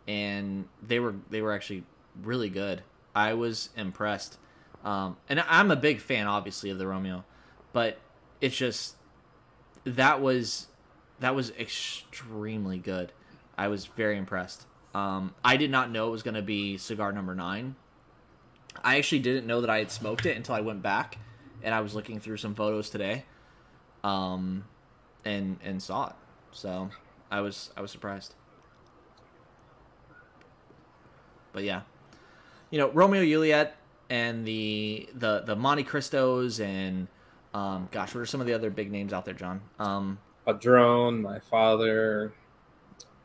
and 0.09 0.67
they 0.83 0.99
were 0.99 1.15
they 1.31 1.41
were 1.41 1.53
actually 1.53 1.85
really 2.23 2.51
good. 2.51 2.83
I 3.15 3.35
was 3.35 3.71
impressed, 3.77 4.39
um, 4.85 5.17
and 5.29 5.41
I'm 5.49 5.71
a 5.71 5.77
big 5.77 6.01
fan, 6.01 6.27
obviously, 6.27 6.71
of 6.71 6.79
the 6.79 6.87
Romeo, 6.87 7.25
but 7.73 7.99
it's 8.41 8.57
just 8.57 8.97
that 9.85 10.21
was 10.21 10.69
that 11.21 11.35
was 11.35 11.51
extremely 11.51 12.79
good. 12.79 13.13
I 13.57 13.69
was 13.69 13.87
very 13.87 14.19
impressed. 14.19 14.67
Um, 14.95 15.35
I 15.45 15.57
did 15.57 15.71
not 15.71 15.91
know 15.91 16.09
it 16.09 16.11
was 16.11 16.23
going 16.23 16.35
to 16.35 16.43
be 16.43 16.77
cigar 16.77 17.13
number 17.13 17.35
nine. 17.35 17.77
I 18.83 18.99
actually 18.99 19.21
didn't 19.21 19.47
know 19.47 19.61
that 19.61 19.71
I 19.71 19.79
had 19.79 19.91
smoked 19.91 20.27
it 20.27 20.37
until 20.37 20.55
I 20.55 20.61
went 20.61 20.83
back 20.83 21.19
and 21.63 21.75
I 21.75 21.81
was 21.81 21.95
looking 21.95 22.21
through 22.21 22.37
some 22.37 22.55
photos 22.55 22.91
today, 22.91 23.25
um, 24.03 24.65
and 25.25 25.59
and 25.65 25.83
saw 25.83 26.09
it. 26.09 26.15
So 26.53 26.91
I 27.31 27.41
was 27.41 27.71
I 27.77 27.81
was 27.81 27.91
surprised. 27.91 28.35
but 31.55 31.63
yeah, 31.65 31.83
you 32.71 32.79
know 32.79 32.91
Romeo 32.91 33.25
Juliet 33.25 33.77
and 34.11 34.47
the 34.47 35.09
the 35.15 35.41
the 35.47 35.57
Montecristos 35.57 36.63
and 36.63 37.09
um, 37.55 37.89
gosh, 37.91 38.15
what 38.15 38.21
are 38.21 38.27
some 38.27 38.43
of 38.43 38.47
the 38.47 38.53
other 38.53 38.69
big 38.69 38.91
names 38.91 39.15
out 39.15 39.25
there, 39.25 39.33
John? 39.33 39.63
Um, 39.79 40.19
Padrón, 40.47 41.21
my 41.21 41.39
father, 41.39 42.33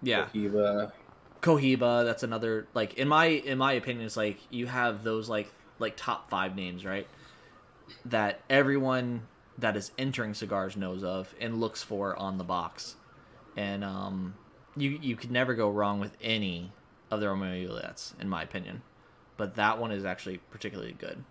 yeah, 0.02 0.28
Cohiba. 0.34 0.92
Cohiba. 1.42 2.06
That's 2.06 2.24
another 2.24 2.68
like 2.74 2.96
in 2.96 3.08
my 3.08 3.26
in 3.26 3.58
my 3.58 3.74
opinion, 3.74 4.06
it's 4.06 4.18
like 4.18 4.40
you 4.50 4.68
have 4.68 5.04
those 5.04 5.30
like 5.30 5.52
like 5.80 5.96
top 5.98 6.30
five 6.30 6.56
names, 6.56 6.86
right? 6.86 7.08
That 8.06 8.42
everyone 8.50 9.28
that 9.58 9.76
is 9.76 9.92
entering 9.98 10.34
cigars 10.34 10.78
knows 10.78 11.04
of 11.04 11.34
and 11.40 11.60
looks 11.60 11.84
for 11.84 12.16
on 12.16 12.38
the 12.38 12.44
box, 12.44 12.96
and 13.58 13.84
um, 13.84 14.36
you 14.78 14.92
you 15.02 15.16
could 15.16 15.32
never 15.32 15.54
go 15.54 15.70
wrong 15.70 16.00
with 16.00 16.16
any 16.22 16.72
of 17.12 17.20
the 17.20 17.28
Romeo 17.28 17.66
Juliets, 17.68 18.14
in 18.20 18.30
my 18.30 18.44
opinion. 18.44 18.82
But 19.38 19.56
that 19.56 19.80
one 19.80 19.92
is 19.92 20.06
actually 20.06 20.38
particularly 20.52 20.94
good. 20.94 21.24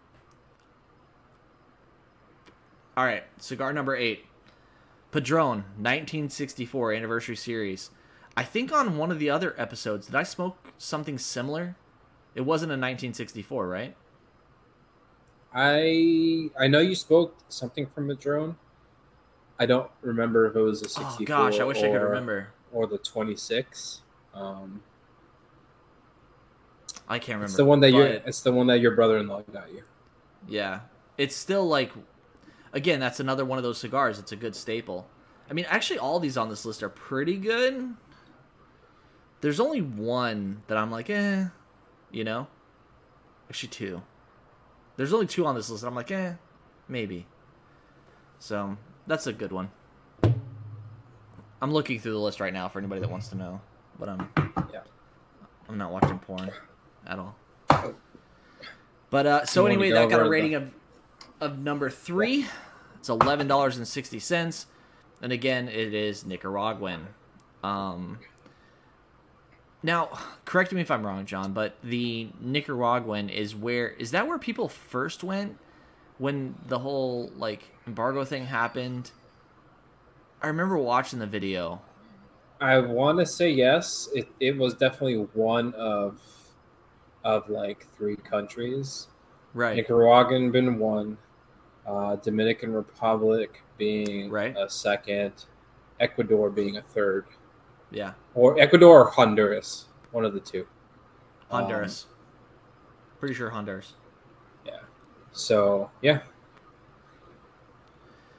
All 2.97 3.05
right, 3.05 3.22
cigar 3.39 3.72
number 3.72 3.95
eight, 3.95 4.24
Padrón, 5.13 5.65
1964 5.79 6.93
anniversary 6.93 7.37
series. 7.37 7.91
I 8.37 8.45
think 8.45 8.73
on 8.73 8.99
one 8.99 9.11
of 9.11 9.19
the 9.19 9.31
other 9.31 9.55
episodes, 9.59 10.07
did 10.07 10.15
I 10.15 10.23
smoke 10.23 10.57
something 10.79 11.19
similar? 11.19 11.77
It 12.35 12.43
wasn't 12.43 12.71
a 12.71 12.75
1964, 12.79 13.67
right? 13.67 13.97
I 15.53 16.51
I 16.59 16.67
know 16.69 16.79
you 16.81 16.95
spoke 16.95 17.37
something 17.49 17.87
from 17.87 18.11
a 18.11 18.15
drone. 18.15 18.57
I 19.59 19.67
don't 19.67 19.91
remember 20.03 20.47
if 20.47 20.55
it 20.55 20.61
was 20.61 20.83
a 20.83 20.89
64 20.89 21.17
Oh 21.21 21.25
gosh, 21.25 21.59
I 21.59 21.65
wish 21.65 21.79
I 21.79 21.89
could 21.89 21.97
or- 22.03 22.09
remember. 22.09 22.49
or 22.73 22.87
the 22.87 22.99
26. 22.99 24.03
Um, 24.35 24.83
I 27.09 27.19
can't 27.19 27.29
remember. 27.37 27.47
it's 27.47 27.57
the 27.57 27.65
one 27.65 27.81
that 27.81 27.91
your 27.93 28.07
it's 28.07 28.43
the 28.43 28.53
one 28.53 28.67
that 28.67 28.81
your 28.81 28.95
brother-in-law 28.95 29.43
got 29.53 29.73
you. 29.73 29.83
Yeah. 30.47 30.81
It's 31.17 31.35
still 31.35 31.67
like 31.67 31.91
again, 32.79 33.01
that's 33.01 33.20
another 33.20 33.45
one 33.45 33.59
of 33.59 33.64
those 33.64 33.79
cigars. 33.79 34.18
It's 34.18 34.33
a 34.33 34.37
good 34.37 34.55
staple. 34.57 35.07
I 35.51 35.53
mean, 35.53 35.66
actually 35.68 35.99
all 35.99 36.20
these 36.20 36.37
on 36.39 36.49
this 36.49 36.64
list 36.64 36.83
are 36.83 36.89
pretty 36.89 37.37
good. 37.37 37.95
There's 39.41 39.61
only 39.61 39.83
one 39.83 40.62
that 40.68 40.79
I'm 40.79 40.91
like, 40.91 41.11
eh, 41.11 41.47
you 42.11 42.24
know? 42.24 42.47
Actually 43.49 43.70
two. 43.70 44.03
There's 44.97 45.12
only 45.12 45.26
two 45.26 45.45
on 45.47 45.55
this 45.55 45.68
list 45.68 45.83
that 45.83 45.89
I'm 45.89 45.95
like, 45.95 46.11
eh, 46.11 46.35
maybe. 46.89 47.26
So, 48.39 48.76
that's 49.07 49.26
a 49.26 49.33
good 49.33 49.53
one. 49.53 49.70
I'm 51.61 51.72
looking 51.72 51.99
through 51.99 52.12
the 52.12 52.18
list 52.18 52.41
right 52.41 52.53
now 52.53 52.68
for 52.68 52.79
anybody 52.79 53.01
that 53.01 53.11
wants 53.11 53.29
to 53.29 53.37
know, 53.37 53.61
but 53.99 54.09
I'm 54.09 54.29
Yeah. 54.72 54.81
I'm 55.68 55.76
not 55.76 55.91
watching 55.91 56.18
porn 56.20 56.51
at 57.07 57.18
all. 57.18 57.37
But 59.11 59.26
uh, 59.26 59.45
so 59.47 59.66
anyway, 59.66 59.89
go 59.89 59.97
that 59.97 60.11
got 60.11 60.24
a 60.24 60.29
rating 60.29 60.55
of 60.55 60.72
of 61.41 61.59
number 61.59 61.91
three. 61.91 62.47
It's 62.99 63.09
eleven 63.09 63.46
dollars 63.46 63.76
and 63.76 63.86
sixty 63.86 64.18
cents, 64.18 64.66
and 65.22 65.32
again, 65.32 65.68
it 65.68 65.94
is 65.94 66.26
Nicaraguan. 66.26 67.09
Um, 67.62 68.18
now, 69.82 70.11
correct 70.44 70.72
me 70.72 70.80
if 70.80 70.90
I'm 70.90 71.07
wrong, 71.07 71.24
John, 71.24 71.53
but 71.53 71.76
the 71.82 72.28
Nicaraguan 72.40 73.28
is 73.28 73.55
where 73.55 73.88
is 73.88 74.11
that 74.11 74.26
where 74.26 74.38
people 74.38 74.68
first 74.68 75.22
went 75.22 75.57
when 76.18 76.55
the 76.66 76.78
whole 76.78 77.30
like 77.36 77.62
embargo 77.86 78.24
thing 78.24 78.46
happened? 78.46 79.11
I 80.42 80.49
remember 80.49 80.76
watching 80.76 81.18
the 81.18 81.26
video. 81.26 81.80
I 82.61 82.78
want 82.78 83.18
to 83.20 83.26
say 83.26 83.51
yes. 83.51 84.09
It 84.14 84.28
it 84.40 84.57
was 84.57 84.74
definitely 84.74 85.26
one 85.34 85.74
of 85.74 86.20
of 87.24 87.49
like 87.49 87.86
three 87.96 88.16
countries. 88.16 89.07
Right. 89.55 89.76
Nicaraguan 89.76 90.51
been 90.51 90.78
one, 90.78 91.18
uh, 91.89 92.16
Dominican 92.16 92.72
Republic 92.72 93.62
being 93.78 94.30
Right. 94.30 94.55
a 94.57 94.68
second, 94.68 95.32
Ecuador 96.01 96.51
being 96.51 96.76
a 96.76 96.82
third, 96.82 97.24
Yeah. 97.91 98.12
or 98.34 98.59
Ecuador 98.61 99.07
or 99.07 99.11
Honduras, 99.11 99.86
one 100.12 100.24
of 100.24 100.34
the 100.34 100.41
two. 100.41 100.66
Honduras. 101.51 102.07
Pretty 103.18 103.34
sure 103.34 103.49
Honduras. 103.51 103.95
Yeah. 104.66 104.80
So 105.32 105.91
yeah, 106.03 106.20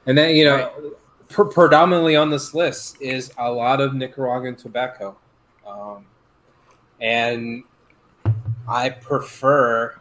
and 0.06 0.16
then 0.16 0.34
you 0.36 0.44
know, 0.44 0.94
pre- 1.28 1.50
predominantly 1.50 2.14
on 2.16 2.30
this 2.30 2.54
list 2.54 2.96
is 3.02 3.32
a 3.36 3.50
lot 3.50 3.80
of 3.80 3.94
Nicaraguan 3.94 4.54
tobacco, 4.54 5.16
um, 5.66 6.06
and 7.00 7.64
I 8.68 8.90
prefer 8.90 9.96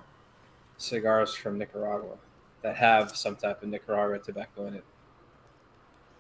cigars 0.78 1.34
from 1.34 1.58
Nicaragua 1.58 2.18
that 2.62 2.76
have 2.76 3.16
some 3.16 3.36
type 3.36 3.64
of 3.64 3.70
Nicaragua 3.70 4.20
tobacco 4.20 4.68
in 4.68 4.76
it. 4.76 4.84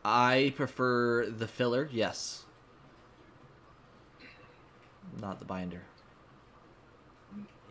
I 0.03 0.53
prefer 0.55 1.25
the 1.25 1.47
filler, 1.47 1.89
yes. 1.91 2.45
Not 5.19 5.39
the 5.39 5.45
binder. 5.45 5.83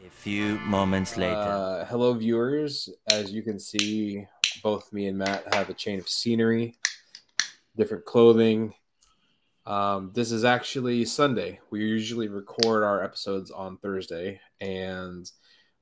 A 0.07 0.11
few 0.11 0.59
moments 0.61 1.17
later. 1.17 1.35
Uh, 1.35 1.85
hello, 1.87 2.15
viewers. 2.15 2.89
As 3.11 3.33
you 3.33 3.43
can 3.43 3.59
see, 3.59 4.27
both 4.63 4.93
me 4.93 5.07
and 5.07 5.19
Matt 5.19 5.55
have 5.55 5.69
a 5.69 5.75
chain 5.75 5.99
of 5.99 6.09
scenery, 6.09 6.77
different 7.77 8.05
clothing. 8.05 8.75
Um, 9.67 10.13
this 10.15 10.33
is 10.33 10.45
actually 10.45 11.05
Sunday. 11.05 11.61
We 11.71 11.81
usually 11.81 12.29
record 12.29 12.85
our 12.85 13.03
episodes 13.03 13.51
on 13.51 13.77
Thursday, 13.79 14.41
and 14.61 15.31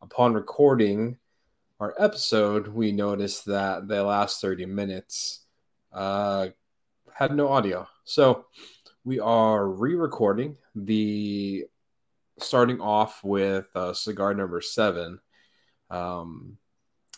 upon 0.03 0.34
recording 0.34 1.18
our 1.79 1.95
episode, 1.99 2.68
we 2.68 2.93
noticed 2.93 3.45
that 3.47 3.87
the 3.89 4.03
last 4.03 4.41
30 4.41 4.66
minutes 4.66 5.45
uh, 5.93 6.49
had 7.12 7.35
no 7.35 7.49
audio. 7.49 7.87
So 8.05 8.47
we 9.05 9.20
are 9.20 9.68
re 9.68 9.95
recording 9.95 10.57
the 10.74 11.64
starting 12.39 12.81
off 12.81 13.22
with 13.22 13.66
uh, 13.74 13.93
cigar 13.93 14.35
number 14.35 14.61
seven. 14.61 15.20
Um, 15.91 16.59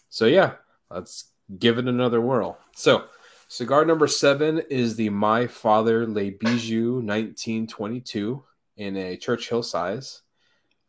so 0.08 0.26
yeah, 0.26 0.54
let's 0.90 1.32
give 1.58 1.78
it 1.78 1.86
another 1.86 2.20
whirl. 2.20 2.58
So 2.74 3.04
cigar 3.48 3.84
number 3.84 4.06
seven 4.06 4.62
is 4.70 4.96
the 4.96 5.10
My 5.10 5.46
Father 5.46 6.06
Le 6.06 6.30
Bijou 6.32 6.94
1922 6.94 8.42
in 8.76 8.96
a 8.96 9.16
Churchill 9.16 9.62
size. 9.62 10.22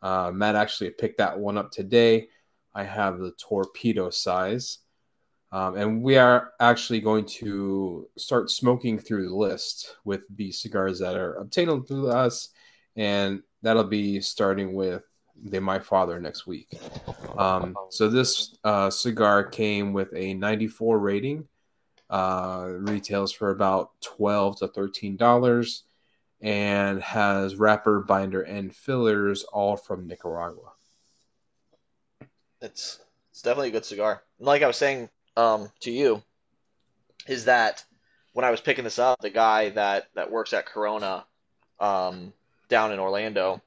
Uh, 0.02 0.32
Matt 0.34 0.56
actually 0.56 0.92
picked 0.92 1.18
that 1.18 1.38
one 1.38 1.58
up 1.58 1.72
today. 1.72 2.30
I 2.74 2.84
have 2.84 3.20
the 3.20 3.32
torpedo 3.32 4.10
size. 4.10 4.80
Um, 5.52 5.78
and 5.78 6.04
we 6.04 6.18
are 6.18 6.52
actually 6.60 7.00
going 7.02 7.26
to 7.26 8.08
start 8.18 8.52
smoking 8.52 9.00
through 9.00 9.28
the 9.30 9.36
list 9.36 9.96
with 10.06 10.22
the 10.36 10.52
cigars 10.52 11.00
that 11.00 11.16
are 11.16 11.36
obtainable 11.36 11.86
to 11.86 12.10
us 12.10 12.50
and 12.96 13.42
that'll 13.62 13.84
be 13.86 14.20
starting 14.20 14.74
with 14.74 15.04
the 15.42 15.62
My 15.62 15.80
Father 15.80 16.20
next 16.20 16.46
week. 16.46 16.78
Um, 17.38 17.76
so 17.90 18.10
this 18.10 18.58
uh, 18.64 18.90
cigar 18.90 19.46
came 19.46 19.94
with 19.94 20.10
a 20.14 20.34
94 20.34 21.00
rating, 21.00 21.48
uh, 22.10 22.68
retails 22.80 23.32
for 23.32 23.52
about 23.52 23.92
12 24.02 24.60
to 24.60 24.68
13 24.68 25.16
dollars, 25.16 25.84
and 26.42 27.02
has 27.02 27.56
wrapper, 27.56 28.02
binder, 28.02 28.42
and 28.42 28.76
fillers 28.76 29.44
all 29.44 29.78
from 29.78 30.08
Nicaragua. 30.08 30.74
It's 32.62 33.00
it's 33.32 33.42
definitely 33.42 33.70
a 33.70 33.74
good 33.74 33.86
cigar. 33.86 34.24
And 34.38 34.48
like 34.48 34.64
I 34.64 34.68
was 34.68 34.78
saying 34.78 35.10
um, 35.38 35.70
to 35.82 35.92
you, 35.92 36.22
is 37.28 37.46
that 37.46 37.84
when 38.34 38.46
I 38.46 38.52
was 38.52 38.62
picking 38.62 38.84
this 38.84 39.00
up, 39.00 39.20
the 39.22 39.30
guy 39.30 39.70
that 39.70 40.08
that 40.16 40.32
works 40.32 40.54
at 40.54 40.66
Corona 40.66 41.26
um, 41.80 42.34
down 42.68 42.92
in 42.92 43.00
Orlando, 43.00 43.62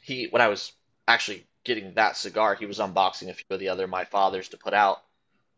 he 0.00 0.26
when 0.30 0.42
I 0.42 0.48
was 0.48 0.72
actually 1.06 1.46
getting 1.64 1.94
that 1.94 2.16
cigar, 2.16 2.54
he 2.54 2.66
was 2.66 2.78
unboxing 2.78 3.28
a 3.28 3.34
few 3.34 3.44
of 3.50 3.60
the 3.60 3.68
other 3.68 3.86
My 3.86 4.04
Fathers 4.04 4.48
to 4.48 4.56
put 4.56 4.74
out, 4.74 5.02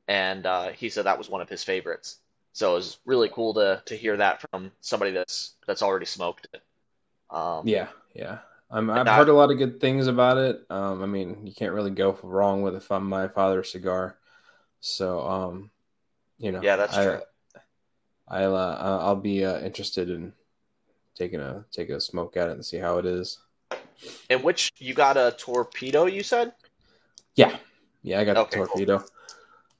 and 0.08 0.44
uh, 0.46 0.68
he 0.70 0.88
said 0.88 1.04
that 1.06 1.18
was 1.18 1.28
one 1.28 1.40
of 1.40 1.48
his 1.48 1.64
favorites. 1.64 2.18
So 2.52 2.72
it 2.72 2.74
was 2.74 2.98
really 3.04 3.28
cool 3.28 3.54
to 3.54 3.82
to 3.86 3.96
hear 3.96 4.16
that 4.16 4.42
from 4.50 4.72
somebody 4.80 5.12
that's 5.12 5.54
that's 5.66 5.82
already 5.82 6.06
smoked 6.06 6.48
it. 6.52 6.62
Um, 7.30 7.66
Yeah, 7.66 7.88
yeah. 8.14 8.38
I've 8.74 9.06
heard 9.08 9.28
a 9.28 9.34
lot 9.34 9.50
of 9.52 9.58
good 9.58 9.80
things 9.80 10.06
about 10.06 10.36
it. 10.38 10.60
Um, 10.70 11.02
I 11.02 11.06
mean, 11.06 11.46
you 11.46 11.54
can't 11.54 11.72
really 11.72 11.90
go 11.90 12.18
wrong 12.22 12.62
with 12.62 12.74
a 12.76 12.94
I'm 12.94 13.08
My 13.08 13.28
Father 13.28 13.62
cigar. 13.62 14.18
So, 14.80 15.20
um, 15.20 15.70
you 16.38 16.52
know, 16.52 16.60
Yeah, 16.62 16.76
that's 16.76 16.96
I, 16.96 16.98
true. 16.98 17.20
I'll 18.28 18.54
uh, 18.56 18.76
I'll 18.78 19.16
be 19.16 19.44
uh, 19.44 19.60
interested 19.60 20.10
in 20.10 20.32
taking 21.14 21.40
a 21.40 21.66
take 21.72 21.90
a 21.90 22.00
smoke 22.00 22.36
at 22.36 22.48
it 22.48 22.52
and 22.52 22.66
see 22.66 22.78
how 22.78 22.98
it 22.98 23.06
is. 23.06 23.38
And 24.28 24.42
which 24.42 24.70
you 24.78 24.92
got 24.94 25.16
a 25.16 25.34
torpedo? 25.38 26.06
You 26.06 26.22
said. 26.22 26.52
Yeah, 27.36 27.56
yeah, 28.02 28.20
I 28.20 28.24
got 28.24 28.36
Okay, 28.36 28.48
the 28.50 28.56
torpedo. 28.56 29.04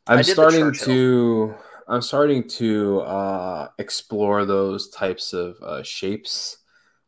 I 0.06 0.16
I'm 0.16 0.22
starting 0.22 0.72
to 0.84 1.54
I'm 1.88 2.02
starting 2.02 2.48
to 2.48 3.00
uh, 3.02 3.68
explore 3.78 4.44
those 4.44 4.90
types 4.90 5.32
of 5.32 5.56
uh, 5.62 5.82
shapes, 5.82 6.58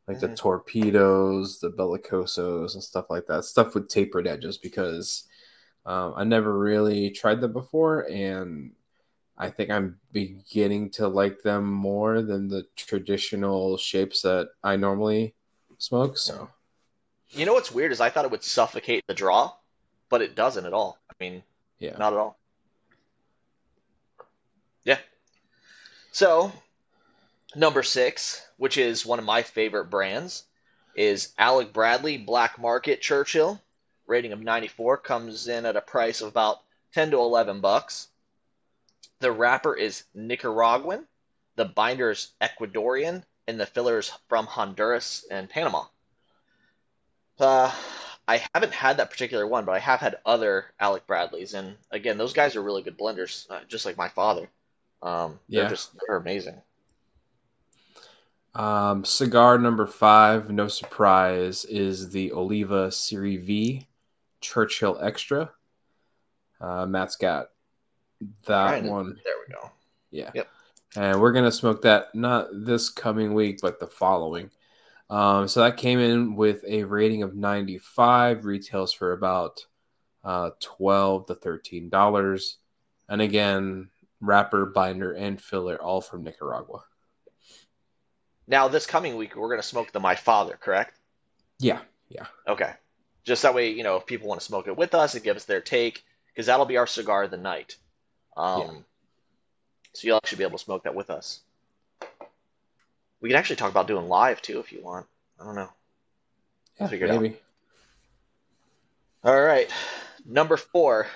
like 0.08 0.20
the 0.20 0.28
Mhm. 0.28 0.36
torpedoes, 0.36 1.58
the 1.58 1.70
bellicosos, 1.70 2.74
and 2.74 2.82
stuff 2.82 3.10
like 3.10 3.26
that. 3.26 3.44
Stuff 3.44 3.74
with 3.74 3.88
tapered 3.88 4.26
edges 4.26 4.58
because 4.58 5.24
um, 5.84 6.14
I 6.16 6.24
never 6.24 6.58
really 6.58 7.10
tried 7.10 7.40
them 7.40 7.52
before, 7.52 8.08
and 8.10 8.72
I 9.38 9.50
think 9.50 9.70
I'm 9.70 10.00
beginning 10.12 10.90
to 10.92 11.06
like 11.06 11.42
them 11.42 11.70
more 11.70 12.22
than 12.22 12.48
the 12.48 12.66
traditional 12.74 13.76
shapes 13.76 14.22
that 14.22 14.48
I 14.64 14.76
normally 14.76 15.34
smoke. 15.78 16.18
So 16.18 16.50
You 17.30 17.46
know 17.46 17.52
what's 17.52 17.70
weird 17.70 17.92
is 17.92 18.00
I 18.00 18.10
thought 18.10 18.24
it 18.24 18.30
would 18.30 18.42
suffocate 18.42 19.04
the 19.06 19.14
draw, 19.14 19.52
but 20.08 20.22
it 20.22 20.34
doesn't 20.34 20.66
at 20.66 20.72
all. 20.72 20.98
I 21.10 21.14
mean, 21.20 21.42
yeah, 21.78 21.96
not 21.98 22.12
at 22.12 22.18
all. 22.18 22.38
Yeah. 24.84 24.98
So, 26.12 26.50
number 27.56 27.82
six, 27.82 28.46
which 28.58 28.76
is 28.76 29.06
one 29.06 29.18
of 29.18 29.24
my 29.24 29.42
favorite 29.42 29.86
brands, 29.86 30.44
is 30.94 31.32
Alec 31.38 31.72
Bradley 31.72 32.18
Black 32.18 32.58
Market 32.58 33.00
Churchill. 33.00 33.60
Rating 34.06 34.32
of 34.32 34.40
94 34.40 34.98
comes 34.98 35.48
in 35.48 35.66
at 35.66 35.76
a 35.76 35.80
price 35.80 36.20
of 36.20 36.28
about 36.28 36.62
10 36.92 37.10
to 37.10 37.18
11 37.18 37.60
bucks. 37.60 38.08
The 39.18 39.32
wrapper 39.32 39.74
is 39.74 40.04
Nicaraguan, 40.14 41.06
the 41.56 41.64
binder 41.64 42.10
is 42.10 42.32
Ecuadorian, 42.40 43.24
and 43.46 43.58
the 43.58 43.66
filler 43.66 43.98
is 43.98 44.12
from 44.28 44.46
Honduras 44.46 45.24
and 45.30 45.48
Panama. 45.48 45.86
Uh, 47.38 47.74
I 48.28 48.44
haven't 48.54 48.72
had 48.72 48.98
that 48.98 49.10
particular 49.10 49.46
one, 49.46 49.64
but 49.64 49.72
I 49.72 49.78
have 49.78 50.00
had 50.00 50.16
other 50.24 50.72
Alec 50.78 51.06
Bradleys, 51.06 51.54
and 51.54 51.76
again, 51.90 52.18
those 52.18 52.32
guys 52.32 52.56
are 52.56 52.62
really 52.62 52.82
good 52.82 52.98
blenders, 52.98 53.50
uh, 53.50 53.60
just 53.68 53.86
like 53.86 53.96
my 53.96 54.08
father. 54.08 54.48
Um, 55.02 55.40
they're 55.48 55.62
Yeah. 55.64 55.68
just 55.68 55.92
they're 56.06 56.16
amazing. 56.16 56.60
Um, 58.56 59.04
cigar 59.04 59.58
number 59.58 59.86
five, 59.86 60.50
no 60.50 60.66
surprise, 60.66 61.66
is 61.66 62.10
the 62.10 62.32
Oliva 62.32 62.90
Serie 62.90 63.36
V 63.36 63.86
Churchill 64.40 64.98
Extra. 65.02 65.50
Uh, 66.58 66.86
Matt's 66.86 67.16
got 67.16 67.50
that 68.46 68.80
to- 68.82 68.88
one. 68.88 69.20
There 69.24 69.34
we 69.46 69.52
go. 69.52 69.70
Yeah. 70.10 70.30
Yep. 70.34 70.48
And 70.96 71.20
we're 71.20 71.32
gonna 71.32 71.52
smoke 71.52 71.82
that 71.82 72.14
not 72.14 72.48
this 72.52 72.88
coming 72.88 73.34
week, 73.34 73.58
but 73.60 73.78
the 73.78 73.86
following. 73.86 74.50
Um, 75.10 75.46
so 75.48 75.60
that 75.60 75.76
came 75.76 75.98
in 75.98 76.34
with 76.34 76.64
a 76.66 76.84
rating 76.84 77.22
of 77.22 77.36
95, 77.36 78.46
retails 78.46 78.92
for 78.92 79.12
about 79.12 79.66
uh, 80.24 80.50
12 80.60 81.26
to 81.26 81.34
13 81.34 81.90
dollars. 81.90 82.56
And 83.08 83.20
again, 83.20 83.90
wrapper, 84.20 84.64
binder, 84.66 85.12
and 85.12 85.40
filler 85.40 85.80
all 85.80 86.00
from 86.00 86.24
Nicaragua. 86.24 86.82
Now, 88.48 88.68
this 88.68 88.86
coming 88.86 89.16
week, 89.16 89.34
we're 89.36 89.48
gonna 89.50 89.62
smoke 89.62 89.92
the 89.92 90.00
My 90.00 90.14
Father, 90.14 90.56
correct? 90.60 90.98
Yeah. 91.58 91.80
Yeah. 92.08 92.26
Okay. 92.46 92.72
Just 93.24 93.42
that 93.42 93.54
way, 93.54 93.70
you 93.70 93.82
know, 93.82 93.96
if 93.96 94.06
people 94.06 94.28
want 94.28 94.40
to 94.40 94.46
smoke 94.46 94.68
it 94.68 94.76
with 94.76 94.94
us 94.94 95.14
and 95.14 95.24
give 95.24 95.36
us 95.36 95.44
their 95.44 95.60
take, 95.60 96.04
because 96.28 96.46
that'll 96.46 96.66
be 96.66 96.76
our 96.76 96.86
cigar 96.86 97.24
of 97.24 97.30
the 97.30 97.36
night. 97.36 97.76
Um, 98.36 98.60
Yeah. 98.60 98.70
So 99.94 100.06
you'll 100.06 100.16
actually 100.18 100.38
be 100.38 100.44
able 100.44 100.58
to 100.58 100.64
smoke 100.64 100.84
that 100.84 100.94
with 100.94 101.08
us. 101.08 101.40
We 103.20 103.30
can 103.30 103.38
actually 103.38 103.56
talk 103.56 103.70
about 103.70 103.86
doing 103.86 104.08
live 104.08 104.42
too 104.42 104.60
if 104.60 104.70
you 104.72 104.82
want. 104.82 105.06
I 105.40 105.44
don't 105.44 105.54
know. 105.54 105.70
Yeah, 106.78 106.88
Figure 106.88 107.06
it 107.06 107.10
out. 107.12 107.22
maybe. 107.22 107.36
All 109.24 109.40
right. 109.40 109.70
Number 110.24 110.56
four. 110.56 111.06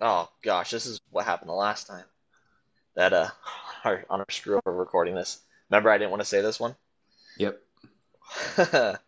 Oh 0.00 0.28
gosh, 0.42 0.70
this 0.70 0.86
is 0.86 1.00
what 1.10 1.24
happened 1.24 1.48
the 1.50 1.54
last 1.54 1.86
time. 1.88 2.04
That 2.94 3.12
uh, 3.12 3.28
our, 3.84 4.04
on 4.08 4.20
our 4.20 4.26
screw 4.30 4.58
up 4.58 4.66
of 4.66 4.74
recording 4.74 5.14
this. 5.14 5.40
Remember, 5.74 5.90
I 5.90 5.98
didn't 5.98 6.12
want 6.12 6.20
to 6.20 6.28
say 6.28 6.40
this 6.40 6.60
one. 6.60 6.76
Yep. 7.36 7.60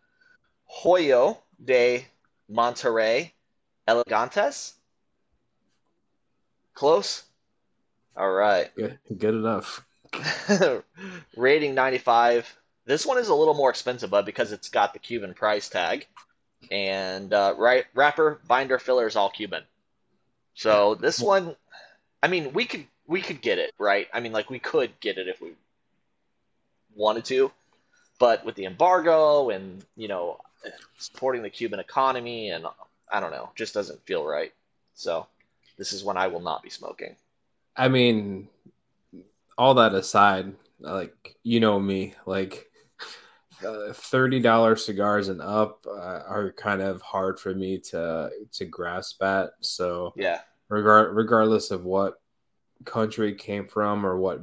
Hoyo 0.83 1.39
de 1.65 2.05
Monterrey 2.53 3.31
Elegantes. 3.87 4.73
Close. 6.75 7.23
All 8.17 8.33
right. 8.33 8.75
Good, 8.75 8.99
good 9.17 9.35
enough. 9.35 9.87
Rating 11.37 11.77
95. 11.77 12.59
This 12.85 13.07
one 13.07 13.19
is 13.19 13.29
a 13.29 13.35
little 13.35 13.55
more 13.55 13.71
expensive, 13.71 14.11
but 14.11 14.27
because 14.27 14.51
it's 14.51 14.69
got 14.69 14.93
the 14.93 14.99
Cuban 14.99 15.35
price 15.35 15.69
tag, 15.69 16.09
and 16.73 17.33
uh, 17.33 17.55
right 17.57 17.85
wrapper, 17.95 18.41
binder, 18.49 18.81
filler 18.81 19.07
is 19.07 19.15
all 19.15 19.31
Cuban. 19.31 19.63
So 20.55 20.97
this 20.97 21.21
one, 21.21 21.55
I 22.25 22.27
mean, 22.27 22.53
we 22.55 22.65
could 22.65 22.87
we 23.07 23.23
could 23.23 23.41
get 23.41 23.59
it 23.59 23.73
right. 23.79 24.09
I 24.13 24.19
mean, 24.19 24.33
like 24.33 24.51
we 24.51 24.59
could 24.59 24.99
get 24.99 25.17
it 25.17 25.29
if 25.29 25.41
we 25.41 25.53
wanted 26.97 27.25
to, 27.27 27.53
but 28.19 28.45
with 28.45 28.55
the 28.55 28.65
embargo 28.65 29.51
and 29.51 29.85
you 29.97 30.09
know 30.09 30.41
supporting 30.99 31.43
the 31.43 31.51
Cuban 31.51 31.79
economy 31.79 32.51
and 32.51 32.67
I 33.13 33.21
don't 33.21 33.31
know, 33.31 33.51
just 33.55 33.75
doesn't 33.75 34.05
feel 34.05 34.27
right. 34.27 34.53
So 34.95 35.27
this 35.79 35.93
is 35.93 36.03
when 36.03 36.17
I 36.17 36.27
will 36.27 36.41
not 36.41 36.63
be 36.63 36.71
smoking. 36.71 37.15
I 37.77 37.89
mean, 37.89 38.49
all 39.59 39.75
that 39.75 39.95
aside, 39.95 40.55
like 40.81 41.37
you 41.43 41.61
know 41.61 41.79
me, 41.79 42.15
like 42.25 42.67
uh, 43.65 43.93
thirty 43.93 44.41
dollars 44.41 44.85
cigars 44.85 45.29
and 45.29 45.41
up 45.41 45.87
uh, 45.87 46.23
are 46.27 46.53
kind 46.57 46.83
of 46.83 47.01
hard 47.03 47.39
for 47.39 47.55
me 47.55 47.79
to 47.91 48.31
to 48.53 48.65
grasp 48.65 49.23
at. 49.23 49.51
So 49.61 50.15
Yeah. 50.17 50.41
regard 50.69 51.15
regardless 51.15 51.71
of 51.71 51.85
what 51.85 52.21
country 52.85 53.33
it 53.33 53.39
came 53.39 53.67
from 53.69 54.05
or 54.05 54.19
what 54.19 54.41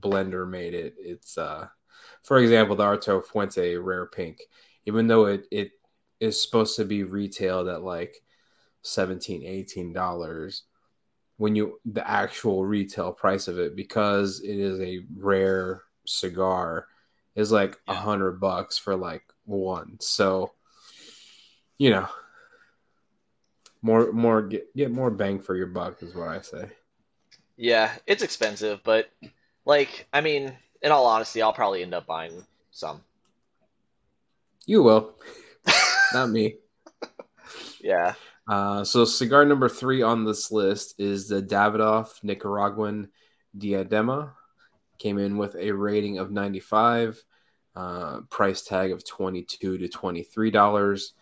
blender 0.00 0.48
made 0.48 0.74
it, 0.74 0.94
it's 0.98 1.38
uh, 1.38 1.68
for 2.22 2.38
example, 2.38 2.76
the 2.76 2.84
Arto 2.84 3.24
Fuente 3.24 3.76
Rare 3.76 4.06
Pink, 4.06 4.40
even 4.86 5.06
though 5.06 5.26
it 5.26 5.46
it 5.50 5.70
is 6.20 6.40
supposed 6.42 6.76
to 6.76 6.84
be 6.84 7.02
retailed 7.04 7.68
at 7.68 7.82
like 7.82 8.16
17 8.82 9.44
18 9.44 9.92
dollars 9.92 10.64
when 11.36 11.56
you 11.56 11.80
the 11.84 12.08
actual 12.08 12.64
retail 12.64 13.12
price 13.12 13.48
of 13.48 13.58
it 13.58 13.74
because 13.76 14.40
it 14.40 14.58
is 14.58 14.80
a 14.80 15.00
rare 15.16 15.82
cigar 16.06 16.86
is 17.34 17.50
like 17.52 17.78
a 17.88 17.92
Yeah. 17.92 18.00
hundred 18.02 18.40
bucks 18.40 18.78
for 18.78 18.96
like 18.96 19.24
one 19.44 19.96
so 20.00 20.52
you 21.78 21.90
know 21.90 22.08
more 23.82 24.12
more 24.12 24.42
get, 24.42 24.74
get 24.76 24.90
more 24.90 25.10
bang 25.10 25.40
for 25.40 25.56
your 25.56 25.66
buck 25.66 26.02
is 26.02 26.14
what 26.14 26.28
i 26.28 26.40
say 26.40 26.70
Yeah, 27.56 27.92
it's 28.06 28.22
expensive, 28.22 28.80
but 28.82 29.10
like, 29.64 30.06
I 30.12 30.20
mean, 30.20 30.52
in 30.82 30.92
all 30.92 31.06
honesty, 31.06 31.42
I'll 31.42 31.52
probably 31.52 31.82
end 31.82 31.94
up 31.94 32.06
buying 32.06 32.44
some. 32.70 33.02
you 34.66 34.82
will 34.82 35.14
not 36.12 36.30
me 36.30 36.56
Yeah. 37.82 38.14
Uh, 38.48 38.84
so 38.84 39.04
cigar 39.04 39.44
number 39.44 39.68
three 39.68 40.02
on 40.02 40.24
this 40.24 40.50
list 40.50 40.94
is 40.98 41.28
the 41.28 41.42
Davidoff 41.42 42.22
Nicaraguan 42.22 43.08
Diadema. 43.56 44.32
Came 44.98 45.18
in 45.18 45.36
with 45.36 45.56
a 45.56 45.72
rating 45.72 46.18
of 46.18 46.30
95, 46.30 47.22
uh, 47.74 48.20
price 48.30 48.62
tag 48.62 48.92
of 48.92 49.04
22 49.06 49.78
to 49.78 49.88
23 49.88 50.50
dollars. 50.50 51.14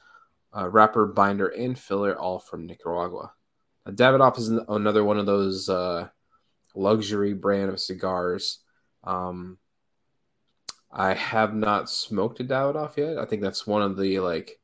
Uh, 0.56 0.68
wrapper, 0.68 1.06
binder, 1.06 1.46
and 1.46 1.78
filler 1.78 2.18
all 2.18 2.40
from 2.40 2.66
Nicaragua. 2.66 3.32
Davidoff 3.86 4.36
is 4.36 4.48
another 4.48 5.04
one 5.04 5.16
of 5.16 5.24
those 5.24 5.68
uh, 5.68 6.08
luxury 6.74 7.34
brand 7.34 7.70
of 7.70 7.80
cigars. 7.80 8.58
Um, 9.04 9.58
I 10.90 11.14
have 11.14 11.54
not 11.54 11.88
smoked 11.88 12.40
a 12.40 12.44
Davidoff 12.44 12.96
yet. 12.96 13.18
I 13.18 13.24
think 13.24 13.42
that's 13.42 13.66
one 13.66 13.82
of 13.82 13.96
the 13.96 14.20
like 14.20 14.58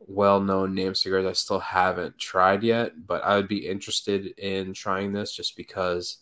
well-known 0.00 0.74
name 0.74 0.94
cigars 0.94 1.26
I 1.26 1.32
still 1.32 1.60
haven't 1.60 2.18
tried 2.18 2.62
yet, 2.62 3.06
but 3.06 3.22
I 3.22 3.36
would 3.36 3.48
be 3.48 3.66
interested 3.66 4.26
in 4.38 4.72
trying 4.74 5.12
this 5.12 5.34
just 5.34 5.56
because 5.56 6.18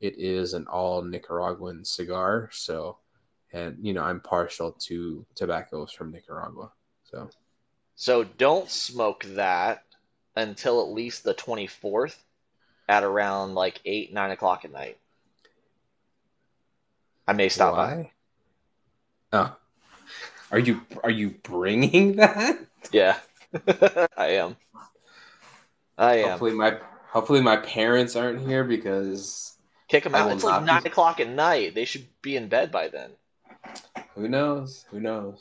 it 0.00 0.18
is 0.18 0.54
an 0.54 0.66
all 0.66 1.02
Nicaraguan 1.02 1.84
cigar. 1.84 2.50
So, 2.52 2.98
and 3.52 3.76
you 3.80 3.92
know, 3.92 4.02
I'm 4.02 4.20
partial 4.20 4.72
to 4.72 5.24
tobaccos 5.34 5.92
from 5.92 6.12
Nicaragua. 6.12 6.72
So, 7.04 7.30
So 7.96 8.24
don't 8.24 8.68
smoke 8.68 9.24
that 9.34 9.84
until 10.36 10.80
at 10.82 10.92
least 10.92 11.24
the 11.24 11.34
24th 11.34 12.16
at 12.88 13.04
around 13.04 13.54
like 13.54 13.80
8, 13.84 14.12
9 14.12 14.30
o'clock 14.30 14.64
at 14.64 14.72
night. 14.72 14.98
I 17.26 17.34
may 17.34 17.48
stop 17.48 17.74
by. 17.76 17.94
why? 17.94 18.10
Oh, 19.30 19.56
are 20.50 20.58
you 20.58 20.80
are 21.04 21.10
you 21.10 21.30
bringing 21.42 22.16
that? 22.16 22.58
Yeah. 22.90 23.18
I 24.16 24.28
am. 24.28 24.56
I 25.98 26.16
am. 26.16 26.30
Hopefully 26.30 26.52
my 26.54 26.78
hopefully 27.10 27.42
my 27.42 27.56
parents 27.58 28.16
aren't 28.16 28.40
here 28.46 28.64
because 28.64 29.54
Kick 29.88 30.04
them 30.04 30.14
out. 30.14 30.30
It's 30.32 30.44
like 30.44 30.64
9 30.64 30.82
be- 30.82 30.88
o'clock 30.88 31.20
at 31.20 31.28
night. 31.28 31.74
They 31.74 31.84
should 31.86 32.06
be 32.22 32.36
in 32.36 32.48
bed 32.48 32.70
by 32.70 32.88
then. 32.88 33.10
who 34.14 34.28
knows? 34.28 34.84
Who 34.90 35.00
knows? 35.00 35.38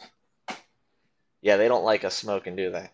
Yeah, 1.41 1.57
they 1.57 1.67
don't 1.67 1.83
like 1.83 2.03
us 2.03 2.15
smoking, 2.15 2.55
do 2.55 2.71
they? 2.71 2.89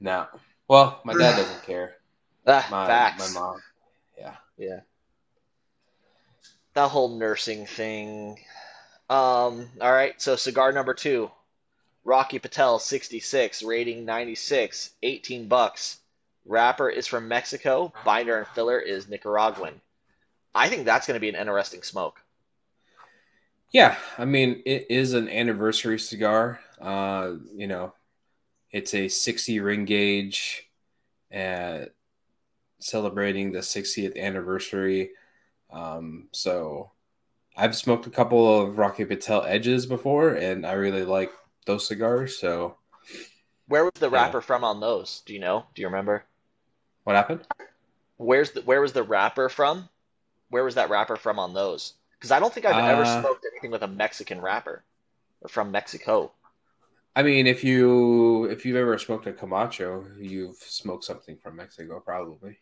No. 0.00 0.26
Well, 0.68 1.00
my 1.04 1.12
dad 1.14 1.36
doesn't 1.36 1.62
care. 1.64 1.96
Ah, 2.46 2.66
My 2.70 2.86
facts. 2.86 3.34
my 3.34 3.40
mom. 3.40 3.62
Yeah. 4.18 4.34
Yeah. 4.56 4.80
That 6.74 6.88
whole 6.88 7.16
nursing 7.18 7.66
thing. 7.66 8.38
Um, 9.08 9.68
all 9.80 9.92
right, 9.92 10.20
so 10.20 10.36
cigar 10.36 10.72
number 10.72 10.92
two, 10.92 11.30
Rocky 12.04 12.38
Patel 12.38 12.78
66, 12.78 13.62
rating 13.62 14.04
96, 14.04 14.90
18 15.02 15.48
bucks. 15.48 15.98
Wrapper 16.44 16.88
is 16.90 17.06
from 17.06 17.28
Mexico. 17.28 17.92
Binder 18.04 18.38
and 18.38 18.46
filler 18.48 18.78
is 18.78 19.08
Nicaraguan. 19.08 19.80
I 20.54 20.68
think 20.68 20.84
that's 20.84 21.06
going 21.06 21.14
to 21.16 21.20
be 21.20 21.28
an 21.28 21.34
interesting 21.34 21.82
smoke. 21.82 22.20
Yeah, 23.72 23.96
I 24.16 24.24
mean, 24.24 24.62
it 24.64 24.86
is 24.90 25.12
an 25.12 25.28
anniversary 25.28 25.98
cigar. 25.98 26.60
Uh, 26.80 27.34
you 27.54 27.66
know, 27.66 27.92
it's 28.70 28.94
a 28.94 29.08
60 29.08 29.60
ring 29.60 29.84
gauge, 29.84 30.68
uh, 31.34 31.86
celebrating 32.78 33.52
the 33.52 33.62
60th 33.62 34.16
anniversary. 34.16 35.10
Um, 35.70 36.28
so 36.32 36.92
I've 37.56 37.76
smoked 37.76 38.06
a 38.06 38.10
couple 38.10 38.60
of 38.62 38.78
Rocky 38.78 39.04
Patel 39.04 39.44
edges 39.44 39.86
before, 39.86 40.30
and 40.34 40.66
I 40.66 40.72
really 40.74 41.04
like 41.04 41.32
those 41.66 41.88
cigars. 41.88 42.38
So, 42.38 42.78
Where 43.68 43.84
was 43.84 43.92
the 44.00 44.10
Yeah. 44.10 44.10
wrapper 44.10 44.40
from 44.40 44.64
on 44.64 44.80
those? 44.80 45.20
Do 45.20 45.32
you 45.32 45.38
know? 45.38 45.68
Do 45.72 45.80
you 45.80 45.86
remember? 45.86 46.24
what 47.04 47.16
happened? 47.16 47.46
Where's 48.18 48.50
the 48.50 48.60
where 48.60 48.82
was 48.82 48.92
the 48.92 49.02
wrapper 49.02 49.48
from? 49.48 49.88
Where 50.50 50.64
was 50.64 50.76
that 50.76 50.90
wrapper 50.90 51.16
from 51.16 51.38
on 51.38 51.54
those? 51.54 51.94
Because 52.12 52.30
I 52.32 52.40
don't 52.40 52.52
think 52.54 52.66
I've 52.66 52.78
ever 52.78 53.04
Uh, 53.04 53.06
smoked 53.06 53.46
anything 53.46 53.70
with 53.70 53.82
a 53.82 53.88
Mexican 53.88 54.40
wrapper 54.42 54.84
or 55.42 55.48
from 55.48 55.70
Mexico. 55.70 56.32
I 57.14 57.22
mean, 57.22 57.46
if 57.46 57.64
you 57.64 58.44
if 58.44 58.64
you've 58.66 58.76
ever 58.76 58.98
smoked 58.98 59.26
a 59.26 59.32
Camacho, 59.32 60.06
you've 60.18 60.56
smoked 60.58 61.04
something 61.04 61.36
from 61.38 61.56
Mexico, 61.56 62.00
probably. 62.00 62.58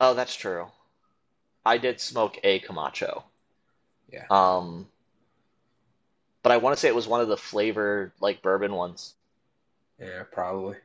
Oh, 0.00 0.14
that's 0.14 0.34
true. 0.34 0.66
I 1.64 1.78
did 1.78 2.00
smoke 2.00 2.38
a 2.42 2.58
Camacho. 2.60 3.24
Yeah. 4.10 4.24
Um, 4.30 4.88
but 6.42 6.52
I 6.52 6.56
want 6.56 6.74
to 6.76 6.80
say 6.80 6.88
it 6.88 6.94
was 6.94 7.06
one 7.06 7.20
of 7.20 7.28
the 7.28 7.36
flavored 7.36 8.12
like 8.20 8.42
bourbon 8.42 8.72
ones. 8.72 9.14
Yeah, 9.98 10.22
probably. 10.32 10.76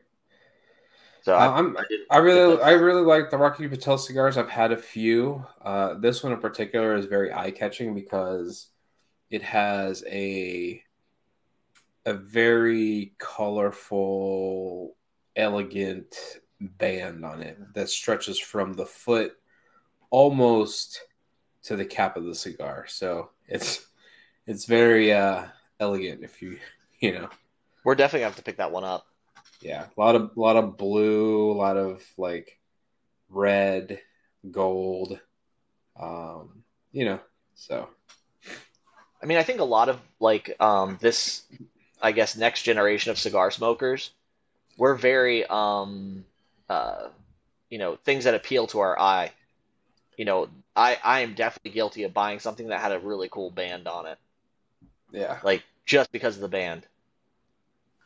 So 1.24 1.34
Uh, 1.34 1.38
I, 1.39 1.45
I'm- 1.55 1.78
I 1.78 1.84
didn't. 1.89 2.07
I 2.11 2.18
really. 2.18 2.61
I 2.61 2.72
really 2.72 3.01
like 3.01 3.30
the 3.32 3.38
Rocky 3.38 3.68
Patel 3.68 3.97
cigars. 3.97 4.38
I've 4.38 4.49
had 4.49 4.72
a 4.72 4.78
few. 4.78 5.45
Uh, 5.61 5.95
this 5.95 6.24
one 6.24 6.34
in 6.34 6.39
particular 6.39 6.95
is 6.95 7.05
very 7.05 7.34
eye 7.34 7.51
catching 7.51 7.95
because 7.95 8.68
it 9.32 9.41
has 9.41 10.03
a 10.07 10.84
a 12.05 12.13
very 12.13 13.16
colorful, 13.18 14.95
elegant 15.36 16.16
band 16.60 17.26
on 17.26 17.41
it 17.41 17.74
that 17.74 17.89
stretches 17.89 18.39
from 18.39 18.74
the 18.74 18.86
foot 18.86 19.38
almost 20.10 21.01
to 21.64 21.76
the 21.76 21.86
cap 21.86 22.18
of 22.18 22.26
the 22.26 22.36
cigar. 22.36 22.86
So 22.88 23.30
it's 23.47 23.86
it's 24.47 24.66
very 24.66 25.12
uh, 25.14 25.45
elegant. 25.80 26.24
If 26.24 26.41
you 26.41 26.60
you 26.99 27.14
know. 27.14 27.30
We're 27.84 27.95
definitely 27.95 28.22
gonna 28.22 28.30
have 28.30 28.38
to 28.38 28.43
pick 28.43 28.58
that 28.58 28.72
one 28.72 28.84
up. 28.84 29.06
Yeah, 29.62 29.86
a 29.95 30.01
lot 30.01 30.16
of 30.16 30.32
a 30.36 30.39
lot 30.39 30.56
of 30.58 30.78
blue, 30.78 31.51
a 31.51 31.53
lot 31.53 31.78
of 31.78 32.03
like 32.18 32.60
red, 33.30 33.99
gold. 34.51 35.20
Um, 35.99 36.64
you 36.91 37.06
know, 37.06 37.20
so 37.53 37.88
I 39.26 39.28
mean, 39.28 39.38
I 39.39 39.43
think 39.43 39.60
a 39.60 39.66
lot 39.66 39.89
of 39.89 39.99
like 40.20 40.56
um, 40.60 40.97
this, 41.01 41.43
I 42.01 42.12
guess, 42.12 42.38
next 42.38 42.64
generation 42.64 43.12
of 43.12 43.18
cigar 43.18 43.49
smokers, 43.49 44.12
we're 44.78 44.93
very, 44.93 45.45
um, 45.45 46.26
uh, 46.70 47.09
you 47.70 47.78
know, 47.78 47.97
things 48.03 48.24
that 48.24 48.34
appeal 48.34 48.68
to 48.68 48.80
our 48.80 48.99
eye. 48.99 49.32
You 50.18 50.26
know, 50.26 50.49
I 50.76 50.97
I 51.03 51.22
am 51.22 51.34
definitely 51.34 51.72
guilty 51.72 52.03
of 52.03 52.13
buying 52.13 52.39
something 52.39 52.68
that 52.68 52.82
had 52.82 52.91
a 52.91 52.99
really 52.99 53.30
cool 53.30 53.51
band 53.51 53.88
on 53.88 54.05
it, 54.05 54.18
yeah. 55.11 55.39
like 55.43 55.63
just 55.86 56.11
because 56.11 56.36
of 56.36 56.41
the 56.41 56.47
band. 56.47 56.86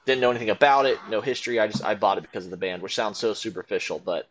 Didn't 0.05 0.21
know 0.21 0.31
anything 0.31 0.49
about 0.49 0.85
it, 0.85 0.97
no 1.09 1.21
history. 1.21 1.59
I 1.59 1.67
just 1.67 1.83
I 1.83 1.93
bought 1.93 2.17
it 2.17 2.21
because 2.21 2.45
of 2.45 2.51
the 2.51 2.57
band, 2.57 2.81
which 2.81 2.95
sounds 2.95 3.19
so 3.19 3.33
superficial, 3.33 3.99
but 3.99 4.27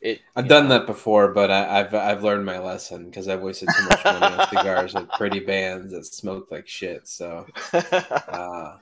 it. 0.00 0.20
I've 0.36 0.48
done 0.48 0.68
know, 0.68 0.78
that 0.78 0.86
before, 0.86 1.28
but 1.28 1.50
I, 1.50 1.80
I've 1.80 1.94
I've 1.94 2.22
learned 2.22 2.44
my 2.44 2.58
lesson 2.58 3.06
because 3.06 3.26
I've 3.26 3.40
wasted 3.40 3.70
too 3.74 3.84
much 3.88 4.04
money 4.04 4.26
on 4.26 4.48
cigars 4.54 4.94
with 4.94 5.08
pretty 5.10 5.40
bands 5.40 5.92
that 5.92 6.04
smoke 6.04 6.50
like 6.50 6.68
shit. 6.68 7.08
So 7.08 7.46
uh, 7.72 8.76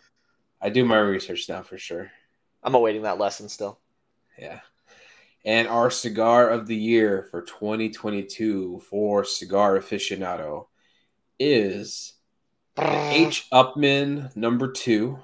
I 0.61 0.69
do 0.71 0.85
my 0.85 0.99
research 0.99 1.49
now 1.49 1.63
for 1.63 1.79
sure. 1.79 2.11
I'm 2.63 2.75
awaiting 2.75 3.03
that 3.03 3.19
lesson 3.19 3.49
still. 3.49 3.79
Yeah. 4.39 4.61
And 5.45 5.67
our 5.67 5.91
cigar 5.91 6.49
of 6.49 6.67
the 6.67 6.77
year 6.77 7.27
for 7.31 7.43
2022 7.43 8.83
for 8.89 9.25
Cigar 9.25 9.79
Aficionado 9.79 10.67
is 11.39 12.15
the 12.77 13.11
H. 13.11 13.49
Upmann 13.53 14.35
number 14.37 14.71
two. 14.71 15.19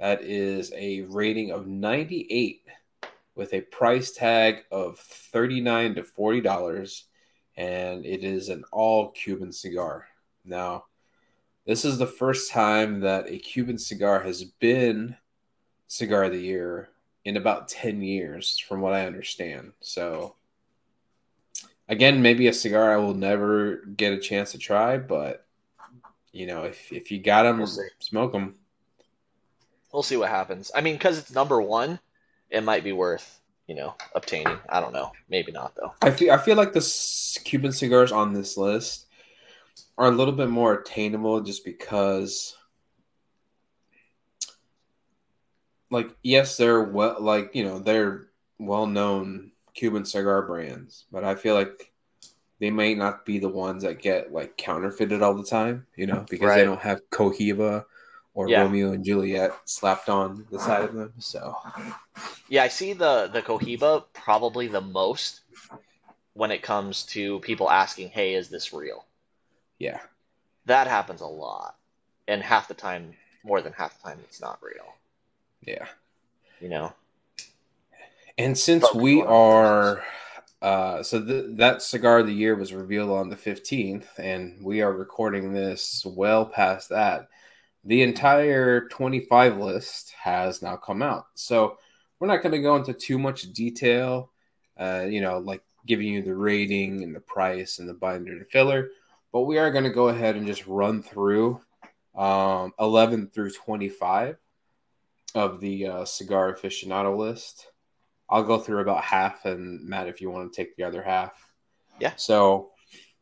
That 0.00 0.22
is 0.22 0.72
a 0.76 1.02
rating 1.02 1.52
of 1.52 1.66
98 1.66 2.62
with 3.34 3.54
a 3.54 3.60
price 3.60 4.12
tag 4.12 4.64
of 4.70 4.98
39 4.98 5.96
to 5.96 6.02
40 6.02 6.40
dollars 6.40 7.04
and 7.56 8.04
it 8.04 8.22
is 8.22 8.48
an 8.48 8.64
all 8.70 9.10
Cuban 9.12 9.52
cigar. 9.52 10.06
Now, 10.44 10.84
this 11.64 11.84
is 11.84 11.98
the 11.98 12.06
first 12.06 12.50
time 12.50 13.00
that 13.00 13.28
a 13.28 13.38
Cuban 13.38 13.78
cigar 13.78 14.20
has 14.20 14.44
been 14.44 15.16
cigar 15.86 16.24
of 16.24 16.32
the 16.32 16.40
year 16.40 16.90
in 17.26 17.36
about 17.36 17.66
10 17.66 18.02
years 18.02 18.56
from 18.56 18.80
what 18.80 18.94
I 18.94 19.04
understand. 19.04 19.72
So 19.80 20.36
again, 21.88 22.22
maybe 22.22 22.46
a 22.46 22.52
cigar 22.52 22.92
I 22.92 22.98
will 22.98 23.14
never 23.14 23.78
get 23.96 24.12
a 24.12 24.18
chance 24.18 24.52
to 24.52 24.58
try, 24.58 24.96
but 24.96 25.44
you 26.32 26.46
know, 26.46 26.62
if 26.62 26.92
if 26.92 27.10
you 27.10 27.18
got 27.18 27.42
them, 27.42 27.58
We'll 27.58 27.68
smoke 27.98 28.30
them. 28.32 28.54
We'll 29.92 30.04
see 30.04 30.16
what 30.16 30.28
happens. 30.28 30.70
I 30.72 30.80
mean, 30.82 30.94
because 30.94 31.18
it's 31.18 31.32
number 31.32 31.60
one, 31.60 31.98
it 32.48 32.62
might 32.62 32.84
be 32.84 32.92
worth 32.92 33.40
you 33.66 33.74
know 33.74 33.96
obtaining. 34.14 34.58
I 34.68 34.80
don't 34.80 34.92
know. 34.92 35.10
Maybe 35.28 35.50
not 35.50 35.74
though. 35.74 35.94
I 36.02 36.12
feel 36.12 36.32
I 36.32 36.38
feel 36.38 36.56
like 36.56 36.74
the 36.74 37.40
Cuban 37.44 37.72
cigars 37.72 38.12
on 38.12 38.34
this 38.34 38.56
list 38.56 39.06
are 39.98 40.06
a 40.06 40.14
little 40.14 40.34
bit 40.34 40.48
more 40.48 40.74
attainable 40.74 41.40
just 41.40 41.64
because 41.64 42.56
like 45.90 46.10
yes 46.22 46.56
they're 46.56 46.82
well 46.82 47.16
like 47.20 47.54
you 47.54 47.64
know 47.64 47.78
they're 47.78 48.26
well 48.58 48.86
known 48.86 49.52
Cuban 49.74 50.04
cigar 50.04 50.42
brands 50.46 51.04
but 51.12 51.24
I 51.24 51.34
feel 51.34 51.54
like 51.54 51.92
they 52.60 52.70
may 52.70 52.94
not 52.94 53.26
be 53.26 53.38
the 53.38 53.48
ones 53.48 53.82
that 53.84 54.00
get 54.02 54.32
like 54.32 54.56
counterfeited 54.56 55.22
all 55.22 55.34
the 55.34 55.44
time 55.44 55.86
you 55.96 56.06
know 56.06 56.26
because 56.30 56.48
Right. 56.48 56.56
they 56.56 56.64
don't 56.64 56.80
have 56.80 57.00
Cohiba 57.10 57.84
or 58.34 58.48
Yeah. 58.48 58.64
Romeo 58.64 58.92
and 58.92 59.04
Juliet 59.04 59.52
slapped 59.66 60.08
on 60.08 60.46
the 60.50 60.58
side 60.60 60.84
of 60.84 60.94
them 60.94 61.14
so 61.18 61.56
Yeah, 62.48 62.64
I 62.64 62.68
see 62.68 62.92
the 62.92 63.28
the 63.28 63.40
Cohiba 63.40 64.04
probably 64.12 64.66
the 64.66 64.80
most 64.80 65.42
when 66.34 66.50
it 66.52 66.62
comes 66.62 67.04
to 67.04 67.40
people 67.40 67.70
asking, 67.70 68.10
"Hey, 68.10 68.34
is 68.34 68.48
this 68.50 68.72
real?" 68.72 69.06
yeah 69.78 70.00
That 70.66 70.86
happens 70.86 71.22
a 71.22 71.26
lot, 71.26 71.78
and 72.28 72.42
half 72.42 72.68
the 72.68 72.74
time, 72.74 73.16
more 73.42 73.62
than 73.62 73.72
half 73.72 73.96
the 74.02 74.10
time, 74.10 74.20
it's 74.20 74.38
not 74.38 74.62
real. 74.62 74.95
Yeah 75.62 75.86
You 76.60 76.68
know. 76.68 76.92
And 78.38 78.56
since 78.56 78.92
we 78.92 79.22
are, 79.22 80.04
uh, 80.60 81.02
so 81.02 81.24
th- 81.24 81.56
that 81.56 81.80
cigar 81.80 82.18
of 82.18 82.26
the 82.26 82.34
year 82.34 82.54
was 82.54 82.74
revealed 82.74 83.10
on 83.10 83.30
the 83.30 83.36
15th, 83.36 84.18
and 84.18 84.62
we 84.62 84.82
are 84.82 84.92
recording 84.92 85.52
this 85.52 86.04
well 86.04 86.44
past 86.44 86.90
that. 86.90 87.28
The 87.84 88.02
entire 88.02 88.88
25 88.88 89.56
list 89.56 90.12
has 90.20 90.60
now 90.60 90.76
come 90.76 91.00
out. 91.02 91.26
So 91.34 91.78
we're 92.18 92.26
not 92.26 92.42
going 92.42 92.52
to 92.52 92.60
go 92.60 92.76
into 92.76 92.92
too 92.92 93.18
much 93.18 93.52
detail, 93.52 94.32
uh, 94.78 95.06
you 95.08 95.20
know, 95.22 95.38
like 95.38 95.62
giving 95.86 96.08
you 96.08 96.20
the 96.20 96.34
rating 96.34 97.02
and 97.02 97.14
the 97.14 97.20
price 97.20 97.78
and 97.78 97.88
the 97.88 97.94
binder 97.94 98.32
and 98.32 98.46
filler, 98.48 98.88
but 99.32 99.42
we 99.42 99.56
are 99.58 99.70
going 99.70 99.84
to 99.84 99.90
go 99.90 100.08
ahead 100.08 100.36
and 100.36 100.46
just 100.46 100.66
run 100.66 101.02
through 101.02 101.60
um, 102.16 102.72
11 102.80 103.28
through 103.28 103.52
25 103.52 104.36
of 105.36 105.60
the 105.60 105.86
uh, 105.86 106.04
cigar 106.04 106.54
aficionado 106.54 107.16
list. 107.16 107.68
I'll 108.28 108.42
go 108.42 108.58
through 108.58 108.80
about 108.80 109.04
half, 109.04 109.44
and 109.44 109.86
Matt, 109.86 110.08
if 110.08 110.20
you 110.20 110.30
want 110.30 110.52
to 110.52 110.56
take 110.56 110.76
the 110.76 110.84
other 110.84 111.02
half. 111.02 111.32
Yeah. 112.00 112.14
So 112.16 112.70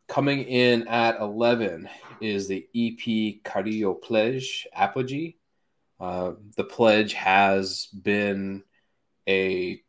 coming 0.09 0.45
in 0.45 0.89
at 0.89 1.21
11 1.21 1.89
is 2.21 2.49
the 2.49 2.67
EP 2.75 3.43
Carrillo 3.45 3.95
Pledge 3.95 4.67
Apogee. 4.73 5.37
Uh, 6.01 6.33
the 6.57 6.65
Pledge 6.65 7.13
has 7.13 7.87
been 7.87 8.63
a, 9.29 9.83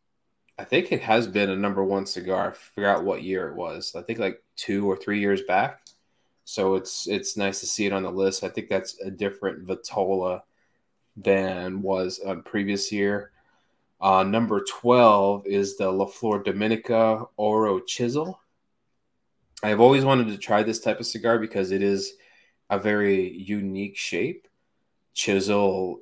I 0.57 0.63
think 0.63 0.91
it 0.91 1.01
has 1.01 1.27
been 1.27 1.49
a 1.49 1.55
number 1.55 1.83
one 1.83 2.05
cigar. 2.05 2.51
I 2.51 2.53
forgot 2.53 3.03
what 3.03 3.23
year 3.23 3.49
it 3.49 3.55
was. 3.55 3.95
I 3.95 4.01
think 4.01 4.19
like 4.19 4.41
two 4.55 4.89
or 4.89 4.97
three 4.97 5.19
years 5.19 5.41
back. 5.43 5.81
So 6.47 6.75
it's 6.75 7.07
it's 7.07 7.35
nice 7.35 7.59
to 7.61 7.65
see 7.65 7.87
it 7.87 7.91
on 7.91 8.03
the 8.03 8.11
list. 8.11 8.43
I 8.43 8.49
think 8.49 8.69
that's 8.69 8.99
a 9.01 9.09
different 9.09 9.65
Vitola 9.65 10.43
than 11.15 11.81
was 11.81 12.19
on 12.19 12.43
previous 12.43 12.91
year. 12.91 13.31
Uh, 14.01 14.23
number 14.23 14.63
12 14.63 15.47
is 15.47 15.77
the 15.77 15.89
La 15.89 16.05
Flor 16.05 16.43
Dominicana 16.43 17.27
Oro 17.37 17.79
Chisel. 17.79 18.39
I've 19.63 19.79
always 19.79 20.05
wanted 20.05 20.27
to 20.27 20.37
try 20.37 20.63
this 20.63 20.79
type 20.79 20.99
of 20.99 21.05
cigar 21.05 21.39
because 21.39 21.71
it 21.71 21.81
is 21.81 22.13
a 22.69 22.77
very 22.77 23.31
unique 23.31 23.97
shape. 23.97 24.47
Chisel, 25.13 26.01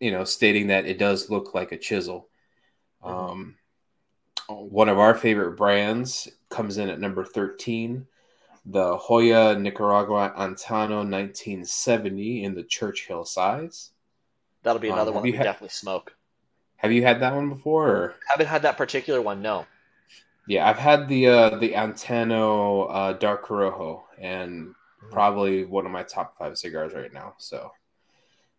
you 0.00 0.10
know, 0.10 0.24
stating 0.24 0.66
that 0.66 0.86
it 0.86 0.98
does 0.98 1.30
look 1.30 1.54
like 1.54 1.72
a 1.72 1.78
chisel. 1.78 2.28
Um, 3.02 3.56
one 4.48 4.88
of 4.88 4.98
our 4.98 5.14
favorite 5.14 5.56
brands 5.56 6.28
comes 6.50 6.78
in 6.78 6.88
at 6.88 7.00
number 7.00 7.24
13, 7.24 8.06
the 8.66 8.96
Hoya 8.96 9.56
Nicaragua 9.58 10.34
Antano 10.36 11.08
1970 11.08 12.44
in 12.44 12.54
the 12.54 12.64
Churchill 12.64 13.24
size. 13.24 13.92
That'll 14.64 14.80
be 14.80 14.88
Um, 14.88 14.94
another 14.94 15.12
have 15.12 15.16
one 15.20 15.26
you 15.26 15.32
we 15.32 15.38
had- 15.38 15.44
definitely 15.44 15.68
smoke. 15.68 16.16
Have 16.78 16.90
you 16.92 17.02
had 17.02 17.20
that 17.20 17.34
one 17.34 17.48
before? 17.48 17.88
Or? 17.88 18.14
Haven't 18.28 18.46
had 18.48 18.62
that 18.62 18.76
particular 18.76 19.22
one, 19.22 19.40
no. 19.40 19.64
Yeah, 20.46 20.68
I've 20.68 20.76
had 20.78 21.08
the 21.08 21.26
uh, 21.28 21.58
the 21.58 21.70
Antano 21.72 22.86
uh, 22.90 23.12
Dark 23.14 23.46
Corojo, 23.46 24.02
and 24.18 24.74
probably 25.10 25.64
one 25.64 25.86
of 25.86 25.92
my 25.92 26.02
top 26.02 26.36
five 26.38 26.58
cigars 26.58 26.92
right 26.92 27.10
now. 27.10 27.34
So, 27.38 27.70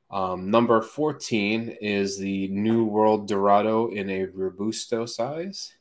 um, 0.09 0.49
number 0.49 0.81
fourteen 0.81 1.69
is 1.81 2.17
the 2.17 2.47
New 2.47 2.85
World 2.85 3.27
Dorado 3.27 3.89
in 3.91 4.09
a 4.09 4.25
Robusto 4.25 5.05
size, 5.05 5.73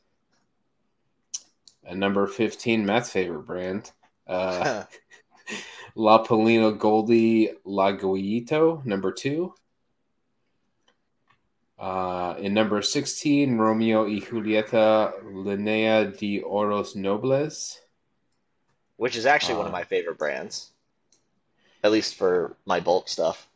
and 1.83 1.99
number 1.99 2.27
fifteen, 2.27 2.85
Matt's 2.85 3.09
favorite 3.09 3.47
brand, 3.47 3.91
uh, 4.27 4.83
La 5.95 6.23
Palina 6.23 6.77
Goldie 6.77 7.49
Laguito, 7.65 8.85
number 8.85 9.11
two. 9.11 9.55
Uh, 11.77 12.35
in 12.39 12.53
number 12.53 12.81
16, 12.81 13.57
Romeo 13.57 14.05
y 14.05 14.21
Julieta 14.21 15.13
Linea 15.23 16.05
de 16.05 16.41
Oros 16.41 16.95
Nobles. 16.95 17.81
Which 18.97 19.17
is 19.17 19.25
actually 19.25 19.55
one 19.55 19.65
of 19.65 19.73
Uh, 19.73 19.77
my 19.79 19.83
favorite 19.83 20.17
brands. 20.17 20.71
At 21.83 21.91
least 21.91 22.15
for 22.15 22.55
my 22.65 22.79
bulk 22.79 23.09
stuff. 23.09 23.49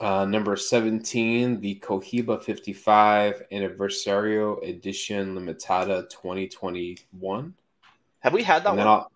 Uh, 0.00 0.24
number 0.24 0.56
17, 0.56 1.60
the 1.60 1.76
Cohiba 1.76 2.42
55 2.42 3.44
Aniversario 3.52 4.68
Edition 4.68 5.36
Limitada 5.36 6.08
2021. 6.10 7.54
Have 8.20 8.32
we 8.32 8.42
had 8.42 8.64
that 8.64 8.70
And 8.70 8.78
one? 8.78 8.86
I'll... 8.88 9.12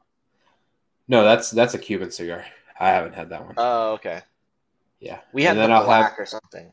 No, 1.08 1.24
that's 1.24 1.50
that's 1.50 1.74
a 1.74 1.78
Cuban 1.78 2.10
cigar. 2.10 2.44
I 2.78 2.90
haven't 2.90 3.14
had 3.14 3.30
that 3.30 3.44
one. 3.44 3.54
Oh, 3.56 3.92
okay. 3.94 4.20
yeah. 5.00 5.20
We 5.32 5.42
had 5.42 5.56
and 5.56 5.72
the 5.72 5.84
black 5.84 6.10
have 6.10 6.18
or 6.18 6.26
something. 6.26 6.70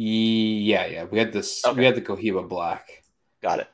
Yeah, 0.00 0.86
yeah. 0.86 1.04
We 1.04 1.18
had 1.18 1.32
this 1.32 1.64
Okay. 1.66 1.76
we 1.76 1.84
had 1.84 1.96
the 1.96 2.00
Cohiba 2.00 2.48
Black. 2.48 3.02
Got 3.42 3.58
it. 3.58 3.68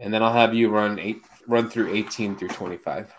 And 0.00 0.12
then 0.12 0.24
I'll 0.24 0.32
have 0.32 0.52
you 0.52 0.70
run 0.70 0.98
eight 0.98 1.22
run 1.46 1.70
through 1.70 1.94
18 1.94 2.36
through 2.36 2.48
25. 2.48 3.14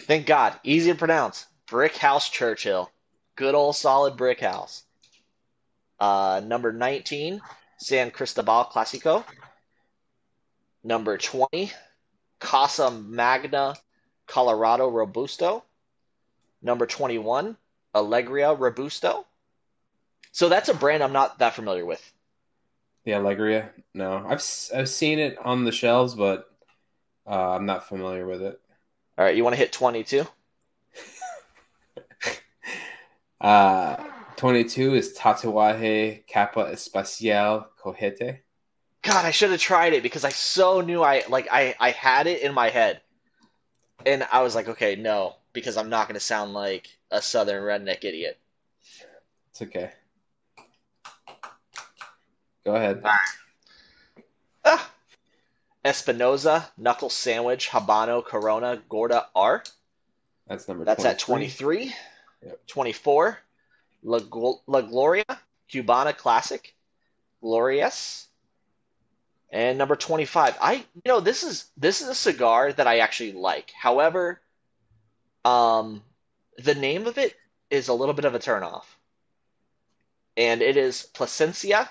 Thank 0.00 0.26
God. 0.26 0.54
Easy 0.64 0.92
to 0.92 0.98
pronounce. 0.98 1.46
Brick 1.66 1.96
House 1.96 2.28
Churchill. 2.28 2.90
Good 3.36 3.54
old 3.54 3.74
solid 3.76 4.18
brick 4.18 4.40
house. 4.40 4.84
Uh, 5.98 6.42
number 6.44 6.72
19, 6.72 7.40
San 7.78 8.10
Cristobal 8.10 8.66
Classico. 8.66 9.24
Number 10.82 11.16
20, 11.16 11.72
Casa 12.38 12.90
Magna 12.90 13.76
Colorado 14.26 14.88
Robusto. 14.90 15.64
Number 16.60 16.84
21, 16.86 17.56
Allegria 17.94 18.52
Robusto. 18.52 19.24
So 20.34 20.48
that's 20.48 20.68
a 20.68 20.74
brand 20.74 21.00
I'm 21.00 21.12
not 21.12 21.38
that 21.38 21.54
familiar 21.54 21.86
with. 21.86 22.12
The 23.04 23.14
Allegria? 23.14 23.70
No, 23.94 24.26
I've 24.26 24.44
I've 24.74 24.88
seen 24.88 25.20
it 25.20 25.38
on 25.38 25.62
the 25.62 25.70
shelves, 25.70 26.16
but 26.16 26.50
uh, 27.24 27.50
I'm 27.52 27.66
not 27.66 27.86
familiar 27.86 28.26
with 28.26 28.42
it. 28.42 28.60
All 29.16 29.24
right, 29.24 29.36
you 29.36 29.44
want 29.44 29.54
to 29.54 29.58
hit 29.58 29.72
22? 29.72 30.26
Uh, 33.40 34.02
22 34.36 34.94
is 34.94 35.18
Tatuaje 35.18 36.26
Capa 36.26 36.70
Espacial 36.72 37.66
Cojete. 37.78 38.38
God, 39.02 39.26
I 39.26 39.32
should 39.32 39.50
have 39.50 39.60
tried 39.60 39.92
it 39.92 40.02
because 40.02 40.24
I 40.24 40.30
so 40.30 40.80
knew 40.80 41.02
I 41.02 41.24
like 41.28 41.46
I 41.52 41.74
I 41.78 41.90
had 41.90 42.26
it 42.26 42.40
in 42.40 42.54
my 42.54 42.70
head, 42.70 43.02
and 44.06 44.26
I 44.32 44.42
was 44.42 44.54
like, 44.54 44.68
okay, 44.68 44.96
no, 44.96 45.36
because 45.52 45.76
I'm 45.76 45.90
not 45.90 46.08
going 46.08 46.14
to 46.14 46.20
sound 46.20 46.54
like 46.54 46.88
a 47.10 47.20
southern 47.20 47.62
redneck 47.62 48.02
idiot. 48.02 48.38
It's 49.50 49.60
okay. 49.60 49.92
Go 52.64 52.74
ahead. 52.74 53.02
Ah! 54.64 54.90
Espinosa 55.84 56.70
Knuckle 56.78 57.10
Sandwich 57.10 57.68
Habano 57.68 58.24
Corona 58.24 58.82
Gorda 58.88 59.26
R. 59.34 59.62
That's 60.46 60.66
number. 60.66 60.84
That's 60.84 61.04
at 61.04 61.18
23. 61.18 61.76
23. 61.76 61.94
Yep. 62.46 62.66
24. 62.66 63.38
La, 64.02 64.20
La 64.66 64.80
Gloria 64.80 65.24
Cubana 65.70 66.16
Classic 66.16 66.74
Glorious. 67.42 68.28
And 69.50 69.78
number 69.78 69.94
25. 69.94 70.56
I 70.60 70.74
you 70.74 71.02
know 71.06 71.20
this 71.20 71.42
is 71.42 71.66
this 71.76 72.00
is 72.00 72.08
a 72.08 72.14
cigar 72.14 72.72
that 72.72 72.86
I 72.86 72.98
actually 72.98 73.32
like. 73.32 73.70
However, 73.70 74.40
um 75.44 76.02
the 76.56 76.74
name 76.74 77.06
of 77.06 77.18
it 77.18 77.36
is 77.70 77.88
a 77.88 77.94
little 77.94 78.14
bit 78.14 78.24
of 78.24 78.34
a 78.34 78.38
turnoff. 78.38 78.84
And 80.36 80.62
it 80.62 80.76
is 80.76 81.04
Plasencia 81.14 81.88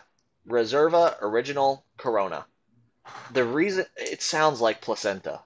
Reserva 0.47 1.15
Original 1.21 1.85
Corona. 1.97 2.45
The 3.33 3.43
reason 3.43 3.85
it 3.97 4.21
sounds 4.21 4.61
like 4.61 4.81
placenta. 4.81 5.41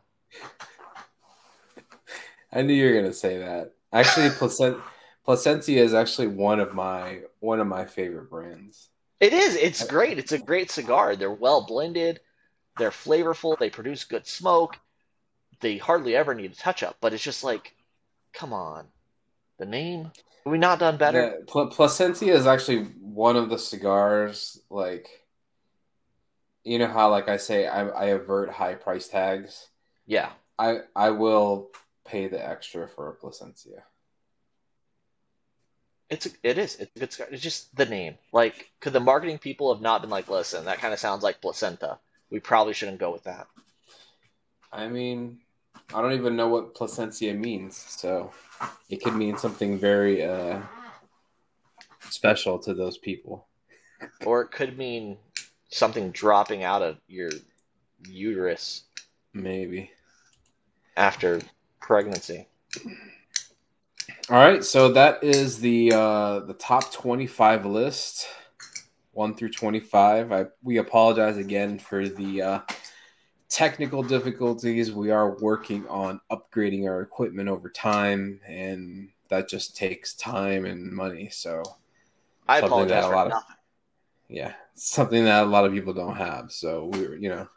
I 2.52 2.62
knew 2.62 2.74
you 2.74 2.86
were 2.94 3.02
gonna 3.02 3.14
say 3.14 3.38
that. 3.40 3.74
Actually, 3.92 4.30
Placent- 4.30 4.82
Plasencia 5.26 5.84
is 5.84 5.94
actually 5.94 6.28
one 6.28 6.60
of 6.60 6.74
my 6.74 7.22
one 7.40 7.60
of 7.60 7.68
my 7.68 7.86
favorite 7.86 8.30
brands. 8.30 8.90
It 9.20 9.34
is. 9.34 9.56
It's 9.56 9.86
great. 9.86 10.18
It's 10.20 10.32
a 10.32 10.38
great 10.38 10.72
cigar. 10.72 11.16
They're 11.16 11.32
well 11.32 11.66
blended. 11.66 12.20
They're 12.78 12.92
flavorful. 12.92 13.58
They 13.58 13.70
produce 13.70 14.04
good 14.04 14.28
smoke. 14.28 14.78
They 15.60 15.78
hardly 15.78 16.16
ever 16.16 16.36
need 16.36 16.52
a 16.52 16.56
touch 16.56 16.84
up, 16.84 16.98
but 17.02 17.14
it's 17.14 17.24
just 17.24 17.44
like, 17.44 17.74
come 18.34 18.54
on. 18.54 18.86
The 19.58 19.66
name? 19.66 20.12
Have 20.46 20.52
we 20.52 20.60
not 20.60 20.80
done 20.80 20.98
better? 20.98 21.40
The, 21.40 21.46
Pl- 21.52 21.72
Plasencia 21.72 22.34
is 22.34 22.46
actually 22.46 22.88
one 23.18 23.36
of 23.36 23.50
the 23.50 23.58
cigars 23.58 24.62
like 24.70 25.10
you 26.64 26.78
know 26.78 26.86
how 26.86 27.10
like 27.10 27.28
I 27.28 27.38
say 27.38 27.66
I, 27.66 27.88
I 27.88 28.06
avert 28.18 28.52
high 28.52 28.76
price 28.76 29.08
tags. 29.08 29.70
Yeah. 30.06 30.30
I 30.60 30.82
I 30.96 31.10
will 31.10 31.72
pay 32.06 32.28
the 32.28 32.48
extra 32.48 32.88
for 32.88 33.10
a 33.10 33.16
Plasencia. 33.16 33.82
It's 36.12 36.28
a, 36.28 36.30
it 36.44 36.60
is. 36.60 36.76
It's 36.76 36.96
a 36.96 37.00
good 37.00 37.12
cigar. 37.12 37.28
It's 37.32 37.42
just 37.42 37.76
the 37.76 37.86
name. 37.86 38.20
Like, 38.32 38.70
could 38.80 38.94
the 38.94 39.00
marketing 39.00 39.40
people 39.40 39.74
have 39.74 39.82
not 39.82 40.02
been 40.02 40.12
like, 40.12 40.30
listen, 40.30 40.66
that 40.66 40.78
kind 40.78 40.94
of 40.94 41.00
sounds 41.00 41.24
like 41.24 41.42
placenta. 41.42 41.98
We 42.30 42.40
probably 42.40 42.74
shouldn't 42.74 43.00
go 43.00 43.12
with 43.12 43.24
that. 43.24 43.48
I 44.72 44.88
mean, 44.88 45.40
I 45.94 46.02
don't 46.02 46.14
even 46.14 46.36
know 46.36 46.50
what 46.50 46.76
Plasencia 46.76 47.34
means, 47.34 47.76
so 47.76 48.32
it 48.90 49.04
could 49.04 49.16
mean 49.16 49.38
something 49.38 49.78
very 49.80 50.24
uh, 50.24 50.62
special 52.10 52.60
to 52.60 52.74
those 52.74 52.98
people. 52.98 53.48
Or 54.26 54.42
it 54.42 54.52
could 54.52 54.78
mean 54.78 55.18
something 55.70 56.12
dropping 56.12 56.64
out 56.64 56.82
of 56.82 56.98
your 57.08 57.30
uterus 58.08 58.84
Maybe. 59.34 59.92
after 60.96 61.42
pregnancy. 61.82 62.48
All 64.30 64.38
right, 64.38 64.64
so 64.64 64.92
that 64.92 65.24
is 65.24 65.60
the 65.60 65.92
uh, 65.94 66.40
the 66.42 66.54
top 66.54 66.92
twenty 66.92 67.28
five 67.28 67.66
list, 67.66 68.28
one 69.14 69.36
through 69.36 69.52
twenty 69.52 69.80
five. 69.80 70.32
I 70.32 70.46
we 70.62 70.78
apologize 70.78 71.38
again 71.38 71.80
for 71.80 72.08
the 72.10 72.42
uh, 72.42 72.60
technical 73.48 74.04
difficulties. 74.04 74.92
We 74.92 75.12
are 75.12 75.38
working 75.40 75.88
on 75.88 76.20
upgrading 76.30 76.90
our 76.90 77.02
equipment 77.02 77.48
over 77.48 77.70
time, 77.70 78.42
and 78.46 79.10
that 79.30 79.48
just 79.48 79.78
takes 79.78 80.14
time 80.14 80.66
and 80.66 80.92
money. 80.92 81.30
So 81.30 81.64
I 82.48 82.60
apologize 82.60 82.90
that 82.90 83.04
a 83.04 83.08
for 83.10 83.16
lot 83.16 83.28
of- 83.28 83.34
nothing. 83.34 83.56
yeah, 84.30 84.54
something 84.76 85.24
that 85.26 85.44
a 85.44 85.46
lot 85.46 85.66
of 85.66 85.74
people 85.74 85.94
don't 85.94 86.16
have. 86.16 86.52
So 86.52 86.90
we're 86.94 87.16
you 87.16 87.30
know, 87.30 87.48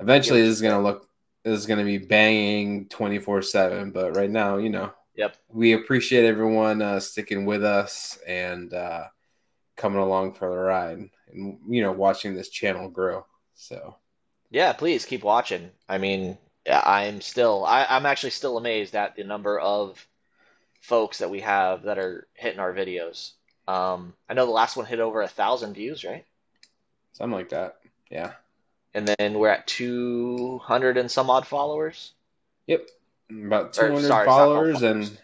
eventually 0.00 0.40
this 0.42 0.50
is 0.50 0.62
gonna 0.62 0.82
look 0.82 1.08
this 1.42 1.58
is 1.58 1.66
gonna 1.66 1.84
be 1.84 1.98
banging 1.98 2.88
twenty 2.88 3.18
four 3.18 3.42
seven. 3.42 3.90
But 3.90 4.16
right 4.16 4.30
now, 4.30 4.56
you 4.58 4.70
know, 4.70 4.92
Yep. 5.16 5.36
we 5.48 5.72
appreciate 5.74 6.24
everyone 6.26 6.82
uh, 6.82 7.00
sticking 7.00 7.44
with 7.46 7.62
us 7.64 8.18
and 8.26 8.72
uh, 8.74 9.04
coming 9.76 10.00
along 10.00 10.34
for 10.34 10.48
the 10.50 10.56
ride, 10.56 10.98
and 11.32 11.58
you 11.68 11.82
know, 11.82 11.92
watching 11.92 12.34
this 12.34 12.48
channel 12.48 12.88
grow. 12.88 13.24
So 13.54 13.96
Yeah, 14.50 14.72
please 14.72 15.04
keep 15.04 15.22
watching. 15.22 15.70
I 15.88 15.98
mean, 15.98 16.36
yeah, 16.66 16.82
I'm 16.84 17.20
still, 17.20 17.64
I, 17.64 17.84
I'm 17.88 18.06
actually 18.06 18.30
still 18.30 18.56
amazed 18.58 18.94
at 18.96 19.14
the 19.16 19.22
number 19.24 19.58
of 19.60 20.04
folks 20.80 21.18
that 21.18 21.30
we 21.30 21.40
have 21.40 21.82
that 21.82 21.98
are 21.98 22.26
hitting 22.34 22.58
our 22.60 22.72
videos. 22.72 23.32
Um, 23.66 24.14
I 24.28 24.34
know 24.34 24.44
the 24.46 24.52
last 24.52 24.76
one 24.76 24.86
hit 24.86 25.00
over 25.00 25.22
a 25.22 25.28
thousand 25.28 25.74
views, 25.74 26.04
right? 26.04 26.24
something 27.12 27.36
like 27.36 27.50
that. 27.50 27.76
Yeah. 28.10 28.32
And 28.92 29.06
then 29.06 29.38
we're 29.38 29.48
at 29.48 29.66
200 29.68 30.96
and 30.96 31.08
some 31.10 31.30
odd 31.30 31.46
followers. 31.46 32.12
Yep. 32.66 32.88
About 33.30 33.72
200 33.72 33.72
sorry, 33.72 33.98
it's 34.00 34.08
not 34.08 34.24
followers 34.26 34.80
followers. 34.80 35.08
and 35.08 35.18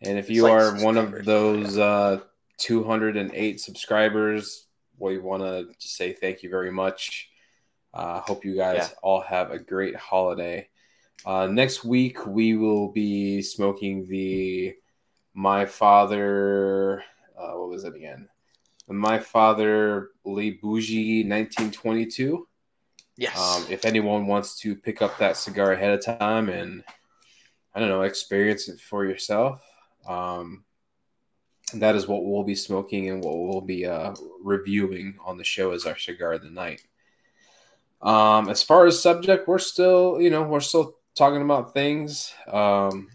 And 0.00 0.18
if 0.18 0.30
you 0.30 0.44
Like 0.44 0.52
are 0.52 0.82
one 0.82 0.96
of 0.96 1.24
those 1.24 1.76
uh, 1.76 2.20
208 2.58 3.60
subscribers, 3.60 4.66
we 4.98 5.18
want 5.18 5.42
to 5.42 5.68
say 5.78 6.12
thank 6.14 6.42
you 6.42 6.48
very 6.50 6.72
much. 6.72 7.28
Uh, 7.92 8.20
hope 8.20 8.44
you 8.44 8.56
guys 8.56 8.76
Yeah. 8.76 8.88
all 9.02 9.20
have 9.20 9.50
a 9.50 9.58
great 9.58 9.94
holiday. 9.96 10.68
Uh, 11.26 11.46
next 11.46 11.84
week, 11.84 12.26
we 12.26 12.56
will 12.56 12.88
be 12.90 13.42
smoking 13.42 14.06
the 14.08 14.74
My 15.34 15.66
Father, 15.66 17.04
uh, 17.38 17.52
what 17.52 17.68
was 17.68 17.84
it 17.84 17.94
again? 17.94 18.28
My 18.88 19.18
Father 19.18 20.10
Le 20.24 20.52
Bijou 20.52 21.28
1922. 21.28 22.46
Yes. 23.16 23.38
Um, 23.38 23.66
if 23.70 23.84
anyone 23.84 24.26
wants 24.26 24.58
to 24.60 24.74
pick 24.74 25.02
up 25.02 25.18
that 25.18 25.36
cigar 25.36 25.72
ahead 25.72 25.92
of 25.92 26.04
time 26.04 26.48
and 26.48 26.82
I 27.74 27.80
don't 27.80 27.88
know, 27.88 28.02
experience 28.02 28.68
it 28.68 28.80
for 28.80 29.04
yourself, 29.04 29.62
um, 30.08 30.64
that 31.74 31.94
is 31.94 32.06
what 32.06 32.24
we'll 32.24 32.44
be 32.44 32.54
smoking 32.54 33.08
and 33.08 33.22
what 33.22 33.38
we'll 33.38 33.60
be 33.60 33.86
uh, 33.86 34.14
reviewing 34.42 35.16
on 35.24 35.38
the 35.38 35.44
show 35.44 35.72
as 35.72 35.86
our 35.86 35.96
cigar 35.96 36.34
of 36.34 36.42
the 36.42 36.50
night. 36.50 36.82
Um, 38.02 38.48
as 38.48 38.62
far 38.62 38.86
as 38.86 39.00
subject, 39.00 39.46
we're 39.46 39.58
still, 39.58 40.20
you 40.20 40.28
know, 40.28 40.42
we're 40.42 40.60
still 40.60 40.96
talking 41.14 41.42
about 41.42 41.72
things. 41.72 42.34
Um, 42.48 43.08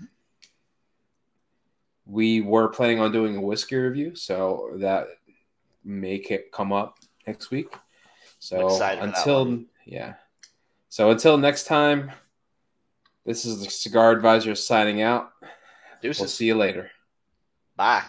we 2.07 2.41
were 2.41 2.69
planning 2.69 2.99
on 2.99 3.11
doing 3.11 3.35
a 3.35 3.41
whiskey 3.41 3.75
review, 3.75 4.15
so 4.15 4.71
that 4.77 5.07
may 5.83 6.19
ca- 6.19 6.45
come 6.51 6.71
up 6.71 6.99
next 7.25 7.51
week. 7.51 7.67
So 8.39 8.67
excited 8.67 8.99
for 8.99 9.05
that 9.05 9.17
until 9.17 9.63
yeah, 9.85 10.13
so 10.89 11.11
until 11.11 11.37
next 11.37 11.65
time, 11.65 12.11
this 13.25 13.45
is 13.45 13.63
the 13.63 13.69
cigar 13.69 14.11
advisor 14.11 14.55
signing 14.55 15.01
out. 15.01 15.31
Deuces. 16.01 16.21
We'll 16.21 16.29
see 16.29 16.45
you 16.45 16.55
later. 16.55 16.91
Bye. 17.75 18.03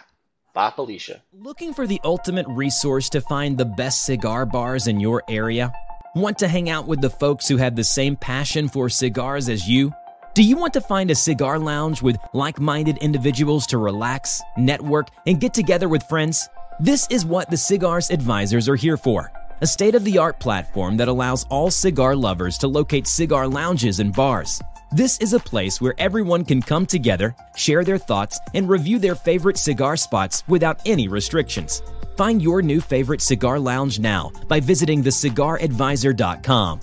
Bye, 0.53 0.71
Felicia. 0.75 1.21
Looking 1.33 1.73
for 1.73 1.85
the 1.85 2.01
ultimate 2.03 2.47
resource 2.49 3.09
to 3.09 3.21
find 3.21 3.57
the 3.57 3.65
best 3.65 4.05
cigar 4.05 4.45
bars 4.45 4.87
in 4.87 4.99
your 4.99 5.23
area? 5.29 5.71
Want 6.15 6.39
to 6.39 6.47
hang 6.47 6.69
out 6.69 6.87
with 6.87 7.01
the 7.01 7.09
folks 7.09 7.47
who 7.47 7.57
have 7.57 7.75
the 7.75 7.83
same 7.83 8.15
passion 8.15 8.67
for 8.67 8.89
cigars 8.89 9.47
as 9.47 9.67
you? 9.67 9.93
Do 10.35 10.43
you 10.43 10.57
want 10.57 10.73
to 10.73 10.81
find 10.81 11.09
a 11.09 11.15
cigar 11.15 11.57
lounge 11.57 12.03
with 12.03 12.17
like 12.33 12.59
minded 12.59 12.97
individuals 12.99 13.65
to 13.67 13.79
relax, 13.79 14.41
network, 14.57 15.07
and 15.25 15.39
get 15.39 15.55
together 15.55 15.89
with 15.89 16.03
friends? 16.03 16.47
This 16.79 17.07
is 17.09 17.25
what 17.25 17.49
the 17.49 17.57
Cigars 17.57 18.11
Advisors 18.11 18.69
are 18.69 18.75
here 18.75 18.95
for 18.95 19.31
a 19.61 19.67
state 19.67 19.95
of 19.95 20.05
the 20.05 20.17
art 20.17 20.39
platform 20.39 20.95
that 20.95 21.09
allows 21.09 21.45
all 21.49 21.69
cigar 21.69 22.15
lovers 22.15 22.57
to 22.59 22.67
locate 22.67 23.07
cigar 23.07 23.47
lounges 23.47 23.99
and 23.99 24.13
bars. 24.13 24.61
This 24.91 25.17
is 25.17 25.33
a 25.33 25.39
place 25.39 25.81
where 25.81 25.95
everyone 25.97 26.45
can 26.45 26.61
come 26.61 26.85
together, 26.85 27.35
share 27.57 27.83
their 27.83 27.97
thoughts, 27.97 28.39
and 28.53 28.69
review 28.69 28.99
their 28.99 29.15
favorite 29.15 29.57
cigar 29.57 29.97
spots 29.97 30.43
without 30.47 30.79
any 30.85 31.09
restrictions. 31.09 31.81
Find 32.15 32.41
your 32.41 32.61
new 32.61 32.79
favorite 32.79 33.21
cigar 33.21 33.59
lounge 33.59 33.99
now 33.99 34.31
by 34.47 34.61
visiting 34.61 35.03
thecigaradvisor.com. 35.03 36.79